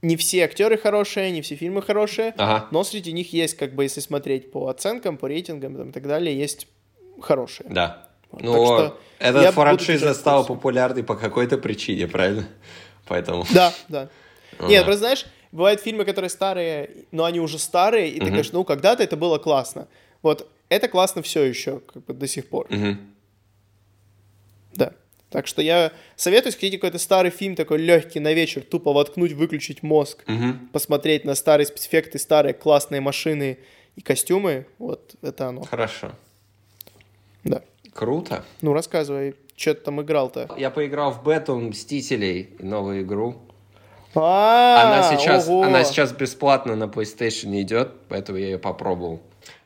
не 0.02 0.16
все 0.16 0.44
актеры 0.44 0.76
хорошие, 0.76 1.30
не 1.30 1.42
все 1.42 1.54
фильмы 1.54 1.80
хорошие, 1.80 2.34
Ага. 2.36 2.66
но 2.72 2.82
среди 2.82 3.12
них 3.12 3.32
есть, 3.32 3.56
как 3.56 3.74
бы, 3.74 3.84
если 3.84 4.00
смотреть 4.00 4.50
по 4.50 4.66
оценкам, 4.68 5.16
по 5.16 5.28
рейтингам 5.28 5.76
там, 5.76 5.90
и 5.90 5.92
так 5.92 6.06
далее, 6.08 6.36
есть 6.36 6.66
хорошие. 7.20 7.68
Да. 7.70 8.08
Вот, 8.32 8.42
Ну, 8.42 8.52
что 8.64 9.00
эта 9.20 9.52
франшиза 9.52 10.14
стала 10.14 10.42
популярной 10.42 11.04
по 11.04 11.14
какой-то 11.14 11.58
причине, 11.58 12.08
правильно? 12.08 12.48
Поэтому... 13.06 13.44
Да, 13.52 13.72
да. 13.88 14.08
Ага. 14.58 14.68
Нет, 14.68 14.84
просто 14.84 14.98
знаешь, 15.00 15.26
бывают 15.52 15.80
фильмы, 15.80 16.04
которые 16.04 16.30
старые, 16.30 16.90
но 17.12 17.24
они 17.24 17.40
уже 17.40 17.58
старые, 17.58 18.08
и 18.10 18.18
ты 18.18 18.26
говоришь, 18.26 18.52
ну, 18.52 18.64
когда-то 18.64 19.02
это 19.02 19.16
было 19.16 19.38
классно. 19.38 19.86
Вот 20.22 20.50
это 20.68 20.88
классно 20.88 21.22
все 21.22 21.42
еще, 21.44 21.80
как 21.80 22.04
бы 22.04 22.14
до 22.14 22.26
сих 22.26 22.48
пор. 22.48 22.68
Да. 24.74 24.92
Так 25.30 25.46
что 25.46 25.62
я 25.62 25.92
советую, 26.16 26.48
если 26.48 26.58
хотите 26.58 26.76
какой-то 26.78 26.98
старый 26.98 27.30
фильм 27.30 27.54
такой 27.56 27.78
легкий 27.78 28.20
на 28.20 28.32
вечер, 28.34 28.62
тупо 28.62 28.92
воткнуть, 28.92 29.32
выключить 29.32 29.82
мозг, 29.82 30.24
Мгм. 30.26 30.68
посмотреть 30.72 31.24
на 31.24 31.34
старые 31.34 31.66
спецэффекты, 31.66 32.18
старые 32.18 32.52
классные 32.52 33.00
машины 33.00 33.58
и 33.96 34.02
костюмы, 34.02 34.66
вот 34.78 35.14
это 35.22 35.48
оно. 35.48 35.62
Хорошо. 35.62 36.12
Да. 37.44 37.62
Круто. 37.94 38.44
Ну, 38.60 38.72
рассказывай, 38.74 39.34
что 39.56 39.74
ты 39.74 39.80
там 39.82 40.00
играл-то? 40.02 40.50
Я 40.58 40.70
поиграл 40.70 41.12
в 41.12 41.24
бету 41.24 41.56
Мстителей, 41.58 42.50
новую 42.58 43.02
игру. 43.02 43.40
А, 44.14 44.82
Она 44.82 45.16
сейчас, 45.16 45.48
она 45.48 45.84
сейчас 45.84 46.12
бесплатно 46.12 46.76
на 46.76 46.84
PlayStation 46.84 47.60
идет, 47.60 47.92
поэтому 48.08 48.38
я 48.38 48.46
ее 48.46 48.58
попробовал. 48.58 49.20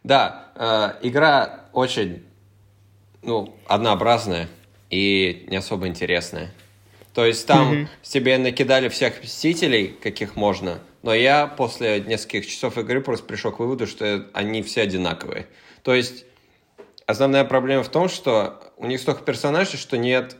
Да, 0.05 0.51
э, 0.55 1.07
игра 1.07 1.65
очень, 1.73 2.25
ну, 3.23 3.55
однообразная 3.67 4.49
и 4.91 5.47
не 5.49 5.57
особо 5.57 5.89
интересная. 5.89 6.53
То 7.13 7.25
есть 7.25 7.47
там 7.47 7.89
тебе 8.03 8.37
накидали 8.39 8.89
всех 8.89 9.23
мстителей, 9.23 9.89
каких 9.89 10.37
можно, 10.37 10.81
но 11.03 11.15
я 11.15 11.47
после 11.47 12.01
нескольких 12.01 12.47
часов 12.47 12.77
игры 12.79 13.01
просто 13.01 13.25
пришел 13.25 13.53
к 13.53 13.59
выводу, 13.59 13.87
что 13.87 14.27
они 14.35 14.63
все 14.63 14.83
одинаковые. 14.83 15.47
То 15.83 15.95
есть 15.95 16.27
основная 17.07 17.45
проблема 17.45 17.83
в 17.85 17.89
том, 17.89 18.09
что 18.09 18.61
у 18.77 18.87
них 18.87 19.01
столько 19.01 19.23
персонажей, 19.23 19.79
что 19.79 19.97
нет 19.97 20.37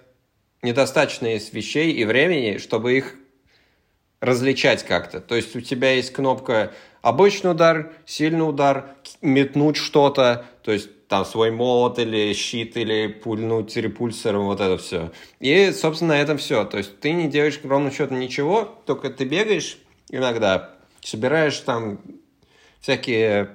недостаточно 0.63 1.29
вещей 1.35 1.93
и 1.93 2.05
времени, 2.05 2.59
чтобы 2.59 2.97
их 2.97 3.15
различать 4.27 4.85
как-то. 4.85 5.21
То 5.21 5.35
есть 5.37 5.55
у 5.57 5.61
тебя 5.61 5.93
есть 5.93 6.13
кнопка 6.13 6.73
обычный 7.01 7.53
удар, 7.53 7.93
сильный 8.05 8.49
удар, 8.49 8.97
метнуть 9.23 9.77
что-то, 9.77 10.45
то 10.63 10.73
есть 10.73 10.91
там 11.09 11.25
свой 11.25 11.53
молот 11.53 11.99
или 11.99 12.33
щит, 12.33 12.77
или 12.77 13.07
пульнуть 13.07 13.77
репульсором, 13.77 14.47
вот 14.47 14.61
это 14.61 14.77
все. 14.77 15.13
И, 15.39 15.71
собственно, 15.71 16.15
на 16.15 16.21
этом 16.21 16.37
все. 16.37 16.65
То 16.65 16.79
есть 16.79 16.99
ты 16.99 17.13
не 17.13 17.29
делаешь, 17.29 17.61
ровно 17.63 17.93
счету, 17.93 18.15
ничего, 18.15 18.65
только 18.87 19.11
ты 19.11 19.25
бегаешь 19.25 19.79
иногда, 20.11 20.71
собираешь 21.01 21.59
там 21.61 22.01
всякие 22.81 23.51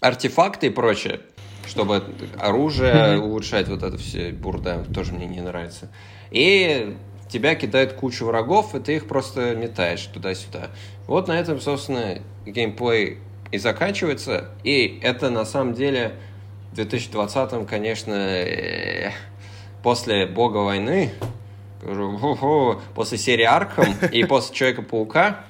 артефакты 0.00 0.66
и 0.66 0.70
прочее, 0.70 1.20
чтобы 1.66 2.04
оружие 2.38 3.18
улучшать, 3.18 3.68
вот 3.68 3.82
это 3.82 3.96
все 3.96 4.30
бурда, 4.30 4.84
тоже 4.94 5.14
мне 5.14 5.26
не 5.26 5.40
нравится. 5.40 5.90
И 6.30 6.94
тебя 7.34 7.56
кидают 7.56 7.94
кучу 7.94 8.24
врагов, 8.26 8.76
и 8.76 8.80
ты 8.80 8.94
их 8.96 9.08
просто 9.08 9.56
метаешь 9.56 10.06
туда-сюда. 10.06 10.70
Вот 11.08 11.26
на 11.26 11.32
этом, 11.32 11.60
собственно, 11.60 12.20
геймплей 12.46 13.18
и 13.50 13.58
заканчивается. 13.58 14.50
И 14.62 15.00
это 15.02 15.30
на 15.30 15.44
самом 15.44 15.74
деле 15.74 16.14
в 16.70 16.78
2020-м, 16.78 17.66
конечно, 17.66 18.14
э, 18.14 19.10
после 19.82 20.26
Бога 20.26 20.58
войны, 20.58 21.10
после 22.94 23.18
серии 23.18 23.44
Аркхам 23.44 23.92
и 24.12 24.22
после 24.28 24.54
Человека-паука, 24.54 25.40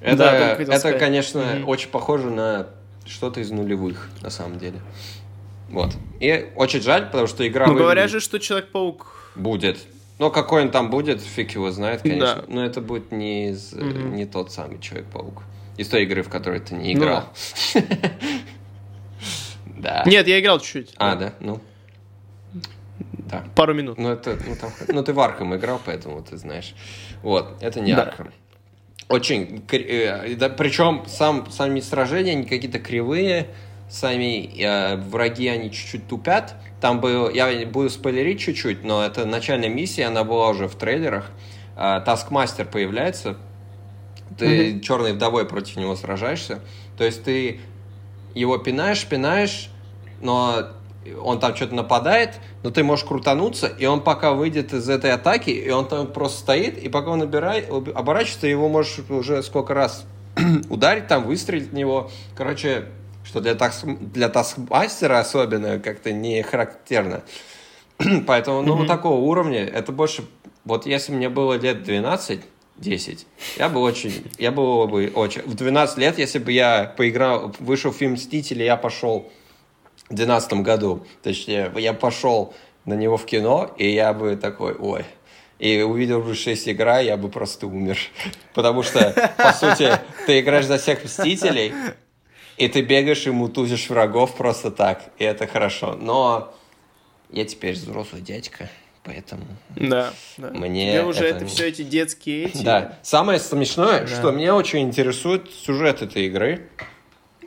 это, 0.00 0.16
да, 0.16 0.50
это 0.54 0.92
конечно, 0.98 1.38
mm-hmm. 1.38 1.64
очень 1.66 1.90
похоже 1.90 2.30
на 2.30 2.66
что-то 3.06 3.38
из 3.38 3.52
нулевых, 3.52 4.10
на 4.22 4.30
самом 4.30 4.58
деле. 4.58 4.80
Вот. 5.70 5.92
И 6.18 6.50
очень 6.56 6.80
жаль, 6.80 7.06
потому 7.06 7.28
что 7.28 7.46
игра... 7.46 7.68
Ну, 7.68 7.74
говорят 7.74 8.10
же, 8.10 8.18
что 8.18 8.40
Человек-паук... 8.40 9.30
Будет. 9.36 9.78
Но 10.18 10.30
какой 10.30 10.62
он 10.62 10.70
там 10.70 10.90
будет, 10.90 11.20
фиг 11.20 11.52
его 11.52 11.70
знает, 11.70 12.02
конечно. 12.02 12.42
Да. 12.42 12.44
Но 12.48 12.64
это 12.64 12.80
будет 12.80 13.12
не, 13.12 13.50
из, 13.50 13.72
угу. 13.72 13.84
не 13.84 14.26
тот 14.26 14.52
самый 14.52 14.78
Человек-паук. 14.78 15.42
Из 15.76 15.88
той 15.88 16.04
игры, 16.04 16.22
в 16.22 16.28
которой 16.28 16.60
ты 16.60 16.74
не 16.74 16.94
ну 16.94 17.00
играл. 17.00 17.24
Да. 19.82 20.04
Нет, 20.06 20.28
я 20.28 20.38
играл 20.38 20.60
чуть-чуть. 20.60 20.94
А, 20.96 21.16
да? 21.16 21.34
Ну. 21.40 21.60
Да. 23.32 23.44
Пару 23.56 23.74
минут. 23.74 23.98
Ну, 23.98 24.10
это, 24.10 24.38
ну, 24.46 24.54
там, 24.54 24.70
ну, 24.86 25.02
ты 25.02 25.12
в 25.12 25.18
Архам 25.18 25.56
играл, 25.56 25.80
поэтому 25.84 26.22
ты 26.22 26.36
знаешь. 26.36 26.74
Вот, 27.22 27.56
это 27.60 27.80
не 27.80 27.92
да. 27.92 28.02
Архам. 28.02 28.32
Очень, 29.08 29.64
э, 29.72 30.36
да, 30.36 30.48
причем 30.48 31.04
сам, 31.08 31.50
сами 31.50 31.80
сражения, 31.80 32.32
они 32.32 32.44
какие-то 32.44 32.78
кривые, 32.78 33.48
сами 33.92 34.58
э, 34.58 34.96
враги, 34.96 35.48
они 35.48 35.70
чуть-чуть 35.70 36.08
тупят. 36.08 36.54
Там 36.80 37.00
был, 37.00 37.28
я 37.28 37.66
буду 37.66 37.90
спойлерить 37.90 38.40
чуть-чуть, 38.40 38.84
но 38.84 39.04
это 39.04 39.26
начальная 39.26 39.68
миссия, 39.68 40.06
она 40.06 40.24
была 40.24 40.48
уже 40.48 40.66
в 40.66 40.74
трейлерах. 40.74 41.30
Э, 41.76 42.00
Таскмастер 42.04 42.64
появляется, 42.64 43.36
ты 44.38 44.46
mm-hmm. 44.46 44.80
черной 44.80 45.12
вдовой 45.12 45.44
против 45.44 45.76
него 45.76 45.94
сражаешься. 45.94 46.60
То 46.96 47.04
есть 47.04 47.22
ты 47.22 47.60
его 48.34 48.56
пинаешь, 48.56 49.04
пинаешь, 49.04 49.68
но 50.22 50.68
он 51.22 51.38
там 51.38 51.54
что-то 51.54 51.74
нападает, 51.74 52.40
но 52.62 52.70
ты 52.70 52.82
можешь 52.84 53.04
крутануться, 53.04 53.66
и 53.66 53.84
он 53.84 54.00
пока 54.00 54.32
выйдет 54.32 54.72
из 54.72 54.88
этой 54.88 55.12
атаки, 55.12 55.50
и 55.50 55.68
он 55.70 55.86
там 55.86 56.06
просто 56.06 56.38
стоит, 56.38 56.78
и 56.78 56.88
пока 56.88 57.10
он 57.10 57.18
набирает, 57.18 57.68
оборачивается, 57.68 58.46
его 58.46 58.70
можешь 58.70 59.00
уже 59.10 59.42
сколько 59.42 59.74
раз 59.74 60.06
ударить 60.70 61.08
там, 61.08 61.24
выстрелить 61.24 61.70
в 61.70 61.74
него. 61.74 62.10
Короче, 62.34 62.86
что 63.24 63.40
для, 63.40 63.54
такс, 63.54 63.82
для 63.84 64.28
таскмастера 64.28 65.18
особенно 65.18 65.78
как-то 65.78 66.12
не 66.12 66.42
характерно. 66.42 67.22
Поэтому, 68.26 68.62
ну, 68.62 68.82
mm-hmm. 68.82 68.86
такого 68.86 69.20
уровня, 69.20 69.64
это 69.64 69.92
больше... 69.92 70.24
Вот 70.64 70.86
если 70.86 71.12
мне 71.12 71.28
было 71.28 71.54
лет 71.54 71.82
12, 71.82 72.40
10. 72.76 73.26
Я 73.58 73.68
бы 73.68 73.80
очень, 73.80 74.30
я 74.38 74.50
был 74.52 74.86
бы 74.86 75.10
очень... 75.14 75.42
В 75.42 75.54
12 75.54 75.98
лет, 75.98 76.18
если 76.18 76.38
бы 76.38 76.52
я 76.52 76.92
поиграл, 76.96 77.54
вышел 77.58 77.92
фильм 77.92 78.12
«Мстители», 78.12 78.64
я 78.64 78.76
пошел 78.76 79.30
в 80.08 80.14
2012 80.14 80.52
году, 80.54 81.06
точнее, 81.22 81.72
я 81.76 81.92
пошел 81.92 82.54
на 82.84 82.94
него 82.94 83.16
в 83.16 83.24
кино, 83.24 83.72
и 83.76 83.88
я 83.90 84.12
бы 84.12 84.36
такой, 84.36 84.74
ой, 84.74 85.04
и 85.58 85.80
увидел 85.82 86.20
бы 86.20 86.34
6 86.34 86.68
игра, 86.70 86.98
я 86.98 87.16
бы 87.16 87.28
просто 87.28 87.66
умер. 87.66 87.98
Потому 88.54 88.82
что, 88.82 89.32
по 89.36 89.52
сути, 89.52 89.92
ты 90.26 90.40
играешь 90.40 90.66
за 90.66 90.78
всех 90.78 91.04
Мстителей, 91.04 91.72
и 92.56 92.68
ты 92.68 92.82
бегаешь 92.82 93.26
и 93.26 93.30
мутузишь 93.30 93.88
врагов 93.88 94.36
просто 94.36 94.70
так, 94.70 95.10
и 95.18 95.24
это 95.24 95.46
хорошо. 95.46 95.94
Но 95.94 96.54
я 97.30 97.44
теперь 97.44 97.74
взрослый 97.74 98.22
дядька, 98.22 98.68
Поэтому 99.04 99.42
да, 99.74 100.12
да. 100.36 100.50
мне 100.50 100.92
Тебе 100.92 101.04
уже 101.04 101.24
это, 101.24 101.38
это 101.38 101.46
все 101.46 101.68
эти 101.68 101.82
детские 101.82 102.44
эти. 102.46 102.62
Да. 102.62 102.98
Самое 103.02 103.40
смешное, 103.40 104.02
да. 104.02 104.06
что 104.06 104.30
меня 104.30 104.54
очень 104.54 104.80
интересует 104.80 105.50
сюжет 105.50 106.02
этой 106.02 106.26
игры. 106.26 106.68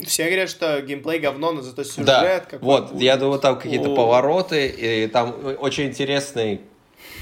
Все 0.03 0.25
говорят, 0.25 0.49
что 0.49 0.81
геймплей 0.81 1.19
говно, 1.19 1.53
но 1.53 1.61
зато 1.61 1.85
сюжет 1.85 2.05
да. 2.05 2.43
Вот, 2.59 2.91
будет. 2.91 3.01
я 3.01 3.15
думаю, 3.15 3.39
там 3.39 3.57
какие-то 3.57 3.89
О. 3.89 3.95
повороты, 3.95 4.67
и 4.67 5.07
там 5.07 5.33
очень 5.59 5.85
интересный 5.85 6.59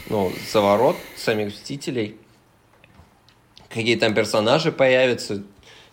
ну, 0.10 0.32
заворот 0.52 0.96
самих 1.16 1.54
Мстителей. 1.54 2.18
Какие 3.70 3.96
там 3.96 4.16
персонажи 4.16 4.72
появятся, 4.72 5.44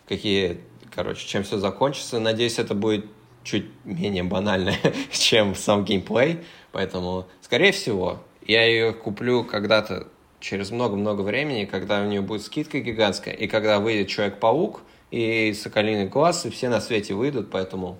какие, 0.07 0.59
короче, 0.93 1.27
чем 1.27 1.43
все 1.43 1.57
закончится. 1.57 2.19
Надеюсь, 2.19 2.59
это 2.59 2.75
будет 2.75 3.05
чуть 3.43 3.65
менее 3.83 4.23
банально, 4.23 4.73
чем 5.11 5.55
сам 5.55 5.83
геймплей. 5.85 6.39
Поэтому, 6.71 7.27
скорее 7.41 7.71
всего, 7.71 8.23
я 8.45 8.65
ее 8.65 8.93
куплю 8.93 9.43
когда-то 9.43 10.07
через 10.39 10.71
много-много 10.71 11.21
времени, 11.21 11.65
когда 11.65 12.01
у 12.01 12.05
нее 12.05 12.21
будет 12.21 12.43
скидка 12.43 12.79
гигантская, 12.79 13.33
и 13.33 13.47
когда 13.47 13.79
выйдет 13.79 14.07
Человек-паук, 14.07 14.81
и 15.11 15.53
Соколиный 15.53 16.07
глаз, 16.07 16.45
и 16.45 16.49
все 16.49 16.69
на 16.69 16.81
свете 16.81 17.13
выйдут, 17.13 17.51
поэтому... 17.51 17.99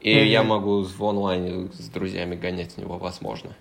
И 0.00 0.14
mm-hmm. 0.14 0.26
я 0.26 0.42
могу 0.42 0.82
в 0.82 1.02
онлайне 1.02 1.70
с 1.72 1.88
друзьями 1.88 2.36
гонять 2.36 2.72
в 2.72 2.78
него, 2.78 2.98
возможно. 2.98 3.56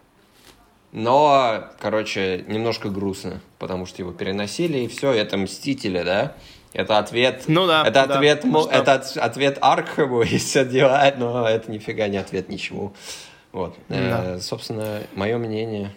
Но, 0.92 1.70
короче, 1.80 2.44
немножко 2.48 2.90
грустно, 2.90 3.42
потому 3.60 3.86
что 3.86 4.02
его 4.02 4.12
переносили, 4.12 4.80
и 4.80 4.88
все, 4.88 5.12
это 5.12 5.38
Мстители, 5.38 6.04
да? 6.04 6.36
Это 6.74 6.98
ответ... 6.98 7.44
Ну 7.48 7.68
да. 7.68 7.84
Это 7.84 8.08
да, 8.08 8.16
ответ, 8.16 8.44
ну, 8.44 8.66
это 8.66 8.96
ответ 8.96 9.58
Аркхэму 9.62 10.24
и 10.24 10.38
все 10.38 10.66
дела, 10.66 11.14
но 11.16 11.48
это 11.48 11.72
нифига 11.72 12.08
не 12.08 12.18
ответ 12.18 12.50
ничему. 12.50 12.94
Вот. 13.52 13.78
Да. 13.90 14.36
Э, 14.36 14.40
собственно, 14.40 15.04
мое 15.14 15.38
мнение. 15.38 15.92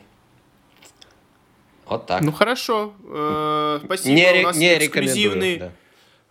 Вот 1.87 2.07
так. 2.07 2.21
Ну 2.21 2.31
хорошо. 2.33 2.93
Э, 3.09 3.81
спасибо. 3.85 4.15
Не, 4.15 4.41
у 4.41 4.43
нас 4.43 4.57
не 4.57 4.79
эксклюзивный. 4.79 5.57
Да. 5.57 5.73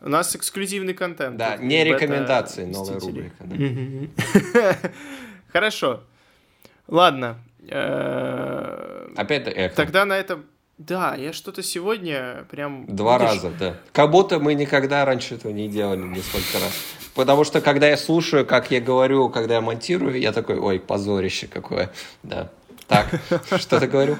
У 0.02 0.10
нас 0.10 0.36
эксклюзивный 0.36 0.94
контент. 0.94 1.38
Да, 1.38 1.58
не 1.58 1.84
рекомендации, 1.84 2.66
новая 2.66 3.00
рубрика. 3.00 3.44
Да. 3.44 4.78
Хорошо. 5.52 6.04
Ладно. 6.88 7.40
Э, 7.68 9.08
Опять 9.16 9.48
эхо. 9.48 9.76
Тогда 9.76 10.06
на 10.06 10.18
этом 10.18 10.46
да, 10.78 11.16
я 11.16 11.32
что-то 11.32 11.64
сегодня 11.64 12.46
прям... 12.52 12.86
Два 12.94 13.18
видишь... 13.18 13.36
раза, 13.36 13.52
да. 13.58 13.76
Как 13.94 14.12
будто 14.12 14.40
мы 14.40 14.56
никогда 14.56 15.06
раньше 15.06 15.36
этого 15.36 15.52
не 15.52 15.70
делали 15.70 16.02
несколько 16.02 16.60
раз. 16.60 16.74
Потому 17.14 17.46
что, 17.46 17.62
когда 17.62 17.88
я 17.88 17.96
слушаю, 17.96 18.46
как 18.46 18.72
я 18.72 18.82
говорю, 18.82 19.30
когда 19.30 19.56
я 19.56 19.62
монтирую, 19.62 20.20
я 20.20 20.34
такой, 20.34 20.60
ой, 20.60 20.80
позорище 20.80 21.48
какое. 21.48 21.92
Да. 22.24 22.50
Так, 22.88 23.08
что-то 23.58 23.88
говорю? 23.88 24.18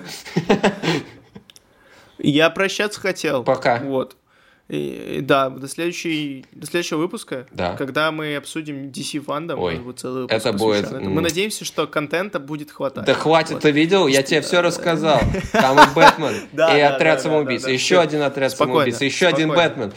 Я 2.18 2.50
прощаться 2.50 3.02
хотел. 3.02 3.44
Пока. 3.44 3.80
Вот. 3.80 4.16
И, 4.68 5.20
да, 5.22 5.52
до, 5.52 5.68
следующей, 5.68 6.44
до 6.52 6.66
следующего 6.66 6.98
выпуска, 6.98 7.46
да. 7.52 7.76
когда 7.76 8.12
мы 8.12 8.36
обсудим 8.36 8.88
DC 8.88 9.20
фандом, 9.22 9.60
Ой, 9.60 9.76
будет 9.76 10.00
целый 10.00 10.26
это 10.28 10.54
будет... 10.54 10.92
Мы 10.92 11.22
надеемся, 11.22 11.66
что 11.66 11.86
контента 11.86 12.40
будет 12.40 12.72
хватать. 12.72 13.06
Да 13.06 13.14
хватит, 13.14 13.54
вот. 13.54 13.62
ты 13.62 13.70
видел? 13.70 14.08
Я 14.08 14.24
тебе 14.24 14.42
все 14.42 14.62
рассказал. 14.62 15.20
Там 15.52 15.78
и 15.78 15.94
Бэтмен, 15.94 16.34
и 16.52 16.80
отряд 16.80 17.22
самоубийц, 17.22 17.68
еще 17.68 18.00
один 18.00 18.24
отряд 18.24 18.54
самоубийц, 18.54 19.02
еще 19.02 19.28
один 19.28 19.50
Бэтмен. 19.50 19.94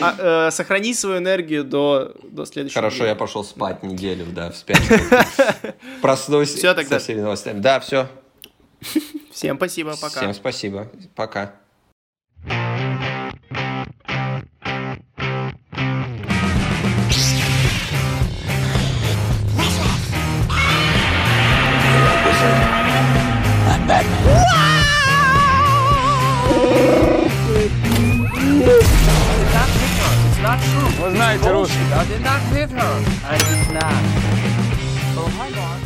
А, 0.00 0.46
э, 0.48 0.50
сохрани 0.52 0.94
свою 0.94 1.18
энергию 1.18 1.64
до, 1.64 2.14
следующего 2.44 2.80
Хорошо, 2.80 3.06
я 3.06 3.16
пошел 3.16 3.42
спать 3.42 3.82
неделю, 3.82 4.26
да, 4.26 4.50
в 4.52 4.56
спячку. 4.56 4.94
Проснусь 6.02 6.60
со 6.60 6.98
всеми 6.98 7.20
новостями. 7.20 7.60
Да, 7.60 7.80
все. 7.80 8.08
Всем 9.32 9.56
спасибо, 9.56 9.96
пока. 9.96 10.20
Всем 10.20 10.34
спасибо, 10.34 10.88
пока. 11.14 11.65
not 30.56 30.64
true. 30.64 30.88
It 30.88 31.04
was 31.04 31.14
nice, 31.14 31.40
Bullshit. 31.42 31.92
I 31.92 32.04
did 32.06 32.22
not 32.22 32.40
hit 32.52 32.70
her. 32.70 33.04
I 33.24 33.38
did 33.38 33.74
not. 33.74 34.02
Oh 35.18 35.34
my 35.38 35.50
God. 35.50 35.85